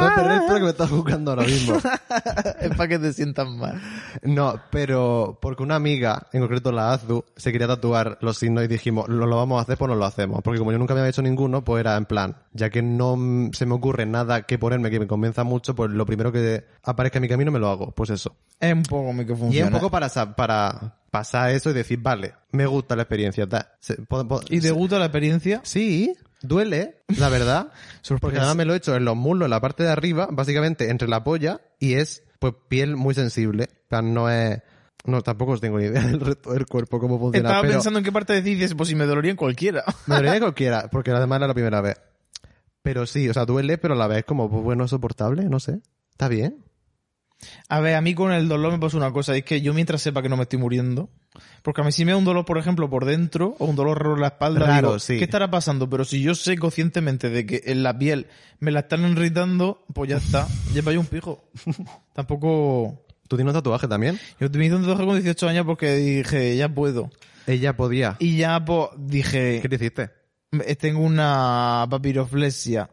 Voy 0.00 0.08
a 0.10 0.14
perder 0.14 0.32
el 0.32 0.40
pelo 0.46 0.54
que 0.56 0.62
me 0.64 0.70
estás 0.70 0.90
buscando 0.90 1.30
ahora 1.32 1.44
mismo. 1.44 1.76
es 2.60 2.68
para 2.76 2.88
que 2.88 2.98
te 2.98 3.12
sientas 3.12 3.48
mal. 3.48 3.80
No, 4.22 4.60
pero 4.70 5.38
porque 5.40 5.62
una 5.62 5.76
amiga, 5.76 6.26
en 6.32 6.40
concreto 6.40 6.72
la 6.72 6.92
Azu, 6.92 7.24
se 7.36 7.52
quería 7.52 7.66
tatuar 7.66 8.18
los 8.20 8.38
signos 8.38 8.64
y 8.64 8.68
dijimos, 8.68 9.08
lo, 9.08 9.26
lo 9.26 9.36
vamos 9.36 9.58
a 9.58 9.62
hacer, 9.62 9.76
pues 9.78 9.88
no 9.88 9.94
lo 9.94 10.04
hacemos. 10.04 10.40
Porque 10.42 10.58
como 10.58 10.72
yo 10.72 10.78
nunca 10.78 10.94
me 10.94 11.00
había 11.00 11.10
hecho 11.10 11.22
ninguno, 11.22 11.64
pues 11.64 11.80
era 11.80 11.96
en 11.96 12.04
plan, 12.06 12.36
ya 12.52 12.70
que 12.70 12.82
no 12.82 13.16
se 13.52 13.66
me 13.66 13.74
ocurre 13.74 14.06
nada 14.06 14.42
que 14.42 14.58
ponerme 14.58 14.90
que 14.90 15.00
me 15.00 15.06
convenza 15.06 15.44
mucho, 15.44 15.74
pues 15.74 15.90
lo 15.90 16.06
primero 16.06 16.32
que 16.32 16.64
aparezca 16.82 17.18
en 17.18 17.22
mi 17.22 17.28
camino 17.28 17.50
me 17.50 17.58
lo 17.58 17.68
hago. 17.68 17.90
Pues 17.92 18.10
eso. 18.10 18.36
Es 18.60 18.72
un 18.74 18.82
poco 18.82 19.12
mi 19.12 19.24
que 19.24 19.32
Y 19.32 19.34
es 19.34 19.38
funciona. 19.40 19.66
un 19.68 19.72
poco 19.74 19.90
para, 19.90 20.08
para 20.34 20.96
pasar 21.10 21.50
eso 21.50 21.70
y 21.70 21.74
decir, 21.74 22.00
vale, 22.02 22.34
me 22.52 22.66
gusta 22.66 22.96
la 22.96 23.02
experiencia. 23.02 23.46
ta- 23.48 23.72
se- 23.80 23.96
po- 24.02 24.26
po- 24.26 24.40
¿Y 24.48 24.60
te 24.60 24.68
se- 24.68 24.70
gusta 24.72 24.98
la 24.98 25.06
experiencia? 25.06 25.60
Sí, 25.64 26.12
duele, 26.42 27.02
la 27.18 27.28
verdad. 27.28 27.72
Porque 28.20 28.38
además 28.38 28.56
me 28.56 28.64
lo 28.64 28.74
he 28.74 28.78
hecho 28.78 28.96
en 28.96 29.04
los 29.04 29.16
muslos, 29.16 29.46
en 29.46 29.50
la 29.50 29.60
parte 29.60 29.82
de 29.82 29.90
arriba, 29.90 30.28
básicamente 30.30 30.90
entre 30.90 31.08
la 31.08 31.24
polla, 31.24 31.60
y 31.78 31.94
es 31.94 32.22
pues 32.38 32.54
piel 32.68 32.96
muy 32.96 33.14
sensible. 33.14 33.64
En 33.64 33.88
plan, 33.88 34.14
no 34.14 34.30
es... 34.30 34.60
No, 35.04 35.22
tampoco 35.22 35.52
os 35.52 35.60
tengo 35.60 35.78
ni 35.78 35.86
idea 35.86 36.02
del 36.06 36.20
resto 36.20 36.52
del 36.52 36.66
cuerpo, 36.66 36.98
cómo 36.98 37.18
funciona. 37.18 37.48
Estaba 37.48 37.62
pero 37.62 37.74
pensando 37.74 37.98
en 37.98 38.04
qué 38.04 38.12
parte 38.12 38.32
decides, 38.34 38.74
pues 38.74 38.88
si 38.88 38.94
me 38.94 39.06
dolería 39.06 39.30
en 39.30 39.36
cualquiera. 39.36 39.84
Me 40.06 40.16
dolería 40.16 40.34
de 40.34 40.40
cualquiera, 40.40 40.88
porque 40.90 41.10
además 41.10 41.38
era 41.38 41.48
la 41.48 41.54
primera 41.54 41.80
vez. 41.80 42.00
Pero 42.82 43.06
sí, 43.06 43.28
o 43.28 43.34
sea, 43.34 43.44
duele, 43.44 43.78
pero 43.78 43.94
a 43.94 43.96
la 43.96 44.06
vez 44.06 44.24
como, 44.24 44.50
pues 44.50 44.62
bueno, 44.62 44.86
soportable, 44.88 45.44
no 45.44 45.60
sé. 45.60 45.80
Está 46.10 46.28
bien. 46.28 46.64
A 47.68 47.80
ver, 47.80 47.94
a 47.94 48.00
mí 48.00 48.14
con 48.14 48.32
el 48.32 48.48
dolor 48.48 48.72
me 48.72 48.78
pasa 48.78 48.96
una 48.96 49.12
cosa, 49.12 49.36
es 49.36 49.44
que 49.44 49.60
yo 49.60 49.74
mientras 49.74 50.02
sepa 50.02 50.22
que 50.22 50.28
no 50.28 50.36
me 50.36 50.42
estoy 50.42 50.58
muriendo, 50.58 51.10
porque 51.62 51.80
a 51.80 51.84
mí 51.84 51.92
si 51.92 52.04
me 52.04 52.12
da 52.12 52.18
un 52.18 52.24
dolor, 52.24 52.44
por 52.44 52.58
ejemplo, 52.58 52.90
por 52.90 53.04
dentro, 53.04 53.54
o 53.58 53.66
un 53.66 53.76
dolor 53.76 53.98
raro 54.02 54.14
en 54.14 54.20
la 54.22 54.28
espalda, 54.28 54.66
Raro, 54.66 54.88
digo, 54.88 54.98
sí. 54.98 55.18
¿qué 55.18 55.24
estará 55.24 55.50
pasando? 55.50 55.88
Pero 55.88 56.04
si 56.04 56.20
yo 56.20 56.34
sé 56.34 56.56
conscientemente 56.58 57.30
de 57.30 57.46
que 57.46 57.62
en 57.66 57.82
la 57.82 57.96
piel 57.96 58.26
me 58.58 58.70
la 58.70 58.80
están 58.80 59.08
irritando, 59.08 59.84
pues 59.94 60.10
ya 60.10 60.16
está, 60.16 60.46
lleva 60.72 60.92
yo 60.92 61.00
un 61.00 61.06
pijo. 61.06 61.50
Tampoco... 62.14 63.04
¿Tú 63.28 63.36
tienes 63.36 63.52
un 63.52 63.58
tatuaje 63.58 63.86
también? 63.86 64.18
Yo 64.40 64.48
me 64.48 64.64
hice 64.64 64.74
un 64.74 64.80
tatuaje 64.80 65.04
con 65.04 65.14
18 65.16 65.48
años 65.48 65.66
porque 65.66 65.94
dije, 65.96 66.56
ya 66.56 66.70
puedo. 66.70 67.10
Ella 67.46 67.76
podía. 67.76 68.16
Y 68.20 68.38
ya, 68.38 68.64
pues, 68.64 68.88
dije, 68.96 69.58
¿Qué 69.60 69.68
te 69.68 69.74
hiciste? 69.74 70.10
tengo 70.78 71.00
una 71.00 71.86
papiroflesia. 71.90 72.90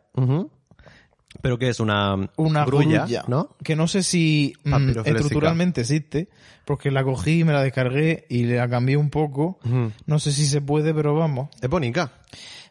¿Pero 1.42 1.58
qué 1.58 1.70
es? 1.70 1.80
Una, 1.80 2.16
una 2.38 2.66
grulla, 2.66 3.02
grulla, 3.02 3.24
¿no? 3.28 3.56
Que 3.64 3.76
no 3.76 3.88
sé 3.88 4.04
si 4.04 4.54
mm, 4.64 4.74
estructuralmente 5.12 5.82
existe, 5.82 6.30
porque 6.66 6.92
la 6.92 7.04
cogí, 7.04 7.44
me 7.44 7.54
la 7.54 7.62
descargué 7.64 8.26
y 8.30 8.44
la 8.46 8.68
cambié 8.70 8.98
un 8.98 9.10
poco. 9.10 9.60
No 10.06 10.20
sé 10.20 10.32
si 10.32 10.46
se 10.46 10.62
puede, 10.62 10.94
pero 10.94 11.16
vamos. 11.16 11.50
Es 11.62 11.70
bonita. 11.70 12.12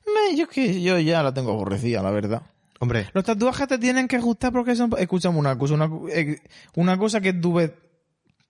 Me- 0.07 0.37
yo 0.37 0.45
es 0.45 0.49
que 0.51 0.83
yo 0.83 0.99
ya 0.99 1.23
la 1.23 1.33
tengo 1.33 1.53
aborrecida, 1.53 2.03
la 2.03 2.11
verdad. 2.11 2.43
Hombre, 2.81 3.07
Los 3.15 3.25
tatuajes 3.25 3.69
te 3.69 3.79
tienen 3.79 4.09
que 4.09 4.19
gustar 4.19 4.53
porque 4.53 4.75
son... 4.75 4.91
Escúchame 4.99 5.39
una 5.39 5.57
cosa, 5.57 5.75
una, 5.75 5.89
eh, 6.13 6.39
una 6.75 6.99
cosa 6.99 7.21
que 7.21 7.33
tú 7.33 7.55
ves 7.55 7.71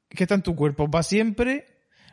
que 0.08 0.24
está 0.24 0.34
en 0.34 0.42
tu 0.42 0.56
cuerpo 0.56 0.90
para 0.90 1.02
siempre, 1.02 1.66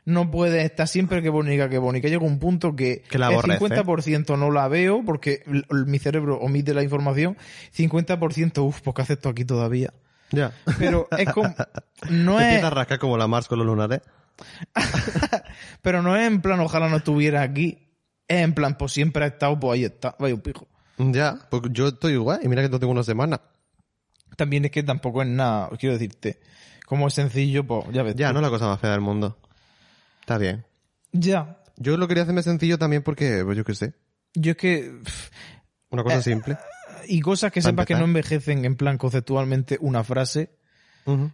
no 0.05 0.31
puede 0.31 0.63
estar 0.63 0.87
siempre 0.87 1.21
que 1.21 1.29
bonita, 1.29 1.69
que 1.69 1.77
bonita. 1.77 2.07
Llega 2.07 2.25
un 2.25 2.39
punto 2.39 2.75
que, 2.75 3.03
Que 3.09 3.17
la 3.17 3.27
el 3.27 3.33
aborrece. 3.33 3.83
50% 3.83 4.37
no 4.37 4.51
la 4.51 4.67
veo 4.67 5.03
porque 5.05 5.43
mi 5.69 5.99
cerebro 5.99 6.37
omite 6.39 6.73
la 6.73 6.83
información, 6.83 7.37
50% 7.75 8.63
uff, 8.63 8.81
¿por 8.81 8.93
qué 8.93 9.01
hace 9.03 9.13
esto 9.13 9.29
aquí 9.29 9.45
todavía? 9.45 9.93
ya. 10.31 10.53
Pero 10.79 11.07
es 11.17 11.29
como... 11.31 11.53
No 12.09 12.37
Te 12.39 12.57
es... 12.57 12.63
a 12.63 12.69
rascar 12.69 12.99
como 12.99 13.17
la 13.17 13.27
Mars 13.27 13.47
con 13.47 13.59
los 13.59 13.67
lunares. 13.67 14.01
Pero 15.81 16.01
no 16.01 16.15
es 16.15 16.27
en 16.27 16.41
plan, 16.41 16.59
ojalá 16.59 16.89
no 16.89 16.97
estuviera 16.97 17.41
aquí. 17.41 17.87
Es 18.27 18.39
en 18.39 18.53
plan, 18.53 18.77
pues 18.77 18.91
siempre 18.93 19.25
ha 19.25 19.27
estado, 19.27 19.59
pues 19.59 19.73
ahí 19.77 19.85
está. 19.85 20.15
Vaya 20.19 20.33
un 20.33 20.41
pijo. 20.41 20.67
Ya, 20.97 21.37
pues 21.49 21.63
yo 21.71 21.89
estoy 21.89 22.13
igual. 22.13 22.39
Y 22.43 22.47
mira 22.47 22.61
que 22.61 22.69
no 22.69 22.79
tengo 22.79 22.93
una 22.93 23.03
semana. 23.03 23.41
También 24.37 24.65
es 24.65 24.71
que 24.71 24.83
tampoco 24.83 25.21
es 25.21 25.27
nada, 25.27 25.69
quiero 25.77 25.93
decirte. 25.93 26.39
Como 26.85 27.07
es 27.07 27.13
sencillo, 27.13 27.65
pues 27.65 27.85
ya 27.91 28.03
ves. 28.03 28.15
Ya, 28.15 28.29
tú. 28.29 28.33
no 28.33 28.39
es 28.39 28.43
la 28.43 28.49
cosa 28.49 28.67
más 28.67 28.79
fea 28.79 28.91
del 28.91 29.01
mundo. 29.01 29.37
Está 30.21 30.37
bien. 30.37 30.65
Ya. 31.11 31.57
Yo 31.77 31.97
lo 31.97 32.07
quería 32.07 32.23
hacerme 32.23 32.43
sencillo 32.43 32.77
también 32.77 33.03
porque, 33.03 33.41
pues 33.43 33.57
yo 33.57 33.63
qué 33.65 33.75
sé, 33.75 33.93
Yo 34.33 34.51
es 34.51 34.57
que... 34.57 34.99
una 35.89 36.03
cosa 36.03 36.17
Eh, 36.19 36.23
simple. 36.23 36.57
Y 37.07 37.19
cosas 37.21 37.51
que 37.51 37.61
sepas 37.61 37.85
que 37.85 37.95
no 37.95 38.05
envejecen 38.05 38.63
en 38.63 38.75
plan 38.75 38.97
conceptualmente 38.97 39.77
una 39.81 40.03
frase. 40.03 40.51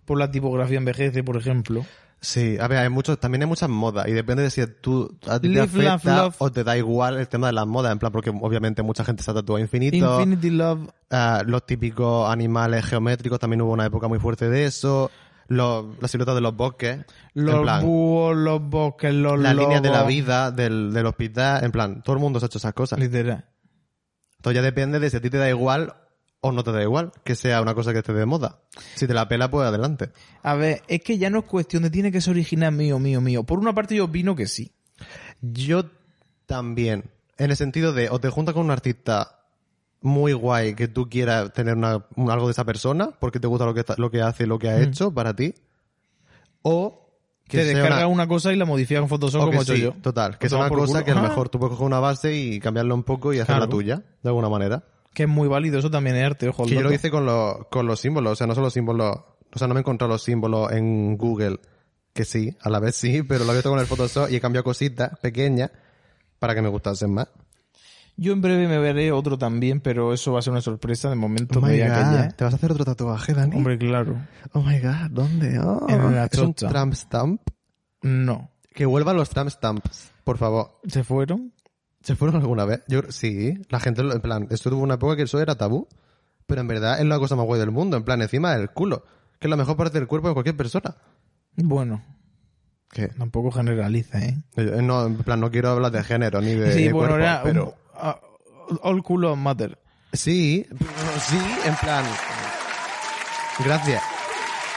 Por 0.05 0.17
la 0.17 0.31
tipografía 0.31 0.77
envejece, 0.77 1.23
por 1.23 1.35
ejemplo. 1.37 1.85
Sí, 2.19 2.57
a 2.59 2.67
ver, 2.67 2.79
hay 2.79 2.89
muchos, 2.89 3.19
también 3.19 3.43
hay 3.43 3.47
muchas 3.47 3.69
modas 3.69 4.07
y 4.07 4.11
depende 4.11 4.41
de 4.41 4.49
si 4.49 4.65
tú 4.81 5.19
a 5.27 5.39
ti 5.39 5.49
te 5.49 5.53
Live, 5.53 5.67
love, 5.83 5.87
afecta 5.87 6.23
love. 6.23 6.35
o 6.39 6.51
te 6.51 6.63
da 6.63 6.75
igual 6.75 7.17
el 7.19 7.27
tema 7.27 7.45
de 7.47 7.53
las 7.53 7.67
modas, 7.67 7.91
en 7.91 7.99
plan 7.99 8.11
porque 8.11 8.31
obviamente 8.31 8.81
mucha 8.81 9.03
gente 9.03 9.21
se 9.21 9.29
ha 9.29 9.35
tatuado 9.35 9.59
infinito, 9.59 10.15
Infinity 10.19 10.49
Love. 10.49 10.89
ah, 11.11 11.43
los 11.45 11.63
típicos 11.67 12.27
animales 12.31 12.85
geométricos, 12.85 13.39
también 13.39 13.61
hubo 13.61 13.71
una 13.71 13.85
época 13.85 14.07
muy 14.07 14.17
fuerte 14.17 14.49
de 14.49 14.65
eso, 14.65 15.11
los, 15.47 15.85
la 16.01 16.07
silueta 16.07 16.33
de 16.35 16.41
los 16.41 16.55
bosques, 16.55 17.05
Los 17.33 17.61
plan, 17.61 17.83
búhos, 17.83 18.35
los 18.35 18.61
bosques, 18.61 19.13
los 19.13 19.39
las 19.39 19.55
líneas 19.55 19.81
de 19.81 19.89
la 19.89 19.99
lobos. 19.99 20.09
vida 20.09 20.51
del, 20.51 20.93
del 20.93 21.05
hospital, 21.05 21.63
en 21.63 21.71
plan, 21.71 22.01
todo 22.03 22.15
el 22.15 22.21
mundo 22.21 22.39
se 22.39 22.45
ha 22.45 22.47
hecho 22.47 22.57
esas 22.57 22.73
cosas. 22.73 22.99
Literal. 22.99 23.45
Entonces 24.37 24.55
ya 24.55 24.61
depende 24.61 24.99
de 24.99 25.09
si 25.09 25.17
a 25.17 25.21
ti 25.21 25.29
te 25.29 25.37
da 25.37 25.49
igual 25.49 25.95
o 26.39 26.51
no 26.51 26.63
te 26.63 26.71
da 26.71 26.81
igual, 26.83 27.11
que 27.23 27.35
sea 27.35 27.61
una 27.61 27.73
cosa 27.73 27.91
que 27.93 27.99
esté 27.99 28.13
de 28.13 28.25
moda. 28.25 28.59
Si 28.95 29.07
te 29.07 29.13
la 29.13 29.27
pela, 29.27 29.49
pues 29.49 29.67
adelante. 29.67 30.11
A 30.43 30.53
ver, 30.55 30.83
es 30.87 31.01
que 31.01 31.17
ya 31.17 31.29
no 31.29 31.39
es 31.39 31.45
cuestión 31.45 31.83
de 31.83 31.89
tiene 31.89 32.11
que 32.11 32.21
ser 32.21 32.31
original 32.31 32.71
mío, 32.71 32.99
mío, 32.99 33.21
mío. 33.21 33.43
Por 33.43 33.59
una 33.59 33.73
parte 33.73 33.95
yo 33.95 34.05
opino 34.05 34.35
que 34.35 34.45
sí. 34.47 34.71
Yo 35.41 35.85
también. 36.45 37.09
En 37.37 37.51
el 37.51 37.57
sentido 37.57 37.93
de, 37.93 38.09
o 38.09 38.19
te 38.19 38.29
juntas 38.29 38.53
con 38.53 38.65
un 38.65 38.71
artista 38.71 39.36
muy 40.01 40.33
guay 40.33 40.75
que 40.75 40.87
tú 40.87 41.09
quieras 41.09 41.51
tener 41.53 41.75
una, 41.75 42.05
un- 42.15 42.29
algo 42.31 42.45
de 42.47 42.51
esa 42.51 42.63
persona, 42.65 43.09
porque 43.19 43.39
te 43.39 43.47
gusta 43.47 43.65
lo 43.65 43.73
que, 43.73 43.79
está- 43.81 43.95
lo 43.97 44.11
que 44.11 44.21
hace, 44.21 44.45
lo 44.47 44.59
que 44.59 44.69
ha 44.69 44.79
hecho 44.81 45.11
para 45.13 45.35
ti, 45.35 45.53
o 46.61 47.09
que 47.47 47.57
te 47.59 47.63
sea 47.63 47.73
descargas 47.73 47.99
una, 48.05 48.07
una... 48.09 48.27
cosa 48.27 48.51
y 48.51 48.55
la 48.57 48.65
modificas 48.65 49.01
con 49.01 49.09
Photoshop 49.09 49.41
o 49.41 49.45
como 49.45 49.59
he 49.59 49.63
hecho 49.63 49.75
sí, 49.75 49.81
yo. 49.81 49.93
total, 50.01 50.37
que 50.37 50.49
sea 50.49 50.57
una 50.59 50.69
cosa 50.69 50.93
culo. 50.93 51.05
que 51.05 51.11
a 51.11 51.15
lo 51.15 51.19
Ah, 51.21 51.23
mejor 51.29 51.49
tú 51.49 51.59
puedes 51.59 51.71
coger 51.73 51.87
una 51.87 51.99
base 51.99 52.35
y 52.35 52.59
cambiarla 52.59 52.93
un 52.93 53.03
poco 53.03 53.33
y 53.33 53.37
hacer 53.37 53.47
Claro. 53.47 53.61
la 53.65 53.69
tuya, 53.69 54.03
de 54.21 54.29
alguna 54.29 54.49
manera. 54.49 54.83
Que 55.13 55.23
es 55.23 55.29
muy 55.29 55.47
válido, 55.47 55.79
eso 55.79 55.89
también 55.89 56.15
es 56.17 56.25
arte, 56.25 56.49
ojo. 56.49 56.65
Que 56.65 56.75
yo 56.75 56.81
lo 56.81 56.93
hice 56.93 57.09
con 57.09 57.25
los, 57.25 57.65
con 57.71 57.87
los 57.87 57.99
símbolos, 57.99 58.33
o 58.33 58.35
sea, 58.35 58.47
no 58.47 58.53
solo 58.55 58.69
símbolos, 58.69 59.17
o 59.53 59.57
sea, 59.59 59.67
no 59.67 59.73
me 59.73 59.79
he 59.79 59.81
encontrado 59.81 60.11
los 60.13 60.21
símbolos 60.23 60.71
en 60.73 61.17
Google, 61.17 61.59
que 62.13 62.25
sí, 62.25 62.55
a 62.61 62.69
la 62.69 62.79
vez 62.79 62.95
sí, 62.95 63.23
pero 63.23 63.45
lo 63.45 63.51
he 63.53 63.55
visto 63.55 63.69
con 63.69 63.79
el 63.79 63.85
Photoshop 63.87 64.29
y 64.29 64.35
he 64.35 64.41
cambiado 64.41 64.63
cositas 64.65 65.17
pequeñas 65.19 65.71
para 66.39 66.53
que 66.53 66.61
me 66.61 66.69
gustasen 66.69 67.13
más. 67.13 67.29
Yo 68.19 68.33
en 68.33 68.41
breve 68.41 68.67
me 68.67 68.79
veré 68.79 69.11
otro 69.11 69.37
también, 69.37 69.79
pero 69.79 70.11
eso 70.11 70.33
va 70.33 70.39
a 70.39 70.41
ser 70.41 70.51
una 70.51 70.61
sorpresa. 70.61 71.09
De 71.09 71.15
momento 71.15 71.59
Oh 71.59 71.61
me 71.61 71.67
my 71.69 71.73
voy 71.75 71.81
a 71.83 71.87
God, 71.89 71.95
callar. 72.03 72.33
¿Te 72.33 72.43
vas 72.43 72.53
a 72.53 72.57
hacer 72.57 72.71
otro 72.71 72.83
tatuaje, 72.83 73.33
Dani? 73.33 73.55
Hombre, 73.55 73.77
claro. 73.77 74.15
Oh 74.53 74.61
my 74.61 74.79
god, 74.79 75.11
¿dónde? 75.11 75.59
Oh, 75.59 75.85
En 75.87 76.15
la 76.15 76.25
¿Es 76.25 76.37
un 76.39 76.53
tramp 76.55 76.93
stamp? 76.93 77.41
No. 78.01 78.49
Que 78.73 78.85
vuelvan 78.85 79.15
los 79.17 79.29
tramp 79.29 79.49
stamps, 79.51 80.11
por 80.23 80.37
favor. 80.37 80.71
¿Se 80.87 81.03
fueron? 81.03 81.53
¿Se 82.01 82.15
fueron 82.15 82.41
alguna 82.41 82.65
vez? 82.65 82.81
Yo, 82.87 83.01
sí, 83.09 83.53
la 83.69 83.79
gente, 83.79 84.01
en 84.01 84.21
plan, 84.21 84.47
esto 84.49 84.69
tuvo 84.69 84.81
una 84.81 84.95
época 84.95 85.15
que 85.15 85.23
eso 85.23 85.39
era 85.41 85.55
tabú, 85.55 85.87
pero 86.45 86.61
en 86.61 86.67
verdad 86.67 86.99
es 86.99 87.05
la 87.05 87.19
cosa 87.19 87.35
más 87.35 87.45
guay 87.45 87.59
del 87.59 87.71
mundo, 87.71 87.97
en 87.97 88.03
plan, 88.03 88.21
encima 88.21 88.55
del 88.55 88.69
culo, 88.69 89.03
que 89.39 89.47
es 89.47 89.49
la 89.49 89.57
mejor 89.57 89.77
parte 89.77 89.99
del 89.99 90.07
cuerpo 90.07 90.27
de 90.29 90.33
cualquier 90.33 90.55
persona. 90.55 90.95
Bueno, 91.55 92.01
¿Qué? 92.91 93.09
tampoco 93.09 93.51
generaliza, 93.51 94.19
¿eh? 94.23 94.37
Eh, 94.55 94.79
No, 94.81 95.05
en 95.05 95.17
plan, 95.17 95.39
no 95.39 95.51
quiero 95.51 95.69
hablar 95.69 95.91
de 95.91 96.03
género 96.03 96.39
ni 96.41 96.53
de, 96.53 96.71
sí, 96.73 96.83
de 96.83 96.93
bueno, 96.93 97.09
cuerpo, 97.15 97.23
era 97.25 97.41
pero... 97.43 97.75
all 98.81 99.03
culo 99.03 99.35
matter. 99.35 99.79
Sí, 100.13 100.65
pero 100.69 101.19
sí, 101.19 101.39
en 101.65 101.75
plan... 101.75 102.05
Gracias. 103.59 104.03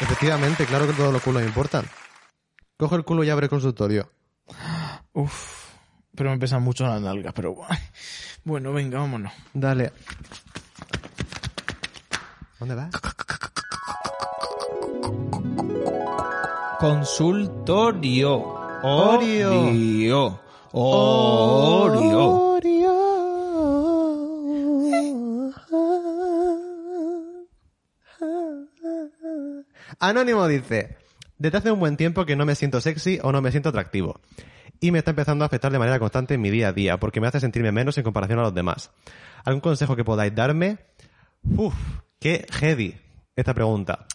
Efectivamente, 0.00 0.64
claro 0.66 0.86
que 0.86 0.94
todos 0.94 1.12
los 1.12 1.22
culos 1.22 1.42
importan. 1.42 1.84
Coge 2.76 2.96
el 2.96 3.04
culo 3.04 3.22
y 3.22 3.30
abre 3.30 3.44
el 3.44 3.50
consultorio. 3.50 4.10
Uf. 5.12 5.60
Pero 6.14 6.30
me 6.30 6.38
pesan 6.38 6.62
mucho 6.62 6.84
las 6.84 7.00
nalgas, 7.00 7.32
pero 7.34 7.54
bueno. 7.54 7.76
Bueno, 8.42 8.72
venga, 8.72 8.98
vámonos. 8.98 9.32
Dale. 9.52 9.92
¿Dónde 12.58 12.74
vas? 12.74 12.90
Consultorio. 16.78 18.38
Orio. 18.82 19.62
Orio. 19.62 20.40
Orio. 20.72 22.49
Anónimo 30.00 30.48
dice, 30.48 30.96
desde 31.38 31.58
hace 31.58 31.70
un 31.70 31.78
buen 31.80 31.96
tiempo 31.96 32.24
que 32.26 32.36
no 32.36 32.46
me 32.46 32.54
siento 32.54 32.80
sexy 32.80 33.18
o 33.22 33.32
no 33.32 33.40
me 33.42 33.50
siento 33.50 33.68
atractivo. 33.68 34.20
Y 34.80 34.90
me 34.92 34.98
está 34.98 35.10
empezando 35.10 35.44
a 35.44 35.46
afectar 35.46 35.70
de 35.70 35.78
manera 35.78 35.98
constante 35.98 36.34
en 36.34 36.40
mi 36.40 36.50
día 36.50 36.68
a 36.68 36.72
día, 36.72 36.98
porque 36.98 37.20
me 37.20 37.26
hace 37.26 37.38
sentirme 37.40 37.70
menos 37.70 37.98
en 37.98 38.04
comparación 38.04 38.38
a 38.38 38.42
los 38.42 38.54
demás. 38.54 38.90
¿Algún 39.44 39.60
consejo 39.60 39.94
que 39.94 40.04
podáis 40.04 40.34
darme? 40.34 40.78
Uf, 41.44 41.74
qué 42.18 42.46
heavy 42.50 42.96
esta 43.36 43.52
pregunta. 43.54 44.06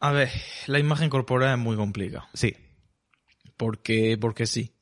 A 0.00 0.12
ver, 0.12 0.30
la 0.68 0.78
imagen 0.78 1.10
corporal 1.10 1.52
es 1.54 1.58
muy 1.58 1.74
complicada. 1.76 2.28
Sí. 2.32 2.54
Porque, 3.56 4.16
porque 4.20 4.46
sí. 4.46 4.72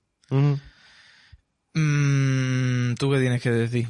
Mm, 1.75 2.95
¿Tú 2.99 3.11
qué 3.11 3.19
tienes 3.21 3.43
que 3.43 3.51
decir? 3.51 3.89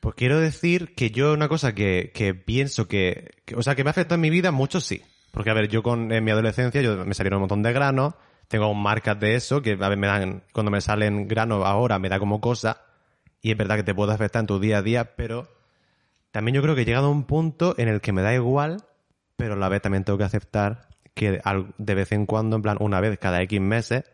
Pues 0.00 0.14
quiero 0.14 0.38
decir 0.38 0.94
que 0.94 1.10
yo 1.10 1.32
una 1.32 1.48
cosa 1.48 1.74
que, 1.74 2.12
que 2.14 2.34
pienso 2.34 2.86
que, 2.88 3.30
que- 3.46 3.56
o 3.56 3.62
sea, 3.62 3.74
que 3.74 3.84
me 3.84 3.90
ha 3.90 3.92
afectado 3.92 4.16
en 4.16 4.20
mi 4.20 4.30
vida, 4.30 4.50
mucho 4.50 4.80
sí. 4.80 5.02
Porque, 5.30 5.50
a 5.50 5.54
ver, 5.54 5.68
yo 5.68 5.82
con, 5.82 6.10
en 6.12 6.24
mi 6.24 6.30
adolescencia 6.30 6.80
yo 6.80 7.04
me 7.04 7.14
salieron 7.14 7.38
un 7.38 7.42
montón 7.42 7.62
de 7.62 7.72
granos, 7.72 8.14
tengo 8.48 8.72
marcas 8.74 9.18
de 9.20 9.34
eso, 9.34 9.62
que 9.62 9.72
a 9.72 9.88
ver, 9.88 9.98
me 9.98 10.06
dan, 10.06 10.42
cuando 10.52 10.70
me 10.70 10.80
salen 10.80 11.28
granos 11.28 11.64
ahora 11.64 11.98
me 11.98 12.08
da 12.08 12.18
como 12.18 12.40
cosa, 12.40 12.82
y 13.40 13.52
es 13.52 13.56
verdad 13.56 13.76
que 13.76 13.82
te 13.82 13.94
puede 13.94 14.12
afectar 14.12 14.40
en 14.40 14.46
tu 14.46 14.58
día 14.58 14.78
a 14.78 14.82
día, 14.82 15.16
pero 15.16 15.48
también 16.30 16.54
yo 16.54 16.62
creo 16.62 16.74
que 16.74 16.82
he 16.82 16.84
llegado 16.84 17.06
a 17.06 17.10
un 17.10 17.24
punto 17.24 17.74
en 17.78 17.88
el 17.88 18.00
que 18.00 18.12
me 18.12 18.22
da 18.22 18.34
igual, 18.34 18.84
pero 19.36 19.54
a 19.54 19.56
la 19.56 19.68
vez 19.68 19.82
también 19.82 20.04
tengo 20.04 20.18
que 20.18 20.24
aceptar 20.24 20.88
que 21.14 21.40
de 21.78 21.94
vez 21.94 22.12
en 22.12 22.26
cuando, 22.26 22.56
en 22.56 22.62
plan, 22.62 22.76
una 22.80 23.00
vez 23.00 23.18
cada 23.18 23.42
X 23.42 23.60
meses, 23.60 24.04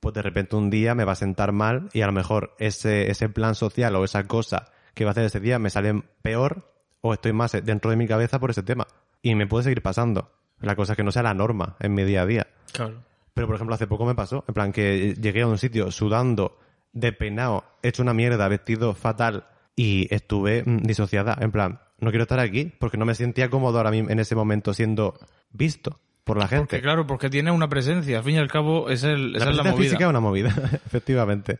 pues 0.00 0.14
de 0.14 0.22
repente 0.22 0.56
un 0.56 0.70
día 0.70 0.94
me 0.94 1.04
va 1.04 1.12
a 1.12 1.16
sentar 1.16 1.52
mal 1.52 1.88
y 1.92 2.00
a 2.00 2.06
lo 2.06 2.12
mejor 2.12 2.54
ese, 2.58 3.10
ese 3.10 3.28
plan 3.28 3.54
social 3.54 3.94
o 3.96 4.04
esa 4.04 4.26
cosa 4.26 4.72
que 4.94 5.04
va 5.04 5.10
a 5.10 5.12
hacer 5.12 5.24
ese 5.24 5.40
día 5.40 5.58
me 5.58 5.70
sale 5.70 6.02
peor 6.22 6.72
o 7.02 7.12
estoy 7.12 7.32
más 7.32 7.52
dentro 7.52 7.90
de 7.90 7.96
mi 7.96 8.06
cabeza 8.06 8.38
por 8.38 8.50
ese 8.50 8.62
tema. 8.62 8.86
Y 9.22 9.34
me 9.34 9.46
puede 9.46 9.64
seguir 9.64 9.82
pasando. 9.82 10.32
La 10.60 10.76
cosa 10.76 10.92
es 10.92 10.96
que 10.96 11.04
no 11.04 11.12
sea 11.12 11.22
la 11.22 11.34
norma 11.34 11.76
en 11.80 11.94
mi 11.94 12.04
día 12.04 12.22
a 12.22 12.26
día. 12.26 12.46
Claro. 12.72 13.02
Pero, 13.34 13.46
por 13.46 13.56
ejemplo, 13.56 13.74
hace 13.74 13.86
poco 13.86 14.04
me 14.04 14.14
pasó, 14.14 14.44
en 14.46 14.54
plan, 14.54 14.72
que 14.72 15.14
llegué 15.14 15.42
a 15.42 15.46
un 15.46 15.58
sitio 15.58 15.90
sudando, 15.90 16.58
despeinado, 16.92 17.64
hecho 17.82 18.02
una 18.02 18.12
mierda, 18.12 18.48
vestido 18.48 18.94
fatal, 18.94 19.46
y 19.76 20.12
estuve 20.14 20.62
mm, 20.64 20.78
disociada, 20.78 21.38
en 21.40 21.50
plan, 21.50 21.80
no 21.98 22.10
quiero 22.10 22.24
estar 22.24 22.40
aquí, 22.40 22.72
porque 22.78 22.98
no 22.98 23.06
me 23.06 23.14
sentía 23.14 23.48
cómodo 23.48 23.78
ahora 23.78 23.90
mismo 23.90 24.10
en 24.10 24.18
ese 24.18 24.34
momento 24.34 24.74
siendo 24.74 25.18
visto 25.52 26.00
por 26.24 26.36
la 26.36 26.48
gente. 26.48 26.66
Porque 26.66 26.82
claro, 26.82 27.06
porque 27.06 27.30
tiene 27.30 27.50
una 27.50 27.68
presencia. 27.68 28.18
Al 28.18 28.24
fin 28.24 28.34
y 28.34 28.38
al 28.38 28.50
cabo, 28.50 28.90
es 28.90 29.04
el, 29.04 29.36
esa 29.36 29.46
la 29.46 29.50
es 29.52 29.56
la 29.56 29.62
movida. 29.64 29.76
física 29.76 30.04
es 30.04 30.10
una 30.10 30.20
movida, 30.20 30.48
efectivamente. 30.86 31.58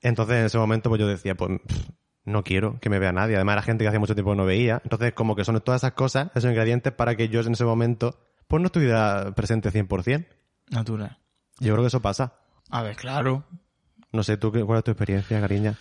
Entonces, 0.00 0.36
en 0.36 0.44
ese 0.46 0.58
momento, 0.58 0.90
pues 0.90 1.00
yo 1.00 1.08
decía, 1.08 1.34
pues, 1.34 1.60
pff, 1.66 1.88
no 2.24 2.42
quiero 2.42 2.78
que 2.80 2.88
me 2.90 2.98
vea 2.98 3.12
nadie. 3.12 3.36
Además, 3.36 3.54
era 3.54 3.62
gente 3.62 3.84
que 3.84 3.88
hace 3.88 3.98
mucho 3.98 4.14
tiempo 4.14 4.32
que 4.32 4.36
no 4.36 4.46
veía. 4.46 4.80
Entonces, 4.84 5.12
como 5.12 5.36
que 5.36 5.44
son 5.44 5.60
todas 5.60 5.80
esas 5.80 5.92
cosas, 5.92 6.30
esos 6.34 6.50
ingredientes 6.50 6.92
para 6.92 7.16
que 7.16 7.28
yo 7.28 7.40
en 7.40 7.52
ese 7.52 7.64
momento, 7.64 8.18
pues 8.48 8.60
no 8.60 8.66
estuviera 8.66 9.32
presente 9.34 9.70
100%. 9.70 10.26
Natural. 10.70 11.18
Yo 11.60 11.72
creo 11.72 11.82
que 11.82 11.88
eso 11.88 12.00
pasa. 12.00 12.34
A 12.70 12.82
ver, 12.82 12.96
claro. 12.96 13.44
No 14.12 14.22
sé, 14.22 14.36
¿tú 14.36 14.52
cuál 14.52 14.78
es 14.78 14.84
tu 14.84 14.90
experiencia, 14.90 15.40
cariña? 15.40 15.78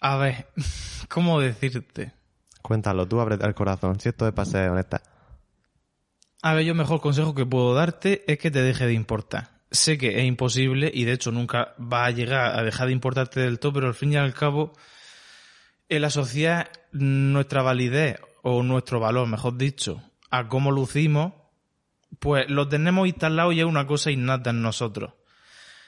A 0.00 0.16
ver, 0.16 0.46
¿cómo 1.08 1.40
decirte? 1.40 2.12
Cuéntalo, 2.60 3.06
tú 3.06 3.20
abre 3.20 3.36
el 3.40 3.54
corazón. 3.54 3.98
Si 3.98 4.08
esto 4.08 4.26
es 4.26 4.32
para 4.32 4.46
ser 4.46 4.70
honesta. 4.70 5.02
A 6.42 6.54
ver, 6.54 6.64
yo 6.64 6.74
mejor 6.74 7.00
consejo 7.00 7.34
que 7.34 7.46
puedo 7.46 7.74
darte 7.74 8.24
es 8.30 8.38
que 8.38 8.50
te 8.50 8.62
deje 8.62 8.86
de 8.86 8.94
importar. 8.94 9.51
Sé 9.72 9.98
que 9.98 10.20
es 10.20 10.24
imposible 10.24 10.90
y 10.92 11.04
de 11.04 11.12
hecho 11.12 11.32
nunca 11.32 11.74
va 11.80 12.04
a 12.04 12.10
llegar 12.10 12.58
a 12.58 12.62
dejar 12.62 12.86
de 12.86 12.92
importarte 12.92 13.40
del 13.40 13.58
todo, 13.58 13.72
pero 13.72 13.88
al 13.88 13.94
fin 13.94 14.12
y 14.12 14.16
al 14.16 14.34
cabo, 14.34 14.72
el 15.88 16.04
asociar 16.04 16.70
nuestra 16.92 17.62
validez 17.62 18.20
o 18.42 18.62
nuestro 18.62 19.00
valor, 19.00 19.26
mejor 19.26 19.56
dicho, 19.56 20.02
a 20.30 20.48
cómo 20.48 20.70
lucimos, 20.70 21.32
pues 22.18 22.48
lo 22.48 22.68
tenemos 22.68 23.08
instalado 23.08 23.52
y 23.52 23.60
es 23.60 23.66
una 23.66 23.86
cosa 23.86 24.10
innata 24.10 24.50
en 24.50 24.62
nosotros. 24.62 25.14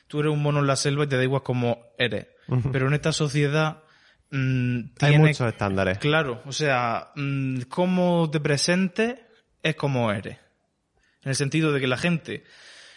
Tú 0.06 0.20
eres 0.20 0.32
un 0.32 0.42
mono 0.42 0.60
en 0.60 0.66
la 0.66 0.76
selva 0.76 1.04
y 1.04 1.06
te 1.08 1.16
da 1.16 1.22
igual 1.22 1.42
cómo 1.42 1.86
eres. 1.98 2.26
Pero 2.72 2.88
en 2.88 2.94
esta 2.94 3.12
sociedad 3.12 3.82
mm, 4.30 4.80
Hay 5.00 5.18
muchos 5.18 5.48
estándares. 5.48 5.98
Claro, 5.98 6.42
o 6.44 6.52
sea, 6.52 7.12
mm, 7.16 7.62
cómo 7.68 8.30
te 8.30 8.40
presentes 8.40 9.18
es 9.62 9.76
como 9.76 10.12
eres. 10.12 10.38
En 11.22 11.30
el 11.30 11.34
sentido 11.36 11.72
de 11.72 11.80
que 11.80 11.86
la 11.86 11.96
gente 11.96 12.44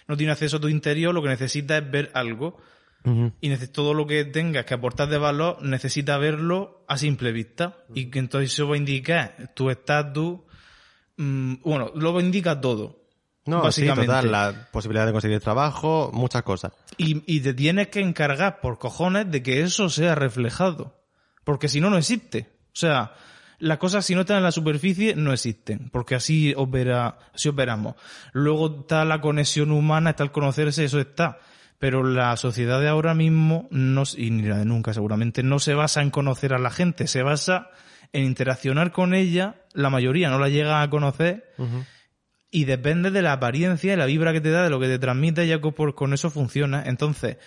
no 0.07 0.17
tiene 0.17 0.31
acceso 0.31 0.57
a 0.57 0.59
tu 0.59 0.69
interior, 0.69 1.13
lo 1.13 1.21
que 1.21 1.29
necesita 1.29 1.77
es 1.77 1.89
ver 1.89 2.11
algo. 2.13 2.57
Y 3.39 3.55
todo 3.67 3.93
lo 3.93 4.05
que 4.05 4.25
tengas 4.25 4.65
que 4.65 4.73
aportar 4.73 5.07
de 5.07 5.17
valor 5.17 5.61
necesita 5.61 6.17
verlo 6.17 6.83
a 6.89 6.97
simple 6.97 7.31
vista. 7.31 7.77
Y 7.93 8.09
que 8.09 8.19
entonces 8.19 8.51
eso 8.51 8.67
va 8.67 8.75
a 8.75 8.77
indicar 8.77 9.53
tu 9.55 9.69
estatus. 9.69 10.39
mm, 11.15 11.55
bueno, 11.63 11.91
lo 11.95 12.19
indica 12.19 12.59
todo. 12.59 13.07
No, 13.45 13.61
básicamente. 13.61 14.01
sí, 14.01 14.07
total. 14.07 14.31
La 14.31 14.67
posibilidad 14.73 15.05
de 15.05 15.13
conseguir 15.13 15.39
trabajo, 15.39 16.11
muchas 16.13 16.43
cosas. 16.43 16.73
Y, 16.97 17.23
y 17.33 17.39
te 17.39 17.53
tienes 17.53 17.87
que 17.87 18.01
encargar 18.01 18.59
por 18.59 18.77
cojones 18.77 19.31
de 19.31 19.41
que 19.41 19.61
eso 19.61 19.89
sea 19.89 20.13
reflejado. 20.13 20.93
Porque 21.45 21.69
si 21.69 21.79
no, 21.79 21.89
no 21.89 21.97
existe. 21.97 22.49
O 22.73 22.75
sea, 22.79 23.13
las 23.59 23.77
cosas 23.77 24.05
si 24.05 24.13
no 24.13 24.21
están 24.21 24.37
en 24.37 24.43
la 24.43 24.51
superficie 24.51 25.15
no 25.15 25.33
existen. 25.33 25.89
Porque 25.91 26.15
así 26.15 26.53
opera, 26.55 27.17
así 27.33 27.49
operamos. 27.49 27.95
Luego 28.33 28.81
está 28.81 29.05
la 29.05 29.21
conexión 29.21 29.71
humana, 29.71 30.11
está 30.11 30.23
el 30.23 30.31
conocerse, 30.31 30.85
eso 30.85 30.99
está. 30.99 31.39
Pero 31.79 32.03
la 32.03 32.35
sociedad 32.37 32.81
de 32.81 32.87
ahora 32.87 33.13
mismo, 33.13 33.67
no, 33.69 34.03
y 34.15 34.31
ni 34.31 34.43
la 34.43 34.57
de 34.57 34.65
nunca 34.65 34.93
seguramente, 34.93 35.43
no 35.43 35.59
se 35.59 35.75
basa 35.75 36.01
en 36.01 36.09
conocer 36.09 36.53
a 36.53 36.59
la 36.59 36.71
gente, 36.71 37.07
se 37.07 37.21
basa 37.21 37.69
en 38.13 38.23
interaccionar 38.23 38.91
con 38.91 39.13
ella. 39.13 39.61
La 39.73 39.89
mayoría 39.89 40.29
no 40.29 40.39
la 40.39 40.49
llega 40.49 40.81
a 40.81 40.89
conocer 40.89 41.53
y 42.49 42.65
depende 42.65 43.11
de 43.11 43.21
la 43.21 43.33
apariencia 43.33 43.93
y 43.93 43.95
la 43.95 44.05
vibra 44.05 44.33
que 44.33 44.41
te 44.41 44.49
da, 44.49 44.63
de 44.63 44.69
lo 44.69 44.79
que 44.79 44.87
te 44.87 44.99
transmite, 44.99 45.47
ya 45.47 45.61
que 45.61 45.71
por, 45.71 45.93
con 45.93 46.13
eso 46.13 46.31
funciona. 46.31 46.83
Entonces, 46.85 47.37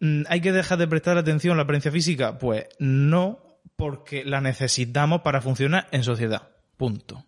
mm, 0.00 0.22
¿hay 0.28 0.40
que 0.40 0.52
dejar 0.52 0.78
de 0.78 0.88
prestar 0.88 1.16
atención 1.16 1.54
a 1.54 1.56
la 1.56 1.62
apariencia 1.62 1.92
física? 1.92 2.38
Pues 2.38 2.66
no, 2.78 3.51
porque 3.76 4.24
la 4.24 4.40
necesitamos 4.40 5.22
para 5.22 5.40
funcionar 5.40 5.88
en 5.92 6.02
sociedad. 6.04 6.50
Punto. 6.76 7.24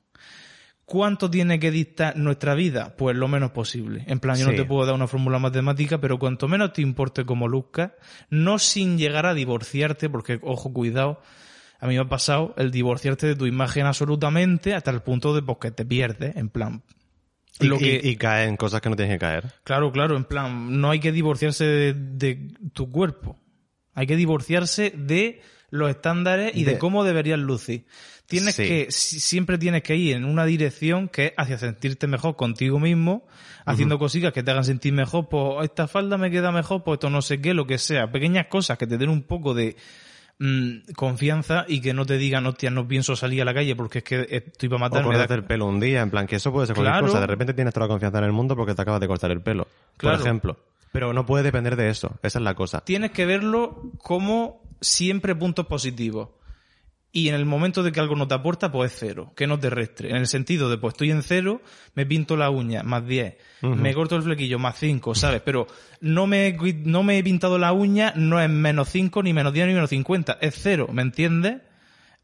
¿Cuánto 0.87 1.31
tiene 1.31 1.59
que 1.59 1.71
dictar 1.71 2.15
nuestra 2.17 2.55
vida? 2.55 2.95
Pues 2.97 3.17
lo 3.17 3.27
menos 3.27 3.53
posible. 3.53 4.05
En 4.07 4.21
plan, 4.21 4.37
yo 4.37 4.45
Sí. 4.45 4.51
no 4.51 4.57
te 4.57 4.65
puedo 4.67 4.85
dar 4.85 4.95
una 4.95 5.07
fórmula 5.07 5.39
matemática, 5.39 5.99
pero 5.99 6.19
cuanto 6.19 6.47
menos 6.47 6.75
te 6.75 6.83
importe 6.83 7.25
como 7.25 7.49
luzcas, 7.49 7.93
no 8.29 8.59
sin 8.59 8.99
llegar 8.99 9.25
a 9.25 9.33
divorciarte, 9.33 10.11
porque, 10.11 10.39
ojo, 10.43 10.75
cuidado, 10.75 11.23
a 11.81 11.87
mí 11.87 11.95
me 11.95 12.01
ha 12.01 12.09
pasado 12.09 12.55
el 12.59 12.71
divorciarte 12.71 13.27
de 13.27 13.35
tu 13.35 13.47
imagen 13.47 13.87
absolutamente 13.87 14.75
hasta 14.75 14.91
el 14.91 15.01
punto 15.01 15.35
de 15.35 15.41
pues, 15.41 15.57
que 15.59 15.71
te 15.71 15.87
pierdes, 15.87 16.37
en 16.37 16.51
plan. 16.51 16.83
Y, 17.61 17.67
lo 17.67 17.79
que, 17.79 18.01
y- 18.05 18.09
y 18.11 18.17
cae 18.17 18.47
en 18.47 18.57
cosas 18.59 18.83
que 18.83 18.91
no 18.91 18.97
tienes 18.97 19.15
que 19.15 19.21
caer. 19.21 19.53
Claro, 19.65 19.91
claro, 19.91 20.17
en 20.19 20.25
plan, 20.25 20.81
no 20.83 20.91
hay 20.91 21.01
que 21.01 21.13
divorciarse 21.13 21.65
de, 21.65 21.95
de 21.95 22.49
tu 22.75 22.91
cuerpo. 22.91 23.39
Hay 23.95 24.07
que 24.07 24.17
divorciarse 24.17 24.93
de 24.95 25.41
los 25.71 25.91
estándares 25.91 26.55
y 26.57 26.65
de, 26.65 26.73
De- 26.73 26.79
cómo 26.79 27.05
deberías 27.05 27.39
lucir. 27.39 27.87
Tienes 28.27 28.55
Sí. 28.55 28.67
que, 28.67 28.87
si- 28.91 29.21
siempre 29.21 29.59
tienes 29.59 29.83
que 29.83 29.97
ir 29.97 30.17
en 30.17 30.25
una 30.25 30.45
dirección 30.47 31.09
que 31.09 31.27
es 31.27 31.33
hacia 31.37 31.59
sentirte 31.59 32.07
mejor 32.07 32.37
contigo 32.37 32.79
mismo, 32.81 33.27
haciendo 33.67 33.99
cosillas 33.99 34.33
que 34.33 34.43
te 34.43 34.51
hagan 34.51 34.65
sentir 34.65 34.93
mejor, 34.95 35.29
pues 35.29 35.65
esta 35.65 35.89
falda 35.89 36.17
me 36.17 36.31
queda 36.31 36.51
mejor, 36.53 36.83
pues 36.85 36.97
esto 36.97 37.11
no 37.11 37.21
sé 37.23 37.41
qué, 37.41 37.53
lo 37.55 37.67
que 37.67 37.77
sea. 37.79 38.11
Pequeñas 38.11 38.47
cosas 38.47 38.79
que 38.79 38.87
te 38.87 38.97
den 38.99 39.11
un 39.11 39.23
poco 39.25 39.53
de 39.55 39.77
mm, 40.39 40.93
confianza 40.97 41.65
y 41.69 41.81
que 41.81 41.93
no 41.95 42.07
te 42.07 42.17
digan, 42.19 42.47
hostia, 42.47 42.71
no 42.71 42.89
pienso 42.89 43.15
salir 43.15 43.43
a 43.43 43.45
la 43.45 43.55
calle 43.55 43.77
porque 43.77 43.99
es 43.99 44.05
que 44.05 44.27
estoy 44.31 44.69
para 44.69 44.77
O 44.77 44.81
matarme. 44.81 45.09
da- 45.11 45.15
cortarte 45.21 45.35
el 45.35 45.45
pelo 45.45 45.67
un 45.67 45.79
día, 45.79 46.01
en 46.01 46.11
plan, 46.11 46.27
que 46.27 46.37
eso 46.37 46.51
puede 46.53 46.67
ser 46.67 46.75
cualquier 46.75 46.93
Claro. 46.95 47.07
cosa. 47.07 47.21
De 47.21 47.27
repente 47.27 47.55
tienes 47.55 47.73
toda 47.75 47.87
la 47.87 47.93
confianza 47.93 48.19
en 48.19 48.25
el 48.25 48.33
mundo 48.33 48.57
porque 48.57 48.75
te 48.75 48.83
acabas 48.83 49.01
de 49.01 49.07
cortar 49.07 49.31
el 49.31 49.43
pelo. 49.43 49.69
Claro. 49.97 50.17
Por 50.19 50.27
ejemplo. 50.27 50.59
Pero 50.93 51.13
no 51.13 51.27
puede 51.27 51.45
depender 51.45 51.77
de 51.77 51.89
eso. 51.91 52.19
Esa 52.23 52.39
es 52.39 52.43
la 52.45 52.55
cosa. 52.55 52.81
tienes 52.85 53.11
que 53.13 53.27
verlo 53.27 53.83
como 53.99 54.63
siempre 54.85 55.35
puntos 55.35 55.67
positivos. 55.67 56.29
Y 57.17 57.29
en 57.29 57.37
el 57.37 57.45
momento 57.45 57.85
de 57.85 57.93
que 57.93 58.01
algo 58.01 58.17
no 58.17 58.27
te 58.27 58.35
aporta, 58.35 58.73
pues 58.73 58.93
es 58.93 58.99
cero, 58.99 59.33
que 59.37 59.47
no 59.47 59.57
te 59.61 59.71
restre. 59.71 60.11
En 60.11 60.17
el 60.17 60.27
sentido 60.27 60.69
de, 60.69 60.79
pues 60.79 60.95
estoy 60.95 61.13
en 61.13 61.23
cero, 61.23 61.61
me 61.95 62.05
pinto 62.05 62.37
la 62.37 62.51
uña, 62.51 62.83
más 62.83 63.07
10. 63.07 63.37
Me 63.63 63.95
corto 63.95 64.17
el 64.17 64.23
flequillo, 64.25 64.59
más 64.59 64.77
5, 64.81 65.15
¿sabes? 65.15 65.41
Pero 65.43 65.69
no 66.01 66.27
me, 66.27 66.57
no 66.83 67.05
me 67.05 67.17
he 67.19 67.23
pintado 67.23 67.57
la 67.57 67.73
uña, 67.73 68.13
no 68.17 68.41
es 68.41 68.51
menos 68.51 68.89
5, 68.89 69.23
ni 69.23 69.33
menos 69.33 69.53
10, 69.53 69.69
ni 69.69 69.75
menos 69.75 69.91
50. 69.91 70.39
Es 70.41 70.57
cero, 70.61 70.89
¿me 70.93 71.03
entiendes? 71.03 71.59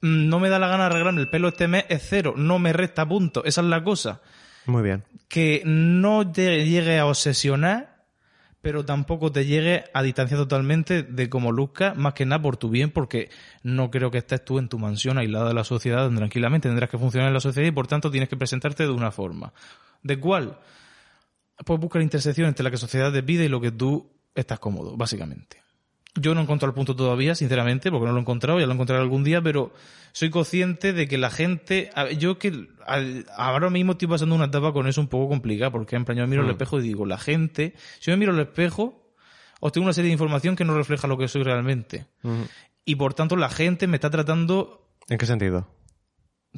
Mm, 0.01 0.29
No 0.29 0.41
me 0.41 0.49
da 0.49 0.59
la 0.59 0.67
gana 0.67 0.85
de 0.85 0.91
arreglarme 0.91 1.21
el 1.21 1.31
pelo 1.31 1.47
este 1.49 1.69
mes, 1.69 1.85
es 1.89 2.05
cero. 2.09 2.35
No 2.37 2.59
me 2.59 2.73
resta 2.73 3.07
punto. 3.09 3.45
Esa 3.45 3.61
es 3.61 3.67
la 3.69 3.85
cosa 3.85 4.21
Muy 4.67 4.83
bien. 4.83 5.05
que 5.29 5.63
no 5.65 6.29
te 6.33 6.67
llegue 6.67 6.99
a 6.99 7.07
obsesionar, 7.07 7.90
pero 8.63 8.85
tampoco 8.85 9.33
te 9.33 9.47
llegue 9.47 9.85
a 9.95 10.03
distanciar 10.03 10.41
totalmente 10.41 11.03
de 11.03 11.31
cómo 11.31 11.53
luzca, 11.53 11.95
más 11.95 12.15
que 12.15 12.27
nada 12.27 12.43
por 12.43 12.57
tu 12.57 12.69
bien, 12.69 12.91
porque 12.91 13.31
no 13.63 13.91
creo 13.91 14.11
que 14.11 14.19
estés 14.19 14.45
tú 14.45 14.59
en 14.59 14.69
tu 14.69 14.79
mansión 14.79 15.19
aislada 15.19 15.49
de 15.49 15.55
la 15.55 15.65
sociedad, 15.65 16.05
donde 16.05 16.19
tranquilamente 16.19 16.69
tendrás 16.69 16.91
que 16.91 16.99
funcionar 16.99 17.29
en 17.29 17.35
la 17.35 17.41
sociedad 17.41 17.67
y 17.67 17.73
por 17.73 17.87
tanto 17.87 18.11
tienes 18.11 18.29
que 18.29 18.37
presentarte 18.37 18.85
de 18.85 18.91
una 18.91 19.11
forma. 19.11 19.53
¿De 20.03 20.19
cuál? 20.19 20.59
Pues 21.65 21.81
busca 21.81 21.99
la 21.99 22.05
intersección 22.05 22.49
entre 22.49 22.65
la 22.65 22.71
que 22.71 22.77
sociedad 22.77 23.13
te 23.13 23.23
pide 23.23 23.47
y 23.47 23.49
lo 23.49 23.61
que 23.61 23.73
tú 23.73 24.11
estás 24.35 24.59
cómodo, 24.59 24.97
básicamente. 24.97 25.63
Yo 26.17 26.35
no 26.35 26.41
he 26.41 26.43
encontrado 26.43 26.71
el 26.71 26.75
punto 26.75 26.97
todavía, 26.97 27.35
sinceramente, 27.37 27.91
porque 27.91 28.07
no 28.07 28.13
lo 28.13 28.19
he 28.19 28.23
encontrado, 28.23 28.59
ya 28.59 28.67
lo 28.67 28.73
encontraré 28.73 29.01
algún 29.01 29.23
día, 29.23 29.41
pero 29.41 29.73
soy 30.13 30.29
consciente 30.31 30.93
de 30.93 31.07
que 31.07 31.19
la 31.19 31.31
gente, 31.31 31.91
yo 32.19 32.37
que 32.39 32.67
al- 32.85 33.27
ahora 33.37 33.71
mismo 33.71 33.93
estoy 33.93 34.09
pasando 34.09 34.35
una 34.35 34.47
etapa 34.47 34.73
con 34.73 34.89
eso 34.89 35.01
un 35.01 35.07
poco 35.07 35.29
complicada, 35.29 35.71
porque 35.71 35.95
en 35.95 36.05
plan 36.05 36.19
yo 36.19 36.25
me 36.25 36.31
miro 36.31 36.43
al 36.43 36.51
espejo 36.51 36.81
y 36.81 36.83
digo, 36.83 37.07
la 37.07 37.17
gente, 37.19 37.75
si 38.01 38.11
yo 38.11 38.13
me 38.15 38.17
miro 38.19 38.33
al 38.33 38.41
espejo, 38.41 39.15
obtengo 39.61 39.85
una 39.85 39.93
serie 39.93 40.09
de 40.09 40.15
información 40.15 40.57
que 40.57 40.65
no 40.65 40.75
refleja 40.75 41.07
lo 41.07 41.17
que 41.17 41.29
soy 41.29 41.45
realmente. 41.45 42.07
Y 42.85 42.97
por 42.97 43.15
tanto 43.15 43.37
la 43.37 43.49
gente 43.49 43.87
me 43.87 43.97
está 43.99 44.11
tratando 44.11 44.89
¿En 45.09 45.17
qué 45.19 45.27
sentido? 45.27 45.69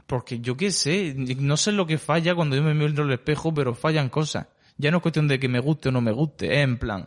porque 0.06 0.40
yo 0.40 0.56
qué 0.56 0.70
sé, 0.70 1.14
no 1.16 1.58
sé 1.58 1.72
lo 1.72 1.86
que 1.86 1.98
falla 1.98 2.34
cuando 2.34 2.56
yo 2.56 2.62
me 2.62 2.72
miro 2.72 3.02
al 3.02 3.12
espejo, 3.12 3.52
pero 3.52 3.74
fallan 3.74 4.08
cosas. 4.08 4.46
Ya 4.78 4.90
no 4.90 4.96
es 4.98 5.02
cuestión 5.02 5.28
de 5.28 5.38
que 5.38 5.48
me 5.48 5.60
guste 5.60 5.90
o 5.90 5.92
no 5.92 6.00
me 6.00 6.12
guste, 6.12 6.54
es 6.54 6.64
en 6.64 6.78
plan. 6.78 7.06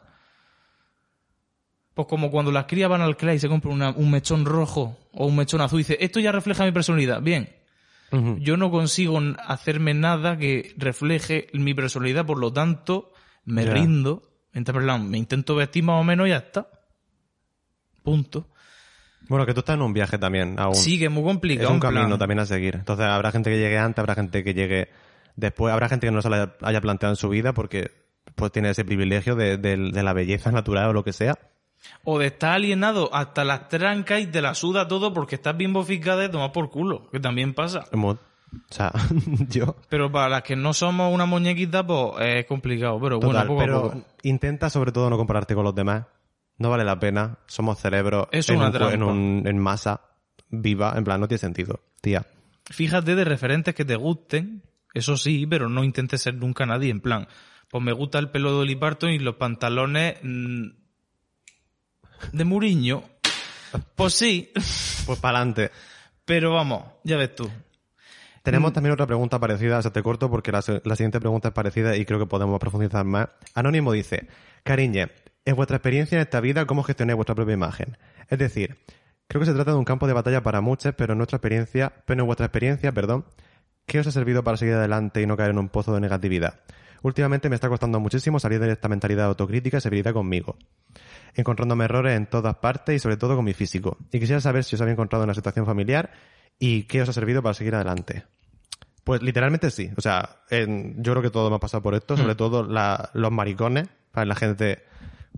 Pues 1.95 2.07
como 2.07 2.29
cuando 2.29 2.51
las 2.51 2.65
crías 2.65 2.89
van 2.89 3.01
al 3.01 3.17
CLA 3.17 3.33
y 3.35 3.39
se 3.39 3.47
compran 3.49 3.73
una- 3.73 3.89
un 3.91 4.11
mechón 4.11 4.45
rojo 4.45 4.97
o 5.13 5.25
un 5.25 5.35
mechón 5.35 5.61
azul 5.61 5.79
y 5.79 5.83
dice, 5.83 5.97
esto 6.01 6.19
ya 6.19 6.31
refleja 6.31 6.63
mi 6.65 6.71
personalidad. 6.71 7.21
Bien, 7.21 7.49
yo 8.39 8.55
no 8.55 8.69
consigo 8.71 9.19
hacerme 9.47 9.93
nada 9.93 10.37
que 10.37 10.73
refleje 10.77 11.47
mi 11.53 11.73
personalidad, 11.73 12.25
por 12.25 12.37
lo 12.37 12.53
tanto, 12.53 13.11
me 13.45 13.65
Ya. 13.65 13.73
rindo. 13.73 14.21
Me 14.53 15.17
intento 15.17 15.55
vestir 15.55 15.83
más 15.83 15.99
o 15.99 16.03
menos 16.05 16.27
y 16.27 16.29
ya 16.29 16.37
está. 16.37 16.69
Punto. 18.03 18.47
Bueno, 19.27 19.45
que 19.45 19.53
tú 19.53 19.59
estás 19.61 19.75
en 19.75 19.81
un 19.81 19.91
viaje 19.93 20.17
también 20.17 20.55
aún. 20.59 20.75
Sí, 20.75 20.99
que 20.99 21.05
es 21.05 21.11
muy 21.11 21.23
complicado. 21.23 21.69
es 21.69 21.73
un 21.73 21.79
plan- 21.79 21.93
camino 21.95 22.17
también 22.17 22.39
a 22.39 22.45
seguir. 22.45 22.75
Entonces 22.75 23.05
habrá 23.05 23.31
gente 23.31 23.49
que 23.49 23.57
llegue 23.57 23.77
antes, 23.77 23.99
habrá 23.99 24.15
gente 24.15 24.43
que 24.43 24.53
llegue 24.53 24.89
después, 25.35 25.73
habrá 25.73 25.89
gente 25.89 26.07
que 26.07 26.11
no 26.11 26.21
se 26.21 26.27
haya, 26.27 26.55
haya 26.61 26.79
planteado 26.81 27.13
en 27.13 27.17
su 27.17 27.27
vida 27.29 27.53
porque 27.53 27.91
pues 28.35 28.51
tiene 28.51 28.69
ese 28.69 28.85
privilegio 28.85 29.35
de, 29.35 29.57
de- 29.57 29.77
de 29.91 30.03
la 30.03 30.13
belleza 30.13 30.51
natural 30.51 30.89
o 30.89 30.93
lo 30.93 31.03
que 31.03 31.11
sea. 31.13 31.37
O 32.03 32.19
de 32.19 32.27
estar 32.27 32.53
alienado 32.53 33.13
hasta 33.13 33.43
las 33.43 33.67
trancas 33.67 34.21
y 34.21 34.27
te 34.27 34.41
la 34.41 34.53
suda 34.55 34.87
todo 34.87 35.13
porque 35.13 35.35
estás 35.35 35.55
bien 35.57 35.73
boficada 35.73 36.21
de 36.21 36.29
tomar 36.29 36.51
por 36.51 36.69
culo, 36.69 37.09
que 37.11 37.19
también 37.19 37.53
pasa. 37.53 37.85
O 37.93 38.17
sea, 38.69 38.91
yo. 39.49 39.75
Pero 39.89 40.11
para 40.11 40.29
las 40.29 40.43
que 40.43 40.55
no 40.55 40.73
somos 40.73 41.13
una 41.13 41.25
muñequita, 41.25 41.85
pues 41.85 42.13
es 42.21 42.45
complicado. 42.45 42.99
Pero 43.01 43.19
Total, 43.19 43.47
bueno, 43.47 43.47
poco 43.47 43.59
pero 43.59 43.77
a 43.77 43.81
poco. 43.93 44.05
intenta 44.23 44.69
sobre 44.69 44.91
todo 44.91 45.09
no 45.09 45.17
compararte 45.17 45.55
con 45.55 45.63
los 45.63 45.75
demás. 45.75 46.05
No 46.57 46.69
vale 46.69 46.85
la 46.85 46.97
pena. 46.99 47.39
Somos 47.47 47.79
cerebros 47.79 48.27
Es 48.31 48.49
en, 48.49 48.57
una 48.57 48.69
un 48.69 48.73
en, 48.75 48.79
trampa. 48.79 49.05
un- 49.07 49.43
en 49.45 49.57
masa 49.57 50.01
viva. 50.49 50.93
En 50.95 51.03
plan, 51.03 51.19
no 51.19 51.27
tiene 51.27 51.39
sentido, 51.39 51.81
tía. 52.01 52.25
Fíjate 52.65 53.13
de 53.15 53.25
referentes 53.25 53.75
que 53.75 53.83
te 53.83 53.95
gusten, 53.97 54.63
eso 54.93 55.17
sí, 55.17 55.45
pero 55.47 55.67
no 55.69 55.83
intentes 55.83 56.21
ser 56.21 56.35
nunca 56.35 56.65
nadie. 56.65 56.91
En 56.91 57.01
plan, 57.01 57.27
pues 57.69 57.83
me 57.83 57.91
gusta 57.91 58.19
el 58.19 58.29
pelo 58.29 58.51
de 58.51 58.57
Dolly 58.57 58.75
Parton 58.75 59.09
y 59.09 59.19
los 59.19 59.35
pantalones 59.35 60.15
mm, 60.23 60.67
de 62.31 62.43
Muriño. 62.45 63.03
Pues 63.95 64.13
sí, 64.13 64.51
Pues 65.05 65.19
para 65.19 65.39
adelante. 65.39 65.71
pero 66.25 66.53
vamos, 66.53 66.83
ya 67.03 67.17
ves 67.17 67.35
tú. 67.35 67.49
Tenemos 68.43 68.73
también 68.73 68.93
otra 68.93 69.07
pregunta 69.07 69.39
parecida, 69.39 69.79
o 69.79 69.81
sea, 69.81 69.91
te 69.91 70.03
corto 70.03 70.29
porque 70.29 70.51
la, 70.51 70.61
se- 70.61 70.81
la 70.85 70.95
siguiente 70.95 71.19
pregunta 71.19 71.47
es 71.47 71.53
parecida 71.53 71.95
y 71.95 72.05
creo 72.05 72.19
que 72.19 72.27
podemos 72.27 72.59
profundizar 72.59 73.03
más. 73.03 73.29
Anónimo 73.55 73.91
dice, 73.91 74.27
cariñe, 74.63 75.09
¿es 75.45 75.55
vuestra 75.55 75.77
experiencia 75.77 76.15
en 76.17 76.21
esta 76.21 76.39
vida 76.41 76.65
cómo 76.67 76.83
gestionáis 76.83 77.15
vuestra 77.15 77.33
propia 77.33 77.53
imagen? 77.55 77.97
Es 78.29 78.37
decir, 78.37 78.77
creo 79.27 79.39
que 79.39 79.47
se 79.47 79.53
trata 79.53 79.71
de 79.71 79.77
un 79.77 79.85
campo 79.85 80.05
de 80.05 80.13
batalla 80.13 80.43
para 80.43 80.61
muchos, 80.61 80.93
pero 80.95 81.13
en 81.13 81.17
nuestra 81.17 81.37
experiencia, 81.37 81.91
pero 82.05 82.21
en 82.21 82.27
vuestra 82.27 82.45
experiencia, 82.45 82.91
perdón, 82.91 83.25
¿qué 83.87 83.99
os 83.99 84.07
ha 84.07 84.11
servido 84.11 84.43
para 84.43 84.57
seguir 84.57 84.75
adelante 84.75 85.21
y 85.23 85.25
no 85.25 85.35
caer 85.37 85.49
en 85.49 85.57
un 85.57 85.69
pozo 85.69 85.95
de 85.95 86.01
negatividad? 86.01 86.59
Últimamente 87.01 87.49
me 87.49 87.55
está 87.55 87.67
costando 87.69 87.99
muchísimo 87.99 88.39
salir 88.39 88.59
de 88.59 88.71
esta 88.71 88.87
mentalidad 88.89 89.25
autocrítica 89.25 89.77
y 89.77 89.81
severidad 89.81 90.13
conmigo 90.13 90.55
encontrándome 91.35 91.85
errores 91.85 92.15
en 92.17 92.25
todas 92.27 92.55
partes 92.55 92.95
y 92.95 92.99
sobre 92.99 93.17
todo 93.17 93.35
con 93.35 93.45
mi 93.45 93.53
físico. 93.53 93.97
Y 94.11 94.19
quisiera 94.19 94.41
saber 94.41 94.63
si 94.63 94.75
os 94.75 94.81
habéis 94.81 94.93
encontrado 94.93 95.23
en 95.23 95.27
una 95.29 95.33
situación 95.35 95.65
familiar 95.65 96.11
y 96.59 96.83
qué 96.83 97.01
os 97.01 97.09
ha 97.09 97.13
servido 97.13 97.41
para 97.43 97.53
seguir 97.53 97.75
adelante. 97.75 98.25
Pues 99.03 99.21
literalmente 99.21 99.69
sí. 99.69 99.91
O 99.97 100.01
sea, 100.01 100.37
en- 100.49 101.03
yo 101.03 101.11
creo 101.13 101.21
que 101.21 101.29
todos 101.29 101.47
hemos 101.47 101.59
pasado 101.59 101.83
por 101.83 101.93
esto, 101.93 102.17
sobre 102.17 102.35
todo 102.35 102.63
la- 102.63 103.09
los 103.13 103.31
maricones, 103.31 103.87
para 104.11 104.25
la 104.25 104.35
gente 104.35 104.83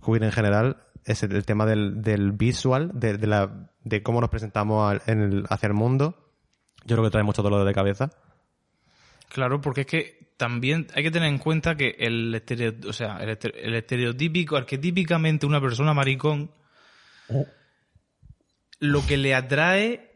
queer 0.04 0.22
en 0.22 0.32
general, 0.32 0.76
es 1.04 1.22
el, 1.22 1.32
el 1.34 1.44
tema 1.44 1.66
del, 1.66 2.00
del 2.02 2.32
visual, 2.32 2.90
de, 2.94 3.18
de 3.18 3.26
la, 3.26 3.68
de 3.84 4.02
cómo 4.02 4.20
nos 4.20 4.30
presentamos 4.30 4.90
al- 4.90 5.02
en 5.06 5.20
el- 5.20 5.44
hacia 5.50 5.66
el 5.66 5.74
mundo. 5.74 6.16
Yo 6.86 6.96
creo 6.96 7.04
que 7.04 7.10
trae 7.10 7.24
mucho 7.24 7.42
dolor 7.42 7.66
de 7.66 7.74
cabeza. 7.74 8.10
Claro, 9.28 9.60
porque 9.60 9.82
es 9.82 9.86
que 9.86 10.32
también 10.36 10.86
hay 10.94 11.02
que 11.02 11.10
tener 11.10 11.28
en 11.28 11.38
cuenta 11.38 11.76
que 11.76 11.96
el, 11.98 12.34
estereo, 12.34 12.74
o 12.88 12.92
sea, 12.92 13.18
el, 13.18 13.30
estere- 13.30 13.54
el 13.62 13.74
estereotípico, 13.74 14.56
arquetípicamente 14.56 15.46
una 15.46 15.60
persona 15.60 15.92
maricón, 15.94 16.50
lo 18.80 19.04
que 19.06 19.16
le 19.16 19.34
atrae, 19.34 20.12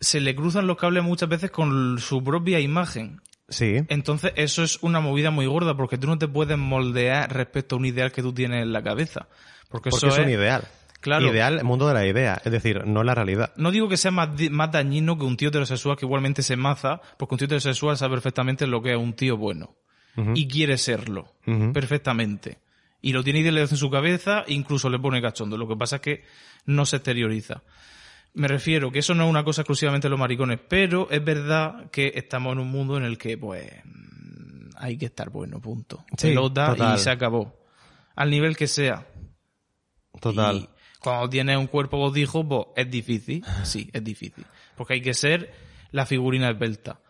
se 0.00 0.20
le 0.20 0.34
cruzan 0.36 0.66
los 0.66 0.76
cables 0.76 1.02
muchas 1.02 1.28
veces 1.28 1.50
con 1.50 1.98
su 1.98 2.22
propia 2.22 2.60
imagen. 2.60 3.20
Sí. 3.48 3.76
Entonces 3.88 4.32
eso 4.36 4.62
es 4.64 4.82
una 4.82 5.00
movida 5.00 5.30
muy 5.30 5.46
gorda 5.46 5.76
porque 5.76 5.98
tú 5.98 6.06
no 6.06 6.18
te 6.18 6.26
puedes 6.28 6.58
moldear 6.58 7.32
respecto 7.32 7.76
a 7.76 7.78
un 7.78 7.84
ideal 7.86 8.10
que 8.12 8.22
tú 8.22 8.32
tienes 8.32 8.62
en 8.62 8.72
la 8.72 8.82
cabeza. 8.82 9.28
Porque, 9.68 9.90
Porque 9.90 10.06
eso 10.06 10.08
es 10.08 10.18
un 10.18 10.30
ideal. 10.30 10.64
Claro. 11.06 11.28
Ideal, 11.32 11.58
el 11.60 11.64
mundo 11.64 11.86
de 11.86 11.94
la 11.94 12.04
idea. 12.04 12.42
Es 12.44 12.50
decir, 12.50 12.84
no 12.84 13.04
la 13.04 13.14
realidad. 13.14 13.52
No 13.56 13.70
digo 13.70 13.88
que 13.88 13.96
sea 13.96 14.10
más, 14.10 14.28
más 14.50 14.72
dañino 14.72 15.16
que 15.16 15.24
un 15.24 15.36
tío 15.36 15.50
heterosexual 15.50 15.96
que 15.96 16.04
igualmente 16.04 16.42
se 16.42 16.56
maza, 16.56 17.00
porque 17.16 17.36
un 17.36 17.38
tío 17.38 17.44
heterosexual 17.44 17.96
sabe 17.96 18.16
perfectamente 18.16 18.66
lo 18.66 18.82
que 18.82 18.90
es 18.90 18.98
un 18.98 19.12
tío 19.12 19.36
bueno. 19.36 19.76
Y 20.34 20.48
quiere 20.48 20.78
serlo. 20.78 21.34
Perfectamente. 21.72 22.58
Y 23.00 23.12
lo 23.12 23.22
tiene 23.22 23.38
idealizado 23.38 23.74
en 23.76 23.78
su 23.78 23.88
cabeza, 23.88 24.42
incluso 24.48 24.90
le 24.90 24.98
pone 24.98 25.22
cachondo. 25.22 25.56
Lo 25.56 25.68
que 25.68 25.76
pasa 25.76 25.96
es 25.96 26.02
que 26.02 26.24
no 26.64 26.84
se 26.86 26.96
exterioriza. 26.96 27.62
Me 28.34 28.48
refiero 28.48 28.90
que 28.90 28.98
eso 28.98 29.14
no 29.14 29.24
es 29.24 29.30
una 29.30 29.44
cosa 29.44 29.60
exclusivamente 29.62 30.06
de 30.06 30.10
los 30.10 30.18
maricones, 30.18 30.58
pero 30.68 31.08
es 31.08 31.24
verdad 31.24 31.88
que 31.92 32.14
estamos 32.16 32.52
en 32.54 32.58
un 32.58 32.68
mundo 32.68 32.96
en 32.96 33.04
el 33.04 33.16
que, 33.16 33.38
pues, 33.38 33.70
hay 34.76 34.98
que 34.98 35.06
estar 35.06 35.30
bueno, 35.30 35.60
punto. 35.60 36.04
Sí, 36.18 36.28
Pelota 36.28 36.70
total. 36.70 36.96
y 36.96 36.98
se 36.98 37.10
acabó. 37.10 37.54
Al 38.16 38.28
nivel 38.28 38.56
que 38.56 38.66
sea. 38.66 39.06
Total. 40.20 40.56
Y 40.56 40.68
cuando 41.00 41.28
tienes 41.28 41.56
un 41.56 41.66
cuerpo 41.66 41.98
bodijo, 41.98 42.46
pues 42.46 42.66
es 42.76 42.90
difícil. 42.90 43.44
Sí, 43.64 43.90
es 43.92 44.02
difícil. 44.02 44.44
Porque 44.76 44.94
hay 44.94 45.02
que 45.02 45.14
ser 45.14 45.52
la 45.92 46.06
figurina 46.06 46.50
esbelta. 46.50 47.00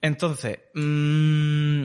Entonces, 0.00 0.58
mm, 0.74 1.84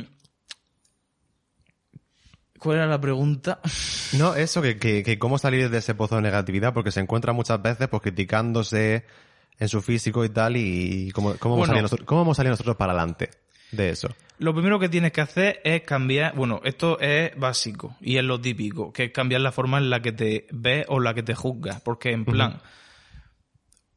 ¿cuál 2.59 2.77
era 2.77 2.87
la 2.87 2.99
pregunta? 3.01 3.59
No, 4.13 4.35
eso, 4.35 4.61
que, 4.61 4.77
que, 4.77 5.01
que 5.01 5.17
cómo 5.17 5.39
salir 5.39 5.71
de 5.71 5.79
ese 5.79 5.95
pozo 5.95 6.17
de 6.17 6.21
negatividad, 6.21 6.71
porque 6.71 6.91
se 6.91 6.99
encuentra 6.99 7.33
muchas 7.33 7.59
veces 7.59 7.87
pues 7.87 8.03
criticándose 8.03 9.05
en 9.57 9.69
su 9.69 9.81
físico 9.81 10.23
y 10.23 10.29
tal, 10.29 10.55
y 10.55 11.09
cómo, 11.13 11.33
cómo, 11.39 11.55
hemos, 11.55 11.61
Bueno. 11.61 11.65
salido 11.65 11.81
nosotros, 11.81 12.05
cómo 12.05 12.21
hemos 12.21 12.37
salido 12.37 12.51
nosotros 12.51 12.75
para 12.75 12.91
adelante 12.91 13.31
de 13.75 13.89
eso. 13.89 14.09
Lo 14.39 14.53
primero 14.53 14.79
que 14.79 14.89
tienes 14.89 15.11
que 15.11 15.21
hacer 15.21 15.61
es 15.63 15.83
cambiar, 15.83 16.35
bueno, 16.35 16.59
esto 16.63 16.99
es 16.99 17.37
básico 17.37 17.95
y 18.01 18.17
es 18.17 18.23
lo 18.23 18.41
típico, 18.41 18.91
que 18.91 19.05
es 19.05 19.11
cambiar 19.11 19.41
la 19.41 19.51
forma 19.51 19.77
en 19.77 19.89
la 19.89 20.01
que 20.01 20.11
te 20.11 20.47
ves 20.51 20.85
o 20.89 20.99
la 20.99 21.13
que 21.13 21.23
te 21.23 21.35
juzgas, 21.35 21.79
porque 21.81 22.11
en 22.11 22.25
plan, 22.25 22.59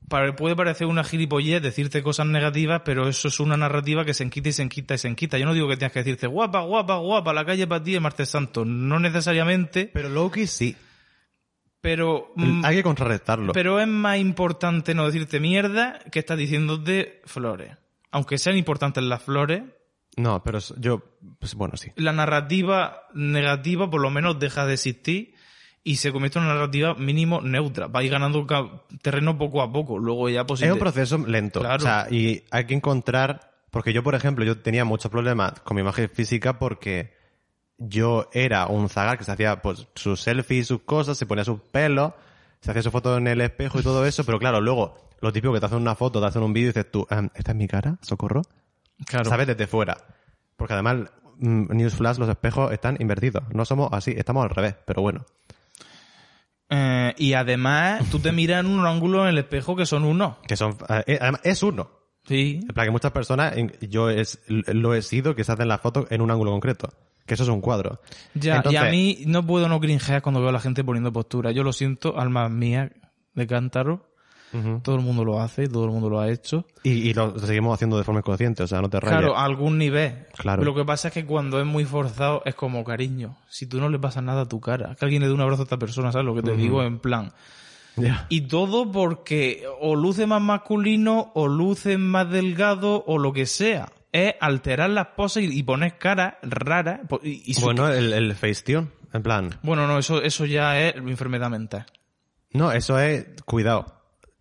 para- 0.08 0.36
puede 0.36 0.54
parecer 0.54 0.86
una 0.86 1.02
gilipollez 1.02 1.60
decirte 1.62 2.02
cosas 2.02 2.26
negativas, 2.26 2.82
pero 2.84 3.08
eso 3.08 3.28
es 3.28 3.40
una 3.40 3.56
narrativa 3.56 4.04
que 4.04 4.14
se 4.14 4.22
enquita 4.24 4.50
y 4.50 4.52
se 4.52 4.62
enquita 4.62 4.94
y 4.94 4.98
se 4.98 5.08
enquita. 5.08 5.38
Yo 5.38 5.46
no 5.46 5.54
digo 5.54 5.68
que 5.68 5.76
tengas 5.76 5.92
que 5.92 6.00
decirte 6.00 6.26
guapa, 6.28 6.60
guapa, 6.60 6.96
guapa, 6.98 7.32
la 7.32 7.44
calle 7.44 7.66
para 7.66 7.82
ti 7.82 7.96
es 7.96 8.00
martes 8.00 8.28
santo, 8.28 8.64
no 8.64 9.00
necesariamente, 9.00 9.90
Pero 9.92 10.08
Loki 10.10 10.46
sí. 10.46 10.76
pero... 11.80 12.32
mm, 12.36 12.64
Hay 12.64 12.76
que 12.76 12.82
contrarrestarlo. 12.84 13.52
pero 13.52 13.80
es 13.80 13.88
más 13.88 14.18
importante 14.18 14.94
no 14.94 15.06
decirte 15.06 15.40
mierda 15.40 15.98
que 16.12 16.20
estás 16.20 16.38
diciéndote 16.38 17.20
flores. 17.24 17.72
Aunque 18.16 18.38
sean 18.38 18.56
importantes 18.56 19.04
las 19.04 19.22
flores, 19.22 19.62
No, 20.16 20.42
pero 20.42 20.58
yo, 20.78 21.02
pues 21.38 21.54
bueno, 21.54 21.76
sí. 21.76 21.92
la 21.96 22.14
narrativa 22.14 23.02
negativa 23.12 23.90
por 23.90 24.00
lo 24.00 24.08
menos 24.08 24.38
deja 24.38 24.64
de 24.64 24.72
existir 24.72 25.34
y 25.84 25.96
se 25.96 26.12
convierte 26.12 26.38
en 26.38 26.46
una 26.46 26.54
narrativa 26.54 26.94
mínimo 26.94 27.42
neutra. 27.42 27.88
Va 27.88 28.00
a 28.00 28.02
ir 28.04 28.10
ganando 28.10 28.46
terreno 29.02 29.36
poco 29.36 29.60
a 29.60 29.70
poco. 29.70 29.98
Luego 29.98 30.30
ya 30.30 30.46
pues, 30.46 30.62
Es 30.62 30.72
un 30.72 30.78
proceso 30.78 31.18
lento. 31.18 31.60
Claro. 31.60 31.76
O 31.76 31.80
sea, 31.80 32.06
y 32.10 32.42
hay 32.50 32.64
que 32.64 32.72
encontrar, 32.72 33.52
porque 33.70 33.92
yo, 33.92 34.02
por 34.02 34.14
ejemplo, 34.14 34.46
yo 34.46 34.60
tenía 34.60 34.86
muchos 34.86 35.10
problemas 35.10 35.60
con 35.60 35.74
mi 35.74 35.82
imagen 35.82 36.08
física 36.08 36.58
porque 36.58 37.12
yo 37.76 38.30
era 38.32 38.66
un 38.66 38.88
zagar 38.88 39.18
que 39.18 39.24
se 39.24 39.32
hacía 39.32 39.60
pues 39.60 39.88
sus 39.94 40.22
selfies 40.22 40.68
sus 40.68 40.80
cosas, 40.84 41.18
se 41.18 41.26
ponía 41.26 41.44
sus 41.44 41.60
pelos, 41.60 42.14
se 42.62 42.70
hacía 42.70 42.82
su 42.82 42.90
foto 42.90 43.18
en 43.18 43.26
el 43.26 43.42
espejo 43.42 43.78
y 43.78 43.82
todo 43.82 44.06
eso, 44.06 44.24
pero 44.24 44.38
claro, 44.38 44.62
luego 44.62 45.05
lo 45.20 45.32
típico 45.32 45.52
que 45.52 45.60
te 45.60 45.66
hacen 45.66 45.78
una 45.78 45.94
foto, 45.94 46.20
te 46.20 46.26
hacen 46.26 46.42
un 46.42 46.52
vídeo 46.52 46.66
y 46.66 46.72
dices 46.72 46.90
tú, 46.90 47.06
"Em, 47.10 47.28
¿esta 47.34 47.52
es 47.52 47.56
mi 47.56 47.66
cara? 47.68 47.98
¿Socorro? 48.02 48.42
Claro. 49.06 49.28
¿Sabes? 49.28 49.46
Desde 49.46 49.66
fuera. 49.66 49.96
Porque 50.56 50.74
además, 50.74 51.10
mm, 51.38 51.72
Newsflash, 51.74 52.18
los 52.18 52.28
espejos 52.28 52.72
están 52.72 52.96
invertidos. 53.00 53.44
No 53.52 53.64
somos 53.64 53.90
así, 53.92 54.14
estamos 54.16 54.44
al 54.44 54.50
revés, 54.50 54.74
pero 54.86 55.02
bueno. 55.02 55.24
Eh, 56.68 57.14
y 57.18 57.34
además, 57.34 58.08
tú 58.10 58.18
te 58.18 58.32
miras 58.32 58.64
en 58.64 58.70
un 58.70 58.84
ángulo 58.86 59.22
en 59.22 59.28
el 59.28 59.38
espejo 59.38 59.76
que 59.76 59.86
son 59.86 60.04
unos. 60.04 60.36
Que 60.48 60.56
son, 60.56 60.76
eh, 60.88 61.04
eh, 61.06 61.18
además, 61.20 61.40
es 61.44 61.62
uno. 61.62 61.90
Sí. 62.26 62.60
En 62.62 62.74
plan 62.74 62.86
que 62.86 62.90
muchas 62.90 63.12
personas, 63.12 63.54
yo 63.88 64.10
es, 64.10 64.40
lo 64.48 64.94
he 64.94 65.02
sido, 65.02 65.36
que 65.36 65.44
se 65.44 65.52
hacen 65.52 65.68
las 65.68 65.80
fotos 65.80 66.06
en 66.10 66.20
un 66.20 66.30
ángulo 66.30 66.50
concreto. 66.50 66.92
Que 67.24 67.34
eso 67.34 67.44
es 67.44 67.48
un 67.48 67.60
cuadro. 67.60 68.00
Ya, 68.34 68.56
Entonces, 68.56 68.80
y 68.80 68.84
a 68.84 68.90
mí 68.90 69.18
no 69.26 69.44
puedo 69.46 69.68
no 69.68 69.80
cringear 69.80 70.22
cuando 70.22 70.40
veo 70.40 70.48
a 70.48 70.52
la 70.52 70.60
gente 70.60 70.82
poniendo 70.84 71.12
postura. 71.12 71.50
Yo 71.52 71.62
lo 71.62 71.72
siento, 71.72 72.18
alma 72.18 72.48
mía 72.48 72.90
de 73.34 73.46
cántaro. 73.46 74.08
Todo 74.82 74.96
el 74.96 75.02
mundo 75.02 75.22
lo 75.22 75.40
hace, 75.40 75.68
todo 75.68 75.84
el 75.84 75.90
mundo 75.90 76.08
lo 76.08 76.18
ha 76.18 76.30
hecho. 76.30 76.64
Y, 76.82 76.90
y 77.10 77.12
lo 77.14 77.38
seguimos 77.38 77.74
haciendo 77.74 77.98
de 77.98 78.04
forma 78.04 78.20
inconsciente, 78.20 78.62
o 78.62 78.66
sea, 78.66 78.80
no 78.80 78.88
te 78.88 78.98
rayes. 79.00 79.18
Claro, 79.18 79.36
a 79.36 79.44
algún 79.44 79.76
nivel. 79.76 80.26
Claro. 80.38 80.64
Lo 80.64 80.74
que 80.74 80.84
pasa 80.84 81.08
es 81.08 81.14
que 81.14 81.26
cuando 81.26 81.60
es 81.60 81.66
muy 81.66 81.84
forzado 81.84 82.40
es 82.46 82.54
como 82.54 82.82
cariño. 82.82 83.36
Si 83.50 83.66
tú 83.66 83.80
no 83.80 83.90
le 83.90 83.98
pasas 83.98 84.22
nada 84.22 84.42
a 84.42 84.48
tu 84.48 84.58
cara, 84.60 84.94
que 84.98 85.04
alguien 85.04 85.20
le 85.20 85.28
dé 85.28 85.34
un 85.34 85.42
abrazo 85.42 85.62
a 85.62 85.64
esta 85.64 85.78
persona, 85.78 86.10
¿sabes 86.10 86.24
lo 86.24 86.34
que 86.34 86.42
te 86.42 86.56
digo? 86.56 86.82
En 86.82 86.98
plan. 87.00 87.32
Y 88.28 88.42
todo 88.42 88.90
porque 88.92 89.64
o 89.80 89.94
luce 89.96 90.26
más 90.26 90.40
masculino, 90.42 91.32
o 91.34 91.48
luce 91.48 91.98
más 91.98 92.30
delgado, 92.30 93.04
o 93.06 93.18
lo 93.18 93.32
que 93.32 93.46
sea. 93.46 93.90
Es 94.12 94.34
alterar 94.40 94.88
las 94.90 95.08
poses 95.08 95.44
y, 95.44 95.58
y 95.58 95.62
poner 95.62 95.98
caras 95.98 96.34
raras. 96.42 97.00
Y, 97.22 97.52
y 97.52 97.60
Bueno, 97.60 97.88
el, 97.88 98.12
el 98.12 98.34
Facetune, 98.34 98.88
en 99.12 99.22
plan. 99.22 99.50
bueno, 99.62 99.86
no, 99.86 99.98
eso, 99.98 100.22
eso 100.22 100.46
ya 100.46 100.80
es 100.80 100.94
enfermedad 100.96 101.50
mental. 101.50 101.84
No, 102.52 102.72
eso 102.72 102.98
es, 102.98 103.26
cuidado, 103.44 103.95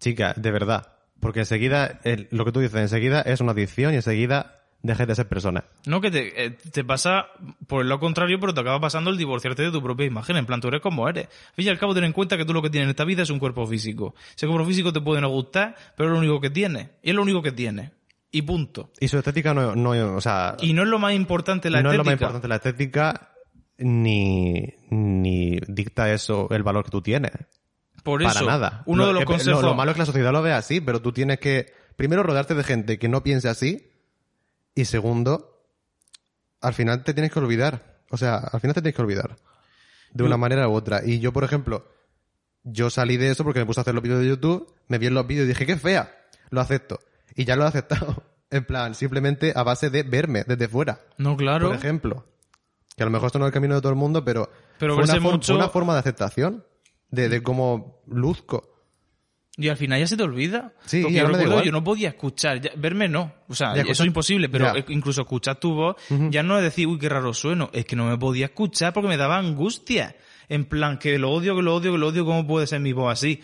chica, 0.09 0.33
de 0.37 0.51
verdad. 0.51 0.87
Porque 1.19 1.39
enseguida, 1.39 1.99
el- 2.03 2.27
lo 2.31 2.45
que 2.45 2.51
tú 2.51 2.59
dices, 2.59 2.79
enseguida 2.79 3.21
es 3.21 3.41
una 3.41 3.53
adicción 3.53 3.93
y 3.93 3.95
enseguida 3.97 4.61
dejes 4.83 5.07
de 5.07 5.15
ser 5.15 5.27
persona. 5.27 5.63
No, 5.87 5.99
que 5.99 6.11
te, 6.11 6.45
eh, 6.45 6.51
te 6.71 6.83
pasa 6.83 7.25
por 7.67 7.83
lo 7.85 7.99
contrario, 7.99 8.39
pero 8.39 8.53
te 8.53 8.61
acaba 8.61 8.79
pasando 8.79 9.09
el 9.09 9.17
divorciarte 9.17 9.63
de 9.63 9.71
tu 9.71 9.81
propia 9.81 10.05
imagen. 10.05 10.35
En 10.37 10.45
plan, 10.45 10.61
tú 10.61 10.67
eres 10.67 10.81
como 10.81 11.09
eres. 11.09 11.25
Al 11.25 11.55
fin 11.55 11.65
y 11.65 11.69
al 11.69 11.79
cabo, 11.79 11.95
ten 11.95 12.03
en 12.03 12.11
cuenta 12.13 12.37
que 12.37 12.45
tú 12.45 12.53
lo 12.53 12.61
que 12.61 12.69
tienes 12.69 12.85
en 12.85 12.89
esta 12.91 13.03
vida 13.03 13.23
es 13.23 13.31
un 13.31 13.39
cuerpo 13.39 13.65
físico. 13.65 14.13
Ese 14.35 14.45
cuerpo 14.45 14.65
físico 14.65 14.93
te 14.93 15.01
puede 15.01 15.21
no 15.21 15.29
gustar, 15.29 15.75
pero 15.97 16.09
es 16.09 16.13
lo 16.13 16.19
único 16.19 16.39
que 16.39 16.51
tienes. 16.51 16.89
Y 17.01 17.09
es 17.09 17.15
lo 17.15 17.23
único 17.23 17.41
que 17.41 17.51
tienes. 17.51 17.89
Y 18.31 18.43
punto. 18.43 18.91
Y 18.99 19.07
su 19.07 19.17
estética 19.17 19.53
no, 19.55 19.75
no 19.75 19.91
o 20.17 20.21
sea, 20.21 20.55
Y 20.61 20.73
no 20.73 20.83
es 20.83 20.89
lo 20.89 20.99
más 20.99 21.13
importante 21.15 21.69
la 21.71 21.81
no 21.81 21.89
es 21.91 21.95
estética. 21.95 21.97
lo 21.97 22.03
más 22.03 22.21
importante 22.21 22.47
la 22.47 22.55
estética, 22.57 23.31
ni, 23.79 24.67
ni 24.91 25.57
dicta 25.67 26.11
eso 26.13 26.47
el 26.51 26.61
valor 26.63 26.83
que 26.85 26.91
tú 26.91 27.01
tienes. 27.01 27.31
Por 28.05 28.23
Para 28.23 28.41
nada. 28.41 28.83
uno 28.85 29.01
Lo- 29.03 29.07
de 29.07 29.13
los 29.15 29.23
eh, 29.23 29.25
consejos... 29.25 29.61
Lo, 29.61 29.69
lo 29.69 29.75
malo 29.75 29.91
es 29.91 29.95
que 29.95 29.99
la 30.03 30.05
sociedad 30.05 30.31
lo 30.31 30.41
ve 30.41 30.53
así, 30.53 30.79
pero 30.79 31.01
tú 31.01 31.11
tienes 31.11 31.39
que, 31.39 31.73
primero, 31.97 32.23
rodearte 32.23 32.53
de 32.55 32.63
gente 32.63 32.97
que 32.99 33.09
no 33.09 33.21
piense 33.23 33.49
así, 33.49 33.91
y 34.75 34.85
segundo, 34.85 35.61
al 36.61 36.73
final 36.73 37.03
te 37.03 37.13
tienes 37.13 37.31
que 37.31 37.39
olvidar. 37.39 37.97
O 38.11 38.17
sea, 38.17 38.37
al 38.37 38.61
final 38.61 38.73
te 38.75 38.81
tienes 38.81 38.95
que 38.95 39.01
olvidar. 39.01 39.35
De 40.13 40.23
una 40.23 40.37
manera 40.37 40.67
u 40.69 40.73
otra. 40.73 41.01
Y 41.05 41.19
yo, 41.19 41.33
por 41.33 41.43
ejemplo, 41.43 41.85
yo 42.63 42.89
salí 42.89 43.17
de 43.17 43.31
eso 43.31 43.43
porque 43.43 43.59
me 43.59 43.65
puse 43.65 43.79
a 43.79 43.81
hacer 43.81 43.93
los 43.93 44.01
vídeos 44.03 44.21
de 44.21 44.27
YouTube, 44.27 44.73
me 44.87 44.97
vi 44.97 45.07
en 45.07 45.13
los 45.13 45.27
vídeos 45.27 45.45
y 45.45 45.49
dije, 45.49 45.65
qué 45.65 45.75
fea. 45.75 46.15
Lo 46.51 46.61
acepto. 46.61 46.99
Y 47.35 47.43
ya 47.43 47.55
lo 47.57 47.63
he 47.65 47.67
aceptado. 47.67 48.23
En 48.51 48.63
plan, 48.63 48.93
simplemente 48.93 49.51
a 49.55 49.63
base 49.63 49.89
de 49.89 50.03
verme 50.03 50.43
desde 50.47 50.67
fuera. 50.69 51.01
No, 51.17 51.35
claro. 51.35 51.67
Por 51.67 51.75
ejemplo. 51.75 52.25
Que 52.95 53.01
a 53.03 53.05
lo 53.07 53.11
mejor 53.11 53.25
esto 53.27 53.39
no 53.39 53.45
es 53.45 53.49
el 53.49 53.53
camino 53.53 53.73
de 53.75 53.81
todo 53.81 53.89
el 53.89 53.97
mundo, 53.97 54.23
pero, 54.23 54.49
Pero 54.77 54.93
fue, 54.93 55.03
una 55.03 55.13
verse 55.13 55.23
for- 55.23 55.33
mucho- 55.33 55.53
fue 55.53 55.55
una 55.61 55.69
forma 55.69 55.93
de 55.93 55.99
aceptación. 55.99 56.63
De, 57.09 57.29
de 57.29 57.41
cómo 57.43 58.01
luzco. 58.07 58.71
Y 59.57 59.69
al 59.69 59.77
final 59.77 59.99
ya 59.99 60.07
se 60.07 60.17
te 60.17 60.23
olvida. 60.23 60.73
Sí, 60.85 61.01
Porque 61.01 61.15
yo 61.17 61.27
recuerdo, 61.27 61.71
no 61.71 61.83
podía 61.83 62.09
escuchar, 62.09 62.59
ya- 62.59 62.71
verme 62.75 63.07
no. 63.07 63.33
O 63.47 63.55
sea, 63.55 63.67
Ya, 63.69 63.81
eso 63.83 63.91
escucha- 63.91 64.03
es 64.03 64.07
imposible, 64.07 64.49
pero 64.49 64.73
ya. 64.73 64.79
eh, 64.81 64.85
incluso 64.89 65.21
escuchar 65.21 65.55
tu 65.61 65.73
voz, 65.73 65.95
ya 66.29 66.43
no 66.43 66.57
es 66.57 66.63
decir, 66.63 66.87
uy, 66.87 66.99
qué 66.99 67.07
raro 67.07 67.33
sueno, 67.33 67.69
es 67.71 67.85
que 67.85 67.95
no 67.95 68.05
me 68.05 68.17
podía 68.17 68.47
escuchar 68.47 68.91
porque 68.91 69.07
me 69.07 69.15
daba 69.17 69.37
angustia. 69.37 70.15
En 70.47 70.65
plan, 70.65 70.99
que 70.99 71.17
lo 71.17 71.31
odio, 71.31 71.55
que 71.55 71.63
lo 71.63 71.73
odio, 71.73 71.93
que 71.93 71.97
lo 71.97 72.07
odio, 72.09 72.23
¿cómo 72.25 72.45
puede 72.45 72.67
ser 72.67 72.79
mi 72.79 72.91
voz 72.93 73.11
así? 73.13 73.41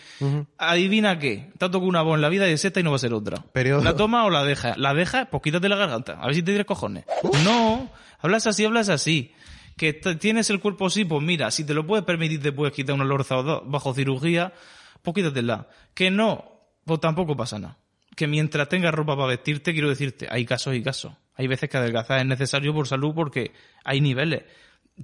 Adivina 0.58 1.18
qué, 1.18 1.50
te 1.58 1.64
ha 1.64 1.70
tocado 1.70 1.88
una 1.88 2.02
voz 2.02 2.14
en 2.16 2.20
la 2.20 2.28
vida 2.28 2.48
y 2.48 2.52
es 2.52 2.64
esta 2.64 2.78
y 2.78 2.82
no 2.82 2.90
va 2.90 2.96
a 2.96 3.00
ser 3.00 3.12
otra. 3.14 3.38
Periodo. 3.52 3.82
¿La 3.82 3.96
toma 3.96 4.24
o 4.24 4.30
la 4.30 4.44
deja? 4.44 4.74
¿La 4.76 4.94
deja? 4.94 5.24
Pues 5.26 5.42
quítate 5.42 5.68
la 5.68 5.76
garganta, 5.76 6.12
a 6.20 6.26
ver 6.26 6.34
si 6.34 6.42
te 6.42 6.52
tienes 6.52 6.66
cojones. 6.66 7.04
No, 7.44 7.90
hablas 8.20 8.46
así, 8.46 8.64
hablas 8.64 8.88
así. 8.88 9.32
Que 9.82 9.94
tienes 9.94 10.48
el 10.48 10.60
cuerpo 10.60 10.86
así, 10.86 11.04
pues 11.04 11.20
mira, 11.24 11.50
si 11.50 11.64
te 11.64 11.74
lo 11.74 11.84
puedes 11.84 12.04
permitir, 12.04 12.40
te 12.40 12.52
puedes 12.52 12.72
quitar 12.72 12.94
una 12.94 13.04
lorza 13.04 13.36
o 13.38 13.42
dos 13.42 13.62
bajo 13.64 13.92
cirugía, 13.92 14.52
pues 15.02 15.12
quítatela. 15.16 15.66
Que 15.92 16.08
no, 16.08 16.44
pues 16.84 17.00
tampoco 17.00 17.36
pasa 17.36 17.58
nada. 17.58 17.78
Que 18.14 18.28
mientras 18.28 18.68
tengas 18.68 18.94
ropa 18.94 19.16
para 19.16 19.26
vestirte, 19.26 19.72
quiero 19.72 19.88
decirte, 19.88 20.28
hay 20.30 20.44
casos 20.44 20.76
y 20.76 20.84
casos. 20.84 21.14
Hay 21.34 21.48
veces 21.48 21.68
que 21.68 21.78
adelgazar 21.78 22.20
es 22.20 22.26
necesario 22.26 22.72
por 22.72 22.86
salud 22.86 23.12
porque 23.12 23.50
hay 23.82 24.00
niveles. 24.00 24.44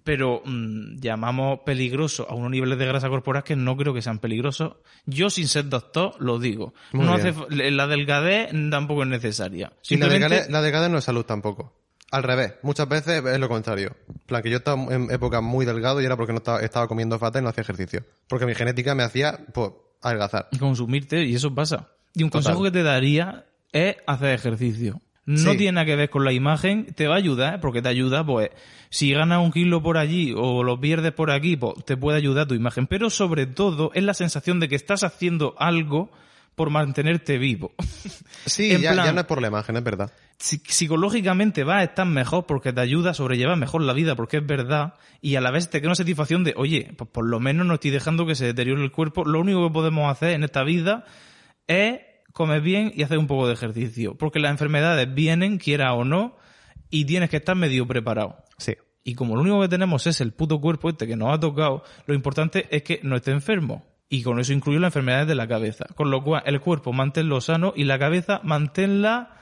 Pero 0.05 0.43
mm, 0.45 1.01
llamamos 1.01 1.59
peligroso 1.67 2.31
a 2.31 2.35
unos 2.37 2.53
niveles 2.53 2.79
de 2.79 2.87
grasa 2.87 3.09
corporal 3.09 3.43
que 3.43 3.57
no 3.57 3.77
creo 3.77 3.93
que 3.93 4.03
sean 4.03 4.21
peligrosos. 4.21 4.77
Yo, 5.07 5.29
sin 5.29 5.49
ser 5.49 5.69
doctor, 5.69 6.15
lo 6.21 6.39
digo. 6.39 6.73
Muy 6.93 7.05
no 7.05 7.17
bien. 7.17 7.35
hace, 7.37 7.71
la 7.73 7.89
delgadez 7.89 8.51
tampoco 8.71 9.03
es 9.03 9.09
necesaria. 9.09 9.67
Y 9.67 9.71
la 9.73 9.79
Simplemente- 9.83 10.29
delgadez, 10.29 10.51
la 10.51 10.63
delgadez 10.63 10.91
no 10.91 10.99
es 10.99 11.05
salud 11.05 11.25
tampoco. 11.25 11.75
Al 12.11 12.23
revés, 12.23 12.55
muchas 12.63 12.89
veces 12.89 13.23
es 13.25 13.39
lo 13.39 13.49
contrario. 13.49 13.95
Plan, 14.27 14.43
que 14.43 14.51
yo 14.51 14.59
estaba 14.59 14.83
en 14.95 15.11
época 15.11 15.41
muy 15.43 15.67
delgado 15.67 16.01
y 16.01 16.07
era 16.07 16.17
porque 16.17 16.33
no 16.33 16.39
estaba, 16.39 16.61
estaba 16.61 16.89
comiendo 16.89 17.19
fatal 17.19 17.43
y 17.43 17.45
no 17.45 17.51
hacía 17.51 17.63
ejercicio. 17.63 18.03
Porque 18.29 18.47
mi 18.47 18.55
genética 18.55 18.95
me 18.95 19.03
hacía, 19.03 19.39
pues, 19.53 19.71
adelgazar. 20.03 20.49
consumirte 20.59 21.25
y 21.25 21.35
eso 21.35 21.55
pasa. 21.55 21.89
Y 22.15 22.23
un 22.23 22.31
Total. 22.31 22.45
consejo 22.45 22.65
que 22.65 22.71
te 22.71 22.83
daría 22.83 23.45
es 23.73 23.97
hacer 24.07 24.31
ejercicio. 24.31 25.01
No 25.27 25.53
Sí. 25.53 25.59
tiene 25.59 25.73
nada 25.73 25.85
que 25.85 25.97
ver 25.97 26.09
con 26.09 26.25
la 26.25 26.33
imagen, 26.33 26.87
te 26.95 27.07
va 27.07 27.17
a 27.17 27.19
ayudar, 27.19 27.61
porque 27.61 27.83
te 27.83 27.91
ayuda, 27.91 28.25
pues, 28.25 28.49
si 28.89 29.13
ganas 29.13 29.41
un 29.45 29.53
kilo 29.53 29.83
por 29.83 29.99
allí 29.99 30.33
o 30.35 30.63
lo 30.63 30.81
pierdes 30.81 31.13
por 31.13 31.31
aquí, 31.31 31.59
pues 31.59 31.85
te 31.85 31.99
puede 31.99 32.17
ayudar 32.17 32.47
tu 32.47 32.55
imagen. 32.55 32.87
Pero 32.87 33.11
sobre 33.11 33.45
todo 33.45 33.91
es 33.93 34.03
la 34.03 34.15
sensación 34.15 34.59
de 34.61 34.69
que 34.71 34.77
estás 34.77 35.05
haciendo 35.05 35.55
algo 35.59 36.11
por 36.59 36.69
mantenerte 36.69 37.39
vivo. 37.39 37.73
Sí, 38.47 38.71
En 38.73 38.81
ya, 38.83 38.93
plan- 38.93 39.07
ya 39.07 39.13
no 39.13 39.21
es 39.21 39.27
por 39.27 39.41
la 39.43 39.49
imagen, 39.49 39.77
es 39.77 39.83
verdad. 39.85 40.11
Psi- 40.39 40.63
psicológicamente 40.67 41.65
vas 41.65 41.81
a 41.81 41.85
estar 41.85 42.07
mejor 42.07 42.47
porque 42.47 42.73
te 42.73 42.81
ayuda 42.81 43.11
a 43.11 43.15
sobrellevar 43.15 43.57
mejor 43.59 43.83
la 43.83 43.93
vida, 43.93 44.15
porque 44.17 44.39
es 44.39 44.47
verdad, 44.47 44.95
y 45.21 45.35
a 45.37 45.41
la 45.41 45.51
vez 45.51 45.69
te 45.69 45.81
queda 45.81 45.89
una 45.89 45.95
satisfacción 45.97 46.45
de, 46.45 46.55
oye, 46.57 46.93
pues 46.97 47.11
por 47.11 47.27
lo 47.27 47.41
menos 47.41 47.67
no 47.67 47.75
estoy 47.75 47.91
dejando 47.91 48.27
que 48.27 48.35
se 48.35 48.47
deteriore 48.47 48.83
el 48.83 48.93
cuerpo. 48.93 49.25
Lo 49.25 49.41
único 49.41 49.67
que 49.67 49.73
podemos 49.73 50.11
hacer 50.11 50.31
en 50.31 50.45
esta 50.45 50.63
vida 50.63 51.05
es 51.67 52.01
comer 52.33 52.61
bien 52.63 52.93
y 52.95 53.03
hacer 53.03 53.19
un 53.19 53.27
poco 53.27 53.47
de 53.49 53.55
ejercicio, 53.55 54.15
porque 54.17 54.39
las 54.39 54.51
enfermedades 54.53 55.13
vienen, 55.13 55.59
quiera 55.59 55.93
o 55.95 56.05
no, 56.05 56.37
y 56.91 57.05
tienes 57.05 57.29
que 57.31 57.39
estar 57.39 57.57
medio 57.57 57.87
preparado. 57.87 58.37
Sí. 58.57 58.77
Y 59.05 59.15
como 59.15 59.35
lo 59.37 59.43
único 59.43 59.61
que 59.61 59.69
tenemos 59.69 60.07
es 60.07 60.21
el 60.21 60.33
puto 60.33 60.61
cuerpo 60.61 60.89
este 60.91 61.07
que 61.07 61.17
nos 61.17 61.35
ha 61.35 61.41
tocado, 61.41 61.83
lo 62.07 62.15
importante 62.15 62.67
es 62.75 62.83
que 62.83 63.01
no 63.03 63.17
esté 63.17 63.33
enfermo. 63.33 63.85
Y 64.09 64.23
con 64.23 64.41
eso 64.41 64.53
incluyo 64.53 64.79
las 64.81 64.89
enfermedades 64.89 65.29
de 65.29 65.35
la 65.35 65.47
cabeza. 65.47 65.87
Con 65.95 66.11
lo 66.11 66.23
cual, 66.23 66.43
el 66.47 66.61
cuerpo 66.61 66.93
manténlo 66.93 67.41
sano 67.41 67.73
y 67.77 67.85
la 67.85 67.99
cabeza 67.99 68.41
manténla... 68.43 69.35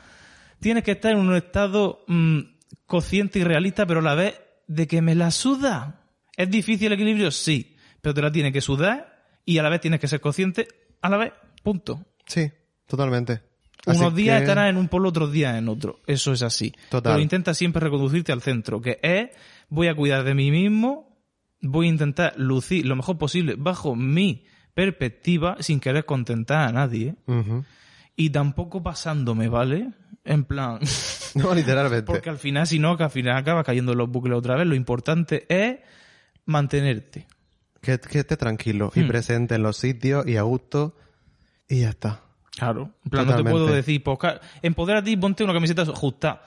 Tienes 0.59 0.85
que 0.85 0.93
estar 0.93 1.13
en 1.13 1.19
un 1.19 1.37
estado 1.37 2.03
mm, 2.09 2.41
consciente 2.87 3.39
y 3.39 3.45
realista, 3.45 3.85
pero 3.87 4.01
a 4.01 4.03
la 4.03 4.15
vez 4.15 4.41
de 4.67 4.87
que 4.87 5.03
me 5.03 5.15
la 5.15 5.31
suda. 5.31 6.01
¿Es 6.37 6.51
difícil 6.51 6.87
el 6.89 6.95
equilibrio? 6.95 7.31
Sí. 7.31 7.77
Pero 8.01 8.15
te 8.15 8.23
la 8.23 8.33
tienes 8.33 8.53
que 8.53 8.61
sudar 8.63 9.23
y 9.45 9.59
a 9.59 9.63
la 9.63 9.69
vez 9.69 9.81
tienes 9.83 10.01
que 10.01 10.09
ser 10.09 10.21
consciente 10.21 10.67
a 11.03 11.11
la 11.11 11.19
vez. 11.19 11.33
Punto. 11.63 12.05
Sí, 12.27 12.51
totalmente. 12.87 13.43
Así 13.85 14.01
Unos 14.01 14.15
días 14.15 14.39
que- 14.39 14.45
estarás 14.45 14.71
en 14.71 14.79
un 14.79 14.89
polo, 14.89 15.11
otros 15.11 15.31
días 15.31 15.57
en 15.57 15.69
otro. 15.69 16.01
Eso 16.07 16.33
es 16.33 16.43
así. 16.43 16.73
Total. 16.91 17.13
Pero 17.13 17.23
intenta 17.23 17.53
siempre 17.55 17.81
reconducirte 17.81 18.33
al 18.33 18.41
centro, 18.43 18.81
que 18.81 18.99
es 19.03 19.29
voy 19.69 19.89
a 19.89 19.95
cuidar 19.95 20.25
de 20.25 20.35
mí 20.35 20.51
mismo, 20.51 21.19
voy 21.61 21.87
a 21.87 21.91
intentar 21.91 22.33
lucir 22.37 22.87
lo 22.87 22.97
mejor 22.97 23.19
posible 23.19 23.55
bajo 23.59 23.95
mi 23.95 24.45
perspectiva 24.77 25.57
sin 25.61 25.81
querer 25.81 26.05
contentar 26.05 26.69
a 26.69 26.73
nadie 26.73 27.15
y 28.15 28.29
tampoco 28.31 28.83
pasándome, 28.83 29.49
¿vale? 29.49 29.89
En 30.23 30.45
plan, 30.45 30.81
No, 31.35 31.55
literalmente. 31.55 32.05
porque 32.05 32.29
al 32.29 32.37
final, 32.39 32.67
si 32.67 32.79
no, 32.79 32.95
que 32.97 33.05
al 33.05 33.11
final 33.11 33.37
acabas 33.39 33.65
cayendo 33.65 33.93
en 33.93 33.99
los 33.99 34.11
bucles 34.11 34.37
otra 34.37 34.55
vez, 34.57 34.67
lo 34.67 34.75
importante 34.75 35.47
es 35.49 35.79
mantenerte. 36.45 37.27
Que, 37.81 37.99
que 37.99 38.19
esté 38.21 38.37
tranquilo 38.37 38.93
y 38.95 39.01
Hmm. 39.01 39.09
presente 39.09 39.55
en 39.55 39.63
los 39.63 39.77
sitios 39.79 40.27
y 40.27 40.37
a 40.37 40.43
gusto 40.43 40.95
y 41.69 41.81
ya 41.81 41.91
está. 41.91 42.21
Claro. 42.57 42.91
En 43.05 43.11
plan, 43.11 43.27
no 43.27 43.37
te 43.37 43.45
puedo 43.45 43.67
decir, 43.73 44.03
pues, 44.03 44.19
a 44.25 45.03
ti, 45.03 45.17
ponte 45.17 45.43
una 45.45 45.53
camiseta 45.55 45.85
justa. 45.87 46.43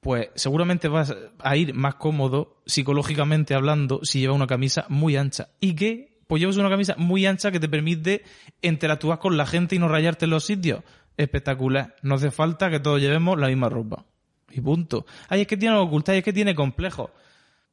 Pues 0.00 0.28
seguramente 0.34 0.88
vas 0.88 1.14
a 1.38 1.56
ir 1.56 1.74
más 1.74 1.96
cómodo 1.96 2.62
psicológicamente 2.66 3.54
hablando 3.54 4.00
si 4.02 4.20
llevas 4.20 4.36
una 4.36 4.46
camisa 4.46 4.86
muy 4.88 5.16
ancha. 5.16 5.48
¿Y 5.60 5.74
qué? 5.74 6.09
Pues 6.30 6.38
llevas 6.40 6.56
una 6.58 6.70
camisa 6.70 6.94
muy 6.96 7.26
ancha 7.26 7.50
que 7.50 7.58
te 7.58 7.68
permite 7.68 8.22
interactuar 8.62 9.18
con 9.18 9.36
la 9.36 9.46
gente 9.46 9.74
y 9.74 9.80
no 9.80 9.88
rayarte 9.88 10.26
en 10.26 10.30
los 10.30 10.44
sitios. 10.44 10.84
Espectacular. 11.16 11.96
No 12.02 12.14
hace 12.14 12.30
falta 12.30 12.70
que 12.70 12.78
todos 12.78 13.00
llevemos 13.00 13.36
la 13.36 13.48
misma 13.48 13.68
ropa. 13.68 14.04
Y 14.48 14.60
punto. 14.60 15.06
Ay, 15.28 15.40
es 15.40 15.46
que 15.48 15.56
tiene 15.56 15.76
ay, 15.76 16.18
es 16.18 16.22
que 16.22 16.32
tiene 16.32 16.54
complejo. 16.54 17.10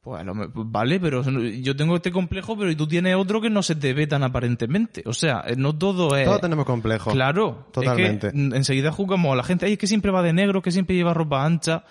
Pues 0.00 0.20
a 0.20 0.24
me- 0.24 0.48
vale, 0.52 0.98
pero 0.98 1.22
yo 1.22 1.76
tengo 1.76 1.94
este 1.94 2.10
complejo, 2.10 2.58
pero 2.58 2.68
y 2.68 2.74
tú 2.74 2.88
tienes 2.88 3.14
otro 3.14 3.40
que 3.40 3.48
no 3.48 3.62
se 3.62 3.76
te 3.76 3.92
ve 3.94 4.08
tan 4.08 4.24
aparentemente. 4.24 5.04
O 5.06 5.12
sea, 5.12 5.44
no 5.56 5.78
todo 5.78 6.16
es... 6.16 6.24
Todos 6.24 6.40
tenemos 6.40 6.66
complejos. 6.66 7.12
Claro, 7.14 7.68
Totalmente. 7.72 8.26
Es 8.26 8.32
que 8.32 8.38
enseguida 8.56 8.90
jugamos 8.90 9.32
a 9.32 9.36
la 9.36 9.44
gente, 9.44 9.66
ay, 9.66 9.74
es 9.74 9.78
que 9.78 9.86
siempre 9.86 10.10
va 10.10 10.20
de 10.22 10.32
negro, 10.32 10.62
que 10.62 10.72
siempre 10.72 10.96
lleva 10.96 11.14
ropa 11.14 11.44
ancha. 11.44 11.84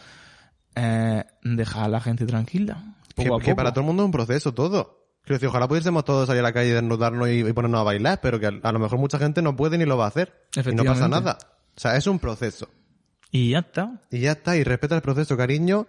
Eh, 0.76 1.24
deja 1.44 1.86
a 1.86 1.88
la 1.88 2.02
gente 2.02 2.26
tranquila. 2.26 2.96
Que, 3.16 3.24
Poco 3.24 3.36
a 3.38 3.40
que 3.40 3.46
poco. 3.52 3.56
para 3.56 3.72
todo 3.72 3.80
el 3.82 3.88
mundo 3.88 4.04
es 4.04 4.08
un 4.08 4.12
proceso, 4.12 4.54
todo. 4.54 5.07
Quiero 5.28 5.36
decir, 5.40 5.50
ojalá 5.50 5.68
pudiésemos 5.68 6.06
todos 6.06 6.26
salir 6.28 6.40
a 6.40 6.44
la 6.44 6.54
calle, 6.54 6.74
desnudarnos 6.74 7.28
y, 7.28 7.42
y 7.42 7.52
ponernos 7.52 7.82
a 7.82 7.84
bailar, 7.84 8.22
pero 8.22 8.40
que 8.40 8.46
a, 8.46 8.52
a 8.64 8.72
lo 8.72 8.80
mejor 8.80 8.98
mucha 8.98 9.20
gente 9.20 9.42
no 9.42 9.58
puede 9.58 9.78
ni 9.78 9.84
lo 9.84 9.98
va 9.98 10.06
a 10.06 10.08
hacer. 10.08 10.48
Y 10.56 10.74
no 10.74 10.86
pasa 10.86 11.10
nada. 11.10 11.38
O 11.76 11.80
sea, 11.80 11.98
es 11.98 12.08
un 12.08 12.18
proceso. 12.18 12.70
Y 13.30 13.50
ya 13.50 13.60
está. 13.60 14.00
Y 14.10 14.22
ya 14.22 14.32
está, 14.32 14.56
y 14.56 14.64
respeta 14.64 14.96
el 14.96 15.02
proceso, 15.02 15.36
cariño. 15.36 15.86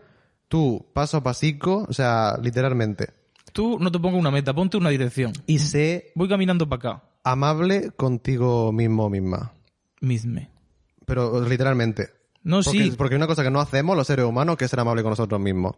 tú 0.49 0.87
paso 0.93 1.19
a 1.19 1.23
pasico, 1.23 1.87
o 1.89 1.93
sea, 1.93 2.37
literalmente. 2.43 3.11
Tú 3.53 3.79
no 3.79 3.93
te 3.93 4.01
pongas 4.01 4.19
una 4.19 4.33
meta, 4.33 4.53
ponte 4.53 4.77
una 4.77 4.91
dirección. 4.91 5.33
Y 5.47 5.61
sé 5.61 6.11
Voy 6.17 6.29
caminando 6.29 6.69
para 6.69 6.95
acá. 6.95 7.03
amable 7.23 7.93
contigo 7.93 8.73
mismo 8.73 9.05
o 9.05 9.09
misma. 9.09 9.53
Misme. 10.01 10.51
Pero 11.07 11.41
literalmente. 11.49 12.09
No, 12.43 12.61
Porque, 12.63 12.85
sí. 12.85 12.95
porque 12.99 13.15
hay 13.15 13.19
una 13.19 13.27
cosa 13.29 13.45
que 13.45 13.51
no 13.51 13.61
hacemos 13.61 13.97
los 13.97 14.07
seres 14.09 14.25
humanos 14.27 14.57
que 14.57 14.65
es 14.65 14.71
ser 14.71 14.81
amable 14.81 15.03
con 15.03 15.11
nosotros 15.11 15.41
mismos. 15.41 15.77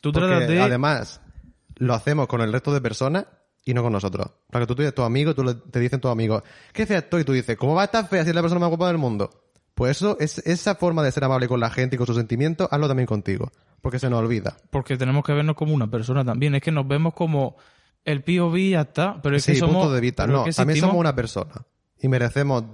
Tú 0.00 0.12
Porque 0.12 0.28
tratas 0.28 0.48
de... 0.48 0.60
además 0.60 1.20
lo 1.84 1.94
hacemos 1.94 2.26
con 2.26 2.40
el 2.40 2.52
resto 2.52 2.72
de 2.72 2.80
personas 2.80 3.26
y 3.64 3.74
no 3.74 3.82
con 3.82 3.92
nosotros. 3.92 4.28
Porque 4.50 4.66
tú 4.66 4.74
tienes 4.74 4.94
tu 4.94 5.02
amigo, 5.02 5.34
tú 5.34 5.44
le- 5.44 5.54
te 5.54 5.80
dicen 5.80 6.00
tus 6.00 6.10
amigos, 6.10 6.42
¿qué 6.72 6.86
fea 6.86 6.98
estoy? 6.98 7.22
Y 7.22 7.24
tú 7.24 7.32
dices, 7.32 7.56
¿cómo 7.56 7.74
va 7.74 7.82
a 7.82 7.84
estar 7.86 8.08
fea 8.08 8.22
si 8.24 8.30
es 8.30 8.34
la 8.34 8.40
persona 8.42 8.60
más 8.60 8.68
guapa 8.68 8.88
del 8.88 8.98
mundo? 8.98 9.30
Pues 9.74 9.96
eso, 9.96 10.16
es, 10.20 10.38
esa 10.46 10.74
forma 10.74 11.02
de 11.02 11.10
ser 11.12 11.24
amable 11.24 11.48
con 11.48 11.58
la 11.60 11.70
gente 11.70 11.96
y 11.96 11.98
con 11.98 12.06
sus 12.06 12.16
sentimientos, 12.16 12.68
hazlo 12.70 12.88
también 12.88 13.06
contigo. 13.06 13.50
Porque 13.80 13.98
se 13.98 14.08
nos 14.10 14.20
olvida. 14.20 14.56
Porque 14.70 14.96
tenemos 14.96 15.24
que 15.24 15.32
vernos 15.32 15.56
como 15.56 15.74
una 15.74 15.90
persona 15.90 16.24
también. 16.24 16.54
Es 16.54 16.62
que 16.62 16.70
nos 16.70 16.86
vemos 16.86 17.14
como 17.14 17.56
el 18.04 18.22
POV 18.22 18.56
y 18.58 18.70
ya 18.70 18.82
está. 18.82 19.20
Pero 19.22 19.34
es 19.36 19.42
sí, 19.44 19.52
que 19.52 19.58
somos... 19.58 19.76
punto 19.76 19.92
de 19.92 20.00
vista. 20.00 20.26
No, 20.26 20.44
que 20.44 20.52
también 20.52 20.76
existimos- 20.76 20.90
somos 20.90 21.00
una 21.00 21.14
persona. 21.16 21.52
Y 22.00 22.06
merecemos, 22.08 22.64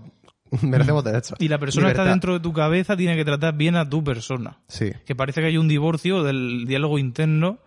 merecemos 0.62 1.04
derechos. 1.04 1.38
Y 1.38 1.48
la 1.48 1.58
persona 1.58 1.86
que 1.86 1.92
está 1.92 2.02
Libertad. 2.02 2.14
dentro 2.14 2.32
de 2.34 2.40
tu 2.40 2.52
cabeza 2.52 2.96
tiene 2.96 3.16
que 3.16 3.24
tratar 3.24 3.54
bien 3.54 3.76
a 3.76 3.88
tu 3.88 4.02
persona. 4.04 4.58
Sí. 4.68 4.92
Que 5.06 5.14
parece 5.14 5.40
que 5.40 5.46
hay 5.46 5.56
un 5.56 5.68
divorcio 5.68 6.22
del 6.24 6.64
diálogo 6.66 6.98
interno, 6.98 7.58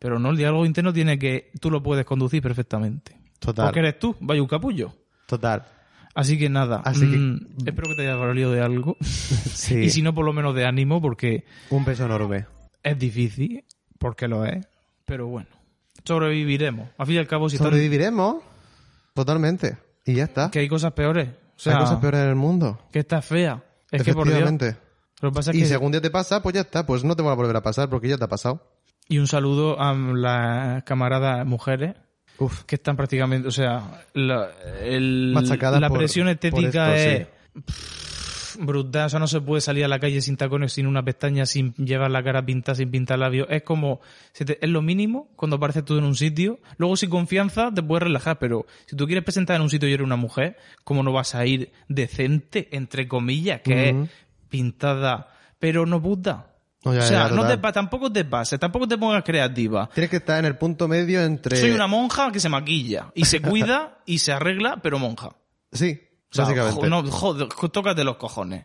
pero 0.00 0.18
no, 0.18 0.30
el 0.30 0.36
diálogo 0.36 0.66
interno 0.66 0.92
tiene 0.92 1.16
que... 1.20 1.52
Tú 1.60 1.70
lo 1.70 1.80
puedes 1.82 2.04
conducir 2.04 2.42
perfectamente. 2.42 3.16
Total. 3.38 3.66
Porque 3.66 3.78
eres 3.78 3.98
tú, 4.00 4.16
vaya 4.18 4.42
un 4.42 4.48
capullo. 4.48 4.92
Total. 5.26 5.64
Así 6.12 6.36
que 6.36 6.48
nada, 6.48 6.82
Así 6.84 7.08
que- 7.08 7.16
mm, 7.16 7.46
espero 7.66 7.88
que 7.90 7.94
te 7.94 8.02
haya 8.02 8.16
valido 8.16 8.50
de 8.50 8.60
algo. 8.62 8.96
Sí. 9.60 9.76
Y 9.76 9.90
si 9.90 10.02
no, 10.02 10.12
por 10.14 10.24
lo 10.24 10.32
menos 10.32 10.54
de 10.56 10.66
ánimo, 10.66 11.00
porque 11.00 11.44
Un 11.70 11.84
beso 11.84 12.04
enorme. 12.06 12.46
es 12.82 12.98
difícil, 12.98 13.64
porque 13.98 14.26
lo 14.26 14.44
es. 14.44 14.66
Pero 15.04 15.26
bueno, 15.28 15.48
sobreviviremos. 16.04 16.88
Al 16.98 17.06
fin 17.06 17.16
y 17.16 17.18
al 17.18 17.26
cabo, 17.28 17.48
si 17.48 17.58
Sobreviviremos. 17.58 18.42
Totalmente. 19.14 19.76
Y 20.06 20.14
ya 20.14 20.24
está. 20.24 20.50
que 20.50 20.60
hay 20.60 20.68
cosas 20.68 20.92
peores. 20.92 21.28
O 21.28 21.58
sea, 21.62 21.74
Hay 21.74 21.80
cosas 21.80 21.98
peores 22.00 22.20
en 22.22 22.28
el 22.30 22.36
mundo. 22.36 22.78
que 22.90 23.00
está 23.00 23.20
fea. 23.20 23.62
Es 23.90 24.02
que 24.02 24.14
por 24.14 24.24
Dios. 24.26 24.38
Efectivamente. 24.38 24.76
Lo 25.20 25.30
que 25.30 25.34
pasa 25.34 25.50
es 25.50 25.56
Y 25.58 25.60
que... 25.60 25.66
si 25.66 25.72
algún 25.74 25.92
día 25.92 26.00
te 26.00 26.10
pasa, 26.10 26.42
pues 26.42 26.54
ya 26.54 26.62
está. 26.62 26.86
Pues 26.86 27.04
no 27.04 27.14
te 27.14 27.22
va 27.22 27.32
a 27.32 27.34
volver 27.34 27.54
a 27.56 27.62
pasar 27.62 27.90
porque 27.90 28.08
ya 28.08 28.16
te 28.16 28.24
ha 28.24 28.28
pasado. 28.28 28.66
Y 29.10 29.18
un 29.18 29.26
saludo 29.26 29.80
a 29.80 29.92
las 29.92 30.84
camaradas 30.84 31.44
mujeres 31.44 31.96
Uf. 32.38 32.62
que 32.64 32.76
están 32.76 32.96
prácticamente, 32.96 33.48
o 33.48 33.50
sea, 33.50 34.04
la, 34.14 34.48
el- 34.82 35.32
Machacadas 35.34 35.80
la 35.80 35.88
por- 35.88 35.98
presión 35.98 36.28
estética 36.28 36.94
esto, 36.96 37.22
es 37.54 37.62
pff, 37.66 38.56
brutal. 38.60 39.06
O 39.06 39.08
sea, 39.08 39.18
no 39.18 39.26
se 39.26 39.40
puede 39.40 39.60
salir 39.60 39.84
a 39.84 39.88
la 39.88 39.98
calle 39.98 40.20
sin 40.22 40.36
tacones, 40.36 40.72
sin 40.74 40.86
una 40.86 41.02
pestaña, 41.04 41.44
sin 41.44 41.74
llevar 41.74 42.10
la 42.12 42.22
cara 42.22 42.46
pintada, 42.46 42.76
sin 42.76 42.90
pintar 42.92 43.18
labios. 43.18 43.48
Es 43.50 43.62
como, 43.62 44.00
es 44.38 44.68
lo 44.70 44.80
mínimo 44.80 45.28
cuando 45.34 45.56
apareces 45.56 45.84
tú 45.84 45.98
en 45.98 46.04
un 46.04 46.14
sitio. 46.14 46.60
Luego, 46.78 46.96
sin 46.96 47.10
confianza, 47.10 47.72
te 47.74 47.82
puedes 47.82 48.04
relajar, 48.04 48.38
pero 48.38 48.64
si 48.86 48.94
tú 48.94 49.06
quieres 49.06 49.24
presentar 49.24 49.56
en 49.56 49.62
un 49.62 49.70
sitio 49.70 49.88
y 49.88 49.92
eres 49.92 50.06
una 50.06 50.14
mujer, 50.16 50.56
¿cómo 50.84 51.02
no 51.02 51.12
vas 51.12 51.34
a 51.34 51.44
ir 51.44 51.72
decente, 51.88 52.68
entre 52.70 53.08
comillas, 53.08 53.60
que 53.62 53.88
es 53.88 53.96
pintada, 54.48 55.34
pero 55.58 55.84
no 55.84 56.00
puta? 56.00 56.46
No, 56.84 56.94
ya, 56.94 57.00
o 57.00 57.02
sea, 57.02 57.28
ya, 57.28 57.34
no 57.34 57.46
te, 57.46 57.58
tampoco 57.72 58.10
te 58.10 58.24
pases, 58.24 58.58
tampoco 58.58 58.88
te 58.88 58.96
pongas 58.96 59.22
creativa. 59.22 59.90
Tienes 59.92 60.08
que 60.10 60.16
estar 60.16 60.38
en 60.38 60.46
el 60.46 60.56
punto 60.56 60.88
medio 60.88 61.22
entre... 61.22 61.56
Soy 61.58 61.70
una 61.72 61.86
monja 61.86 62.32
que 62.32 62.40
se 62.40 62.48
maquilla 62.48 63.10
y 63.14 63.26
se 63.26 63.42
cuida 63.42 63.98
y 64.06 64.18
se 64.18 64.32
arregla, 64.32 64.80
pero 64.82 64.98
monja. 64.98 65.36
Sí, 65.72 66.00
O 66.30 66.34
sea, 66.34 66.44
básicamente. 66.44 66.88
no, 66.88 67.02
joder, 67.10 67.48
jo- 67.54 67.68
tócate 67.70 68.02
los 68.02 68.16
cojones. 68.16 68.64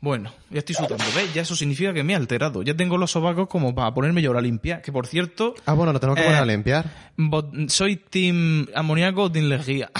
Bueno, 0.00 0.30
ya 0.50 0.58
estoy 0.58 0.74
sudando, 0.74 1.04
¿ves? 1.14 1.32
Ya 1.34 1.42
eso 1.42 1.56
significa 1.56 1.92
que 1.92 2.02
me 2.04 2.12
he 2.12 2.16
alterado. 2.16 2.62
Ya 2.62 2.74
tengo 2.74 2.96
los 2.98 3.10
sobacos 3.10 3.48
como 3.48 3.74
para 3.74 3.92
ponerme 3.94 4.20
yo 4.22 4.36
a 4.36 4.40
limpia. 4.40 4.80
Que 4.82 4.92
por 4.92 5.06
cierto, 5.06 5.54
Ah, 5.64 5.72
bueno, 5.72 5.92
nos 5.92 6.00
tenemos 6.00 6.16
que 6.18 6.22
Eh, 6.22 6.26
poner 6.26 6.42
a 6.42 6.46
limpiar. 6.46 6.84
bot- 7.16 7.68
soy 7.70 7.96
team 7.96 8.66
amoníaco 8.74 9.22
o 9.24 9.32
team 9.32 9.46
lejía. 9.46 9.90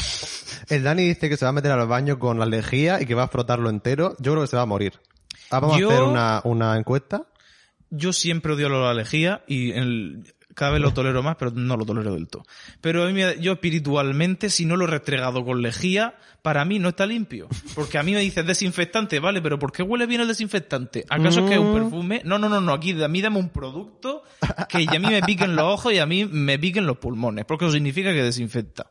El 0.69 0.83
Dani 0.85 1.03
dice 1.07 1.29
que 1.29 1.37
se 1.37 1.45
va 1.45 1.49
a 1.51 1.53
meter 1.53 1.73
al 1.73 1.87
baño 1.87 2.19
con 2.19 2.39
la 2.39 2.47
lejía 2.47 3.01
y 3.01 3.07
que 3.07 3.15
va 3.15 3.25
a 3.25 3.29
frotarlo 3.29 3.69
entero. 3.71 4.15
Yo 4.21 4.33
creo 4.33 4.43
que 4.45 4.49
se 4.49 4.57
va 4.57 4.63
a 4.63 4.67
morir. 4.67 4.95
Ah, 5.51 5.61
vamos 5.61 5.79
Yo- 5.79 5.91
a 5.91 5.93
hacer 5.93 6.05
una, 6.05 6.41
una 6.45 6.77
encuesta. 6.77 7.23
Yo 7.91 8.13
siempre 8.13 8.53
odio 8.53 8.69
la 8.69 8.93
lejía 8.95 9.43
y 9.47 9.71
el- 9.73 10.35
cada 10.55 10.73
vez 10.73 10.81
lo 10.81 10.93
tolero 10.95 11.23
más, 11.23 11.37
pero 11.37 11.51
no 11.51 11.77
lo 11.77 11.85
tolero 11.85 12.15
del 12.15 12.29
todo. 12.29 12.43
Pero 12.81 13.05
a 13.05 13.07
mí 13.09 13.13
me- 13.13 13.39
yo 13.41 13.53
espiritualmente, 13.53 14.49
si 14.49 14.65
no 14.65 14.77
lo 14.77 14.85
he 14.85 14.89
restregado 14.89 15.45
con 15.45 15.61
lejía, 15.61 16.17
para 16.41 16.65
mí 16.65 16.79
no 16.79 16.89
está 16.89 17.05
limpio. 17.05 17.47
Porque 17.75 17.99
a 17.99 18.03
mí 18.03 18.13
me 18.13 18.21
dices 18.21 18.47
desinfectante, 18.47 19.21
vale, 19.21 19.43
pero 19.43 19.59
¿por 19.59 19.71
qué 19.71 19.83
huele 19.83 20.07
bien 20.07 20.23
el 20.23 20.29
desinfectante? 20.29 21.05
¿Acaso 21.11 21.41
es 21.41 21.49
que 21.51 21.55
es 21.57 21.61
un 21.61 21.75
perfume? 21.75 22.23
No, 22.25 22.39
no, 22.39 22.49
no, 22.49 22.61
no, 22.63 22.73
aquí 22.73 23.01
a 23.03 23.07
mí 23.09 23.21
dame 23.21 23.39
un 23.39 23.51
producto 23.51 24.23
que 24.69 24.87
a 24.89 24.99
mí 24.99 25.07
me 25.09 25.21
piquen 25.23 25.55
los 25.57 25.67
ojos 25.67 25.93
y 25.93 25.99
a 25.99 26.07
mí 26.07 26.25
me 26.25 26.59
piquen 26.59 26.87
los 26.87 26.97
pulmones, 26.97 27.45
porque 27.45 27.67
eso 27.67 27.73
significa 27.75 28.13
que 28.13 28.23
desinfecta. 28.23 28.87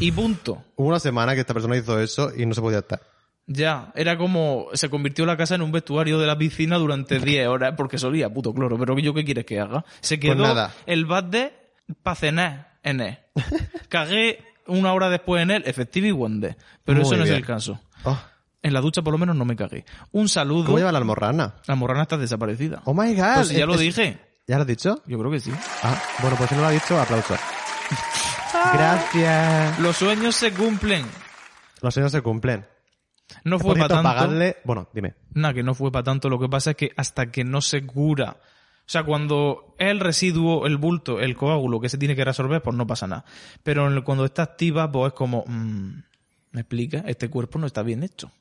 Y 0.00 0.10
punto. 0.12 0.64
Hubo 0.76 0.88
una 0.88 1.00
semana 1.00 1.34
que 1.34 1.40
esta 1.40 1.54
persona 1.54 1.76
hizo 1.76 1.98
eso 2.00 2.32
y 2.36 2.46
no 2.46 2.54
se 2.54 2.60
podía 2.60 2.78
estar. 2.78 3.00
Ya, 3.50 3.92
era 3.94 4.18
como, 4.18 4.66
se 4.74 4.90
convirtió 4.90 5.24
la 5.24 5.36
casa 5.38 5.54
en 5.54 5.62
un 5.62 5.72
vestuario 5.72 6.18
de 6.18 6.26
la 6.26 6.36
piscina 6.36 6.76
durante 6.76 7.18
10 7.18 7.48
horas 7.48 7.72
porque 7.76 7.96
solía 7.96 8.28
puto 8.32 8.52
cloro, 8.52 8.78
pero 8.78 8.98
¿yo 8.98 9.14
qué 9.14 9.24
quieres 9.24 9.46
que 9.46 9.58
haga? 9.58 9.86
Se 10.00 10.20
quedó 10.20 10.36
Pues 10.36 10.48
nada. 10.48 10.74
el 10.84 11.06
bate 11.06 11.54
para 12.02 12.14
cenar 12.14 12.78
en 12.82 13.00
él. 13.00 13.18
Cagué 13.88 14.44
una 14.66 14.92
hora 14.92 15.08
después 15.08 15.42
en 15.42 15.50
él, 15.50 15.62
efectivo 15.64 16.06
y 16.06 16.12
wonder, 16.12 16.58
pero 16.84 16.98
Muy 17.00 17.06
eso 17.08 17.16
no 17.16 17.24
es 17.24 17.30
el 17.30 17.44
caso. 17.46 17.80
Oh, 18.04 18.18
En 18.62 18.74
la 18.74 18.82
ducha 18.82 19.00
por 19.00 19.12
lo 19.14 19.18
menos 19.18 19.34
no 19.34 19.46
me 19.46 19.56
cagué. 19.56 19.86
Un 20.12 20.28
saludo. 20.28 20.66
¿Cómo 20.66 20.76
lleva 20.78 20.92
la 20.92 20.98
almorrana? 20.98 21.54
La 21.66 21.74
morrana 21.74 22.02
está 22.02 22.18
desaparecida. 22.18 22.82
Oh 22.84 22.92
my 22.92 23.14
god. 23.14 23.34
Pues 23.36 23.48
ya 23.48 23.64
lo 23.64 23.78
dije. 23.78 24.18
¿Ya 24.46 24.56
lo 24.56 24.62
has 24.62 24.66
dicho? 24.68 25.02
Yo 25.06 25.18
creo 25.18 25.30
que 25.30 25.40
sí. 25.40 25.50
Ah, 25.82 25.98
bueno, 26.20 26.36
pues 26.36 26.50
si 26.50 26.54
no 26.54 26.60
lo 26.60 26.66
ha 26.66 26.70
dicho, 26.70 27.00
aplauso. 27.00 27.34
Gracias. 28.74 29.78
Los 29.78 29.96
sueños 29.96 30.34
se 30.36 30.52
cumplen. 30.52 31.06
Los 31.80 31.94
sueños 31.94 32.12
se 32.12 32.20
cumplen. 32.22 32.66
No 33.44 33.58
fue 33.58 33.74
para 33.74 33.88
tanto. 33.88 34.02
pagarle... 34.02 34.56
Bueno, 34.64 34.88
dime. 34.92 35.14
Nada, 35.34 35.54
que 35.54 35.62
no 35.62 35.74
fue 35.74 35.90
para 35.92 36.04
tanto. 36.04 36.28
Lo 36.28 36.38
que 36.38 36.48
pasa 36.48 36.70
es 36.70 36.76
que 36.76 36.92
hasta 36.96 37.30
que 37.30 37.44
no 37.44 37.60
se 37.60 37.84
cura. 37.86 38.36
O 38.88 38.90
sea, 38.90 39.04
cuando 39.04 39.74
es 39.78 39.88
el 39.88 40.00
residuo, 40.00 40.66
el 40.66 40.78
bulto, 40.78 41.20
el 41.20 41.36
coágulo 41.36 41.78
que 41.78 41.90
se 41.90 41.98
tiene 41.98 42.16
que 42.16 42.24
resolver, 42.24 42.62
pues 42.62 42.74
no 42.74 42.86
pasa 42.86 43.06
nada. 43.06 43.24
Pero 43.62 44.02
cuando 44.02 44.24
está 44.24 44.42
activa, 44.42 44.90
pues 44.90 45.08
es 45.08 45.12
como, 45.12 45.44
mm, 45.46 46.02
¿me 46.52 46.60
explica? 46.60 47.04
Este 47.06 47.28
cuerpo 47.28 47.58
no 47.58 47.66
está 47.66 47.82
bien 47.82 48.02
hecho. 48.02 48.32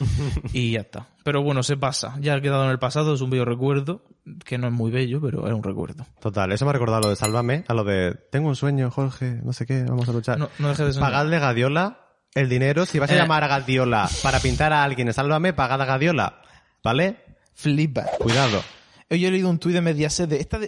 y 0.52 0.72
ya 0.72 0.80
está. 0.80 1.06
Pero 1.22 1.42
bueno, 1.42 1.62
se 1.62 1.76
pasa. 1.76 2.16
Ya 2.20 2.34
ha 2.34 2.40
quedado 2.40 2.64
en 2.64 2.70
el 2.70 2.78
pasado, 2.78 3.12
es 3.14 3.20
un 3.20 3.28
bello 3.28 3.44
recuerdo, 3.44 4.02
que 4.44 4.56
no 4.56 4.68
es 4.68 4.72
muy 4.72 4.90
bello, 4.90 5.20
pero 5.20 5.46
es 5.46 5.52
un 5.52 5.62
recuerdo. 5.62 6.06
Total, 6.20 6.50
eso 6.52 6.64
me 6.64 6.70
ha 6.70 6.72
recordado 6.72 7.00
a 7.00 7.02
lo 7.02 7.10
de 7.10 7.16
Sálvame, 7.16 7.64
a 7.68 7.74
lo 7.74 7.84
de 7.84 8.14
tengo 8.30 8.48
un 8.48 8.56
sueño, 8.56 8.90
Jorge, 8.90 9.40
no 9.44 9.52
sé 9.52 9.66
qué, 9.66 9.84
vamos 9.84 10.08
a 10.08 10.12
luchar. 10.12 10.38
No, 10.38 10.48
no 10.58 10.68
de 10.68 10.76
soñar. 10.76 10.98
Pagadle 10.98 11.38
Gadiola 11.38 12.09
el 12.34 12.48
dinero. 12.48 12.86
Si 12.86 12.98
vas 12.98 13.10
a 13.10 13.14
Eh. 13.14 13.18
llamar 13.18 13.44
a 13.44 13.48
Gadiola 13.48 14.08
para 14.22 14.40
pintar 14.40 14.72
a 14.72 14.82
alguien 14.84 15.08
en 15.08 15.14
Sálvame, 15.14 15.52
pagad 15.52 15.80
a 15.82 15.84
Gadiola. 15.84 16.42
¿Vale? 16.82 17.16
Flipa. 17.54 18.06
Cuidado. 18.18 18.62
Hoy 19.10 19.24
he 19.26 19.30
leído 19.30 19.50
un 19.50 19.58
tuit 19.58 19.74
de 19.74 19.80
Mediaset 19.80 20.28
de 20.30 20.38
esta, 20.40 20.58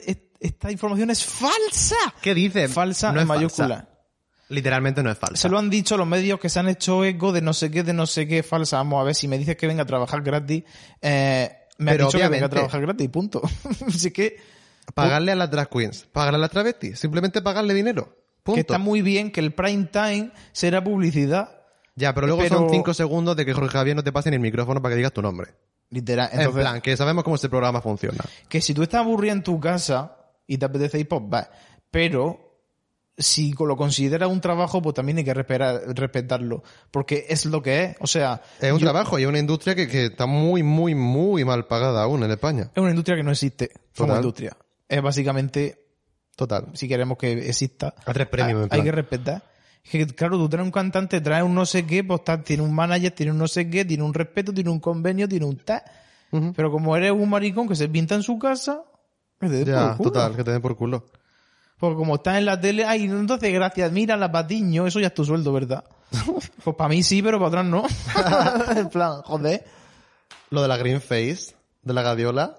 esta 0.41 0.71
información 0.73 1.11
es 1.11 1.25
falsa. 1.25 1.97
¿Qué 2.21 2.35
dice? 2.35 2.69
Falsa 2.69 3.09
No 3.13 3.19
en 3.19 3.23
es 3.23 3.29
mayúscula. 3.29 3.77
falsa. 3.77 3.89
Literalmente 4.49 5.03
no 5.03 5.11
es 5.11 5.17
falsa. 5.17 5.37
Se 5.43 5.49
lo 5.49 5.59
han 5.59 5.71
dicho 5.71 5.97
los 5.97 6.07
medios 6.07 6.39
que 6.39 6.49
se 6.51 6.59
han 6.59 6.69
hecho 6.69 7.05
eco 7.05 7.33
de 7.33 7.41
no 7.41 7.55
sé 7.55 7.71
qué, 7.71 7.83
de 7.83 7.93
no 7.95 8.07
sé 8.07 8.27
qué 8.29 8.43
falsa. 8.43 8.77
Vamos 8.79 9.01
a 9.01 9.05
ver, 9.05 9.15
si 9.15 9.29
me 9.29 9.39
dices 9.39 9.57
que 9.57 9.67
venga 9.67 9.85
a 9.85 9.87
trabajar 9.87 10.21
gratis, 10.23 10.65
eh, 11.01 11.51
me 11.79 11.93
Pero 11.93 12.07
has 12.09 12.13
dicho 12.13 12.23
que 12.25 12.29
venga 12.29 12.47
a 12.47 12.51
trabajar 12.51 12.81
gratis, 12.83 13.09
punto. 13.09 13.41
Así 13.89 14.11
que, 14.11 14.37
Pagarle 14.95 15.33
a 15.33 15.37
las 15.37 15.49
drag 15.51 15.71
queens, 15.71 16.07
pagarle 16.13 16.37
a 16.37 16.41
las 16.41 16.51
travestis, 16.51 16.99
simplemente 16.99 17.41
pagarle 17.41 17.73
dinero. 17.73 18.22
Punto. 18.43 18.55
que 18.57 18.61
está 18.61 18.79
muy 18.79 19.03
bien 19.03 19.31
que 19.31 19.41
el 19.41 19.53
prime 19.55 19.85
time 19.93 20.31
será 20.53 20.83
publicidad. 20.83 21.61
Ya, 21.95 22.15
pero 22.15 22.27
luego 22.27 22.43
pero- 22.43 22.57
son 22.59 22.71
cinco 22.71 22.95
segundos 22.95 23.37
de 23.37 23.45
que 23.47 23.53
Jorge 23.53 23.71
Javier 23.71 23.95
no 23.97 24.03
te 24.03 24.13
pase 24.13 24.31
ni 24.31 24.37
el 24.37 24.43
micrófono 24.43 24.81
para 24.83 24.93
que 24.95 24.97
digas 24.97 25.13
tu 25.13 25.23
nombre. 25.23 25.51
Literal. 25.91 26.31
en 26.33 26.41
Entonces, 26.41 26.63
plan, 26.63 26.81
que 26.81 26.97
sabemos 26.97 27.23
cómo 27.23 27.37
ese 27.37 27.49
programa 27.51 27.81
funciona. 27.83 28.25
que 28.49 28.61
si 28.63 28.73
tú 28.73 28.83
estás 28.83 29.01
aburrido 29.03 29.35
en 29.35 29.43
tu 29.43 29.61
casa 29.61 30.17
y 30.47 30.57
te 30.59 30.65
apetece 30.65 30.99
ir, 31.01 31.07
pues 31.09 31.21
va. 31.23 31.51
Pero, 31.91 32.57
si 33.19 33.53
lo 33.53 33.77
consideras 33.77 34.31
un 34.31 34.41
trabajo, 34.41 34.81
pues 34.81 34.95
también 34.95 35.19
hay 35.19 35.25
que 35.25 35.35
respetar- 35.35 35.83
respetarlo. 35.95 36.63
Porque 36.91 37.27
es 37.29 37.45
lo 37.45 37.63
que 37.63 37.85
es. 37.85 37.97
O 38.01 38.07
sea, 38.07 38.41
Es 38.59 38.73
un 38.73 38.79
yo- 38.79 38.87
trabajo 38.87 39.19
y 39.19 39.23
es 39.25 39.29
una 39.29 39.39
industria 39.39 39.75
que, 39.75 39.87
que 39.87 40.07
está 40.07 40.25
muy, 40.27 40.63
muy, 40.63 40.95
muy 40.95 41.45
mal 41.45 41.67
pagada 41.67 42.03
aún 42.03 42.23
en 42.25 42.31
España. 42.31 42.71
es 42.75 42.81
una 42.81 42.91
industria 42.91 43.17
que 43.19 43.23
no 43.23 43.31
existe 43.33 43.69
como 43.95 44.09
Total. 44.09 44.17
industria. 44.17 44.57
Es 44.89 45.03
básicamente 45.03 45.82
Total. 46.37 46.67
si 46.75 46.89
queremos 46.89 47.19
que 47.19 47.33
exista. 47.49 47.95
A 48.05 48.13
tres 48.13 48.27
premios, 48.29 48.69
hay, 48.71 48.79
hay 48.79 48.85
que 48.85 48.93
respetar. 48.93 49.43
Es 49.85 49.91
que, 49.91 50.07
claro, 50.07 50.39
tú 50.39 50.49
traes 50.49 50.65
un 50.65 50.71
cantante, 50.71 51.21
traes 51.21 51.43
un 51.45 51.55
no 51.55 51.67
sé 51.67 51.85
qué, 51.85 52.05
pues 52.05 52.21
tiene 52.45 52.63
un 52.63 52.75
manager, 52.75 53.11
tiene 53.11 53.33
un 53.33 53.39
no 53.39 53.49
sé 53.49 53.69
qué, 53.69 53.85
tiene 53.85 54.05
un 54.05 54.15
respeto, 54.15 54.53
tiene 54.55 54.71
un 54.71 54.79
convenio, 54.81 55.29
tiene 55.29 55.45
un 55.45 55.57
tal. 55.57 55.83
Pero 56.57 56.71
como 56.71 56.97
eres 56.97 57.11
un 57.13 57.29
maricón 57.29 57.69
que 57.69 57.77
se 57.77 57.89
pinta 57.89 58.15
en 58.15 58.23
su 58.23 58.39
casa, 58.39 58.83
que 59.39 59.49
te 59.49 59.65
dé 59.65 59.65
Ya, 59.67 59.89
por 59.89 59.97
culo. 59.99 60.11
total, 60.13 60.37
que 60.37 60.45
te 60.45 60.51
den 60.53 60.63
por 60.63 60.77
culo. 60.77 61.05
Porque 61.79 61.97
como 61.97 62.15
estás 62.15 62.39
en 62.39 62.47
la 62.47 62.59
tele, 62.61 62.85
ay, 62.87 63.05
entonces 63.05 63.53
gracias, 63.53 63.91
mira 63.93 64.17
la 64.17 64.31
patiño, 64.33 64.87
eso 64.87 65.01
ya 65.01 65.09
es 65.09 65.15
tu 65.15 65.25
sueldo, 65.25 65.53
¿verdad? 65.53 65.85
pues 66.65 66.77
para 66.77 66.89
mí 66.89 67.03
sí, 67.03 67.21
pero 67.23 67.39
para 67.39 67.49
otras 67.49 67.67
no. 67.67 67.85
en 68.77 68.89
plan, 68.89 69.21
joder. 69.23 69.65
Lo 70.51 70.63
de 70.63 70.69
la 70.69 70.77
green 70.77 71.01
face, 71.03 71.55
de 71.83 71.93
la 71.93 72.03
gadiola, 72.03 72.57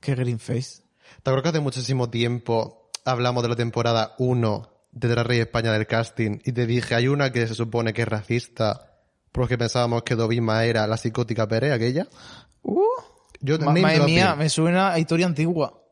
Qué 0.00 0.14
green 0.14 0.38
face. 0.38 0.82
¿Te 1.22 1.30
acuerdas 1.30 1.42
que 1.42 1.48
hace 1.58 1.60
muchísimo 1.60 2.08
tiempo 2.10 2.90
hablamos 3.04 3.42
de 3.42 3.48
la 3.50 3.56
temporada 3.56 4.14
1 4.18 4.70
de 4.92 5.08
Drag 5.08 5.26
Race 5.26 5.40
España 5.42 5.72
del 5.72 5.86
casting 5.86 6.38
y 6.44 6.52
te 6.52 6.66
dije, 6.66 6.94
hay 6.94 7.08
una 7.08 7.30
que 7.32 7.46
se 7.46 7.54
supone 7.54 7.92
que 7.92 8.02
es 8.02 8.08
racista 8.08 8.86
porque 9.32 9.58
pensábamos 9.58 10.02
que 10.02 10.16
Dovima 10.16 10.64
era 10.64 10.86
la 10.86 10.96
psicótica 10.96 11.46
Pérez, 11.46 11.72
aquella? 11.72 12.08
Uh, 12.62 12.80
Yo 13.40 13.58
ma- 13.58 13.72
madre 13.72 14.00
mía, 14.00 14.34
me 14.34 14.48
suena 14.48 14.92
a 14.92 14.98
historia 14.98 15.26
antigua. 15.26 15.82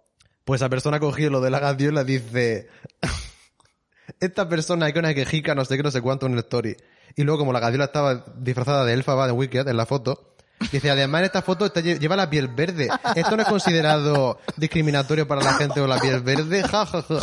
Pues 0.44 0.60
esa 0.60 0.68
persona 0.68 0.98
cogió 0.98 1.30
lo 1.30 1.40
de 1.40 1.50
la 1.50 1.60
gadiola 1.60 2.04
dice, 2.04 2.68
esta 4.20 4.48
persona 4.48 4.90
que 4.92 4.98
una 4.98 5.14
quejica, 5.14 5.54
no 5.54 5.64
sé 5.64 5.76
qué, 5.76 5.82
no 5.82 5.90
sé 5.90 6.00
cuánto 6.00 6.26
en 6.26 6.32
el 6.32 6.38
story. 6.40 6.76
Y 7.16 7.22
luego 7.24 7.40
como 7.40 7.52
la 7.52 7.60
gadiola 7.60 7.84
estaba 7.86 8.24
disfrazada 8.38 8.84
de 8.84 8.94
elfa, 8.94 9.14
va, 9.14 9.26
de 9.26 9.32
Wicked, 9.32 9.68
en 9.68 9.76
la 9.76 9.86
foto, 9.86 10.34
dice, 10.72 10.90
además 10.90 11.20
en 11.20 11.24
esta 11.26 11.42
foto 11.42 11.66
está 11.66 11.80
lle- 11.80 11.98
lleva 11.98 12.16
la 12.16 12.28
piel 12.30 12.48
verde. 12.48 12.88
¿Esto 13.14 13.36
no 13.36 13.42
es 13.42 13.48
considerado 13.48 14.38
discriminatorio 14.56 15.26
para 15.28 15.42
la 15.42 15.54
gente 15.54 15.80
con 15.80 15.88
la 15.88 15.98
piel 15.98 16.20
verde? 16.20 16.62
Ja, 16.62 16.86
ja, 16.86 17.02
ja. 17.02 17.18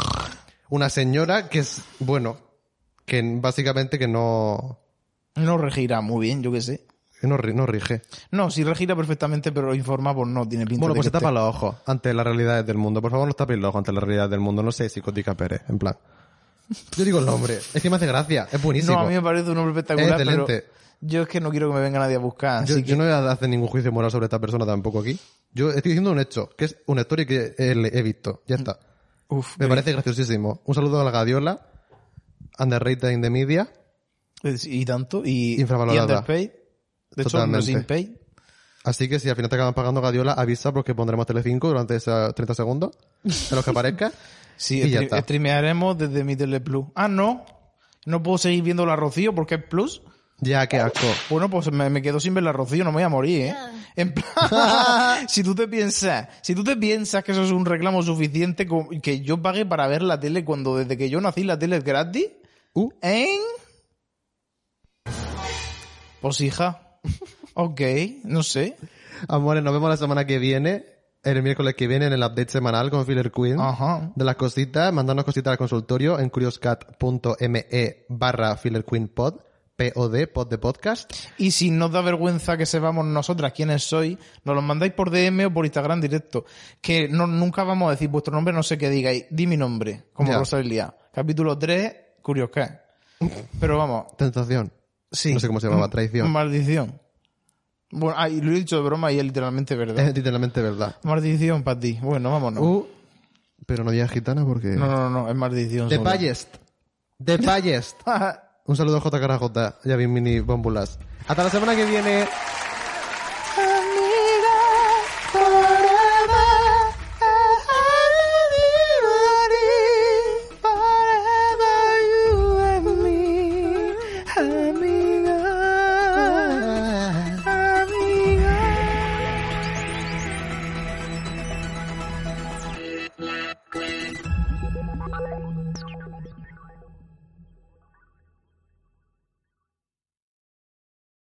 Una 0.70 0.90
señora 0.90 1.48
que 1.50 1.60
es, 1.60 1.82
bueno, 2.00 2.38
que 3.06 3.22
básicamente 3.42 4.00
que 4.00 4.08
no, 4.08 4.80
No 5.36 5.58
regirá 5.58 6.02
muy 6.02 6.26
bien, 6.28 6.42
yo 6.42 6.52
qué 6.52 6.62
sé. 6.62 6.86
no, 7.22 7.38
no 7.38 7.66
rige. 7.66 8.02
No, 8.32 8.50
sí 8.52 8.64
regira 8.64 8.96
perfectamente, 8.96 9.52
pero 9.52 9.74
informa, 9.76 10.14
pues 10.16 10.28
no 10.28 10.48
tiene 10.48 10.66
pinta 10.66 10.80
Bueno, 10.82 10.94
de 10.94 10.98
pues 11.00 11.06
se 11.06 11.12
tapa 11.12 11.32
los 11.32 11.44
ojos 11.56 11.76
ante 11.86 12.14
las 12.14 12.26
realidades 12.26 12.66
del 12.66 12.78
mundo. 12.78 13.02
Por 13.02 13.12
favor, 13.12 13.28
no 13.28 13.34
tapéis 13.34 13.60
los 13.60 13.70
ojos 13.70 13.80
ante 13.80 13.92
las 13.94 14.04
realidades 14.04 14.32
del 14.32 14.40
mundo. 14.40 14.62
No 14.64 14.72
sé, 14.72 14.90
psicótica 14.90 15.36
Pérez, 15.36 15.62
en 15.70 15.78
plan. 15.80 15.96
Yo 16.98 17.04
digo 17.06 17.20
el 17.20 17.26
nombre. 17.28 17.60
Es 17.74 17.82
que 17.82 17.90
me 17.92 17.98
hace 17.98 18.08
gracia. 18.08 18.48
Es 18.52 18.60
buenísimo. 18.62 18.94
No, 18.94 19.02
a 19.02 19.08
mí 19.08 19.14
me 19.14 19.22
parece 19.22 19.52
un 19.52 19.58
hombre 19.60 19.72
espectacular, 19.80 20.08
Es 20.20 20.22
excelente. 20.28 20.62
pero 20.68 20.85
yo 21.06 21.24
es 21.24 21.28
que 21.28 21.40
no 21.42 21.50
quiero 21.52 21.70
que 21.70 21.76
me 21.76 21.82
venga 21.82 22.00
nadie 22.00 22.16
a 22.16 22.20
buscar. 22.20 22.66
yo, 22.66 22.76
así 22.76 22.84
yo 22.84 22.88
que- 22.88 22.96
no 22.98 23.04
voy 23.04 23.14
a 23.14 23.32
hacer 23.32 23.50
ningún 23.50 23.68
juicio 23.68 23.92
moral 23.92 24.12
sobre 24.12 24.26
esta 24.26 24.40
persona 24.40 24.66
tampoco 24.66 25.00
aquí. 25.00 25.18
Yo 25.54 25.70
estoy 25.70 25.92
diciendo 25.92 26.12
un 26.12 26.20
hecho, 26.20 26.50
que 26.58 26.66
es 26.66 26.78
una 26.88 27.02
historia 27.02 27.26
que 27.26 27.56
he, 27.58 27.72
he 27.72 28.02
visto. 28.02 28.44
Ya 28.48 28.56
está. 28.56 28.80
Uf, 29.30 29.58
Me 29.58 29.68
parece 29.68 29.92
graciosísimo. 29.94 30.62
Un 30.66 30.76
saludo 30.76 31.00
a 31.02 31.04
la 31.04 31.12
Gadiola. 31.12 31.60
Underrated 32.60 33.10
in 33.12 33.22
the 33.22 33.30
media. 33.30 33.70
Y 34.44 34.86
tanto, 34.86 35.24
y, 35.26 35.60
Infravalorada. 35.60 36.02
y 36.02 36.06
underpaid. 36.10 36.50
De 37.16 37.22
hecho, 37.24 37.32
Totalmente. 37.32 37.58
no 37.58 37.62
sin 37.62 37.84
pay. 37.86 38.20
Así 38.84 39.10
que 39.10 39.20
si 39.20 39.30
al 39.30 39.36
final 39.36 39.50
te 39.50 39.56
acaban 39.56 39.74
pagando 39.74 40.00
Gadiola, 40.02 40.34
avisa 40.34 40.72
porque 40.72 40.94
pondremos 40.94 41.26
Telecinco 41.26 41.68
durante 41.70 41.96
esos 41.96 42.36
30 42.36 42.54
segundos. 42.54 42.96
En 43.24 43.56
los 43.56 43.64
que 43.66 43.72
aparezca. 43.72 44.12
Sí, 44.58 44.82
Y 44.84 44.90
ya 44.90 45.02
está. 45.02 45.20
streamearemos 45.20 45.98
desde 45.98 46.24
mi 46.24 46.38
Teleplus. 46.38 46.86
Ah, 46.96 47.10
no. 47.10 47.46
No 48.06 48.24
puedo 48.24 48.38
seguir 48.38 48.64
viendo 48.64 48.86
la 48.86 48.96
Rocío 48.96 49.36
porque 49.36 49.56
es 49.56 49.64
Plus. 49.66 50.02
Ya, 50.40 50.68
qué 50.68 50.78
asco. 50.80 51.08
Bueno, 51.30 51.50
pues 51.50 51.72
me, 51.72 51.90
me 51.90 52.02
quedo 52.02 52.20
sin 52.20 52.34
ver 52.34 52.44
la 52.44 52.52
Rocío, 52.52 52.84
no 52.84 52.92
me 52.92 52.96
voy 52.96 53.04
a 53.04 53.10
morir, 53.10 53.42
¿eh? 53.42 53.56
En 53.96 54.14
plan, 54.14 55.28
si 55.30 55.44
tú 55.44 55.56
te 55.56 55.68
piensas, 55.68 56.28
si 56.42 56.54
tú 56.54 56.64
te 56.64 56.76
piensas 56.76 57.24
que 57.24 57.32
eso 57.32 57.44
es 57.44 57.52
un 57.52 57.66
reclamo 57.66 58.04
suficiente 58.04 58.68
que 59.02 59.22
yo 59.22 59.42
pague 59.42 59.66
para 59.66 59.88
ver 59.88 60.02
la 60.02 60.20
tele 60.20 60.44
cuando 60.44 60.76
desde 60.76 60.98
que 60.98 61.10
yo 61.10 61.22
nací 61.22 61.44
la 61.44 61.58
tele 61.58 61.78
es 61.78 61.84
gratis, 61.84 62.28
Uh. 62.78 62.90
¿en? 63.02 63.40
Pues 66.20 66.42
hija, 66.42 67.00
ok, 67.54 67.82
no 68.26 68.44
sé. 68.44 68.76
Amores, 69.30 69.64
nos 69.64 69.74
vemos 69.74 69.90
la 69.90 69.98
semana 69.98 70.26
que 70.26 70.40
viene. 70.40 70.86
El 71.24 71.42
miércoles 71.42 71.74
que 71.76 71.88
viene 71.88 72.06
en 72.06 72.14
el 72.14 72.22
update 72.22 72.50
semanal 72.52 72.92
con 72.92 73.06
Filler 73.06 73.32
Queen. 73.32 73.60
Ajá. 73.60 74.12
De 74.16 74.26
las 74.26 74.36
cositas, 74.36 74.92
mandarnos 74.94 75.26
cositas 75.26 75.52
al 75.52 75.58
consultorio 75.58 76.20
en 76.20 76.30
curioscat.me 76.30 78.06
barra 78.10 78.58
Filler 78.58 78.84
Queen 78.84 79.08
Pod. 79.08 79.45
P-O-D, 79.76 80.28
pod 80.28 80.48
de 80.50 80.58
podcast. 80.58 81.12
Y 81.38 81.52
si 81.52 81.70
nos 81.70 81.92
da 81.92 82.02
vergüenza 82.02 82.58
que 82.58 82.66
sepamos 82.66 83.06
nosotras 83.06 83.52
quiénes 83.54 83.84
sois, 83.84 84.18
nos 84.44 84.56
los 84.56 84.64
mandáis 84.64 84.94
por 84.94 85.10
DM 85.12 85.48
o 85.48 85.54
por 85.54 85.66
Instagram 85.66 86.00
directo. 86.00 86.46
Que 86.82 87.08
no, 87.10 87.28
nunca 87.28 87.64
vamos 87.64 87.90
a 87.90 87.92
decir 87.92 88.08
vuestro 88.10 88.34
nombre, 88.34 88.54
no 88.54 88.64
sé 88.64 88.78
qué 88.78 88.90
digáis. 88.90 89.26
Di 89.30 89.48
mi 89.48 89.58
nombre, 89.58 90.06
como 90.14 90.32
Ya. 90.32 90.40
Rosalía. 90.40 90.96
Capítulo 91.14 91.58
3, 91.58 91.94
Curious 92.22 92.50
Cat. 92.50 92.82
Pero 93.60 93.78
vamos, 93.78 94.16
Tentación. 94.18 94.72
sí. 95.12 95.34
No 95.34 95.40
sé 95.40 95.48
cómo 95.48 95.60
se 95.60 95.68
llamaba, 95.68 95.90
traición. 95.90 96.30
Maldición. 96.32 97.00
Bueno, 97.92 98.16
ah, 98.18 98.28
y 98.30 98.42
lo 98.42 98.52
he 98.52 98.56
dicho 98.56 98.78
de 98.78 98.82
broma 98.82 99.12
y 99.12 99.20
es 99.20 99.26
literalmente 99.26 99.76
verdad. 99.76 100.00
Es 100.08 100.16
literalmente 100.16 100.62
verdad. 100.62 100.96
Maldición 101.04 101.64
para 101.64 101.80
ti. 101.80 101.98
Bueno, 102.02 102.32
vámonos. 102.32 102.62
Uh, 102.64 102.88
pero 103.66 103.84
no 103.84 103.92
digas 103.92 104.12
gitana 104.12 104.46
porque... 104.46 104.70
No, 104.70 104.88
no, 104.88 105.10
no, 105.10 105.30
es 105.30 105.36
maldición. 105.36 105.88
The. 105.90 106.00
Payest. 106.00 106.56
The 107.24 107.40
Payest. 107.40 107.98
Un 108.68 108.76
saludo 108.76 108.98
a 108.98 109.00
JKJ 109.00 109.88
y 109.88 109.92
a 109.92 109.98
Mini 109.98 110.40
Bómbulas. 110.40 110.98
Hasta 111.28 111.44
la 111.44 111.50
semana 111.52 111.76
que 111.76 111.86
viene. 111.86 112.28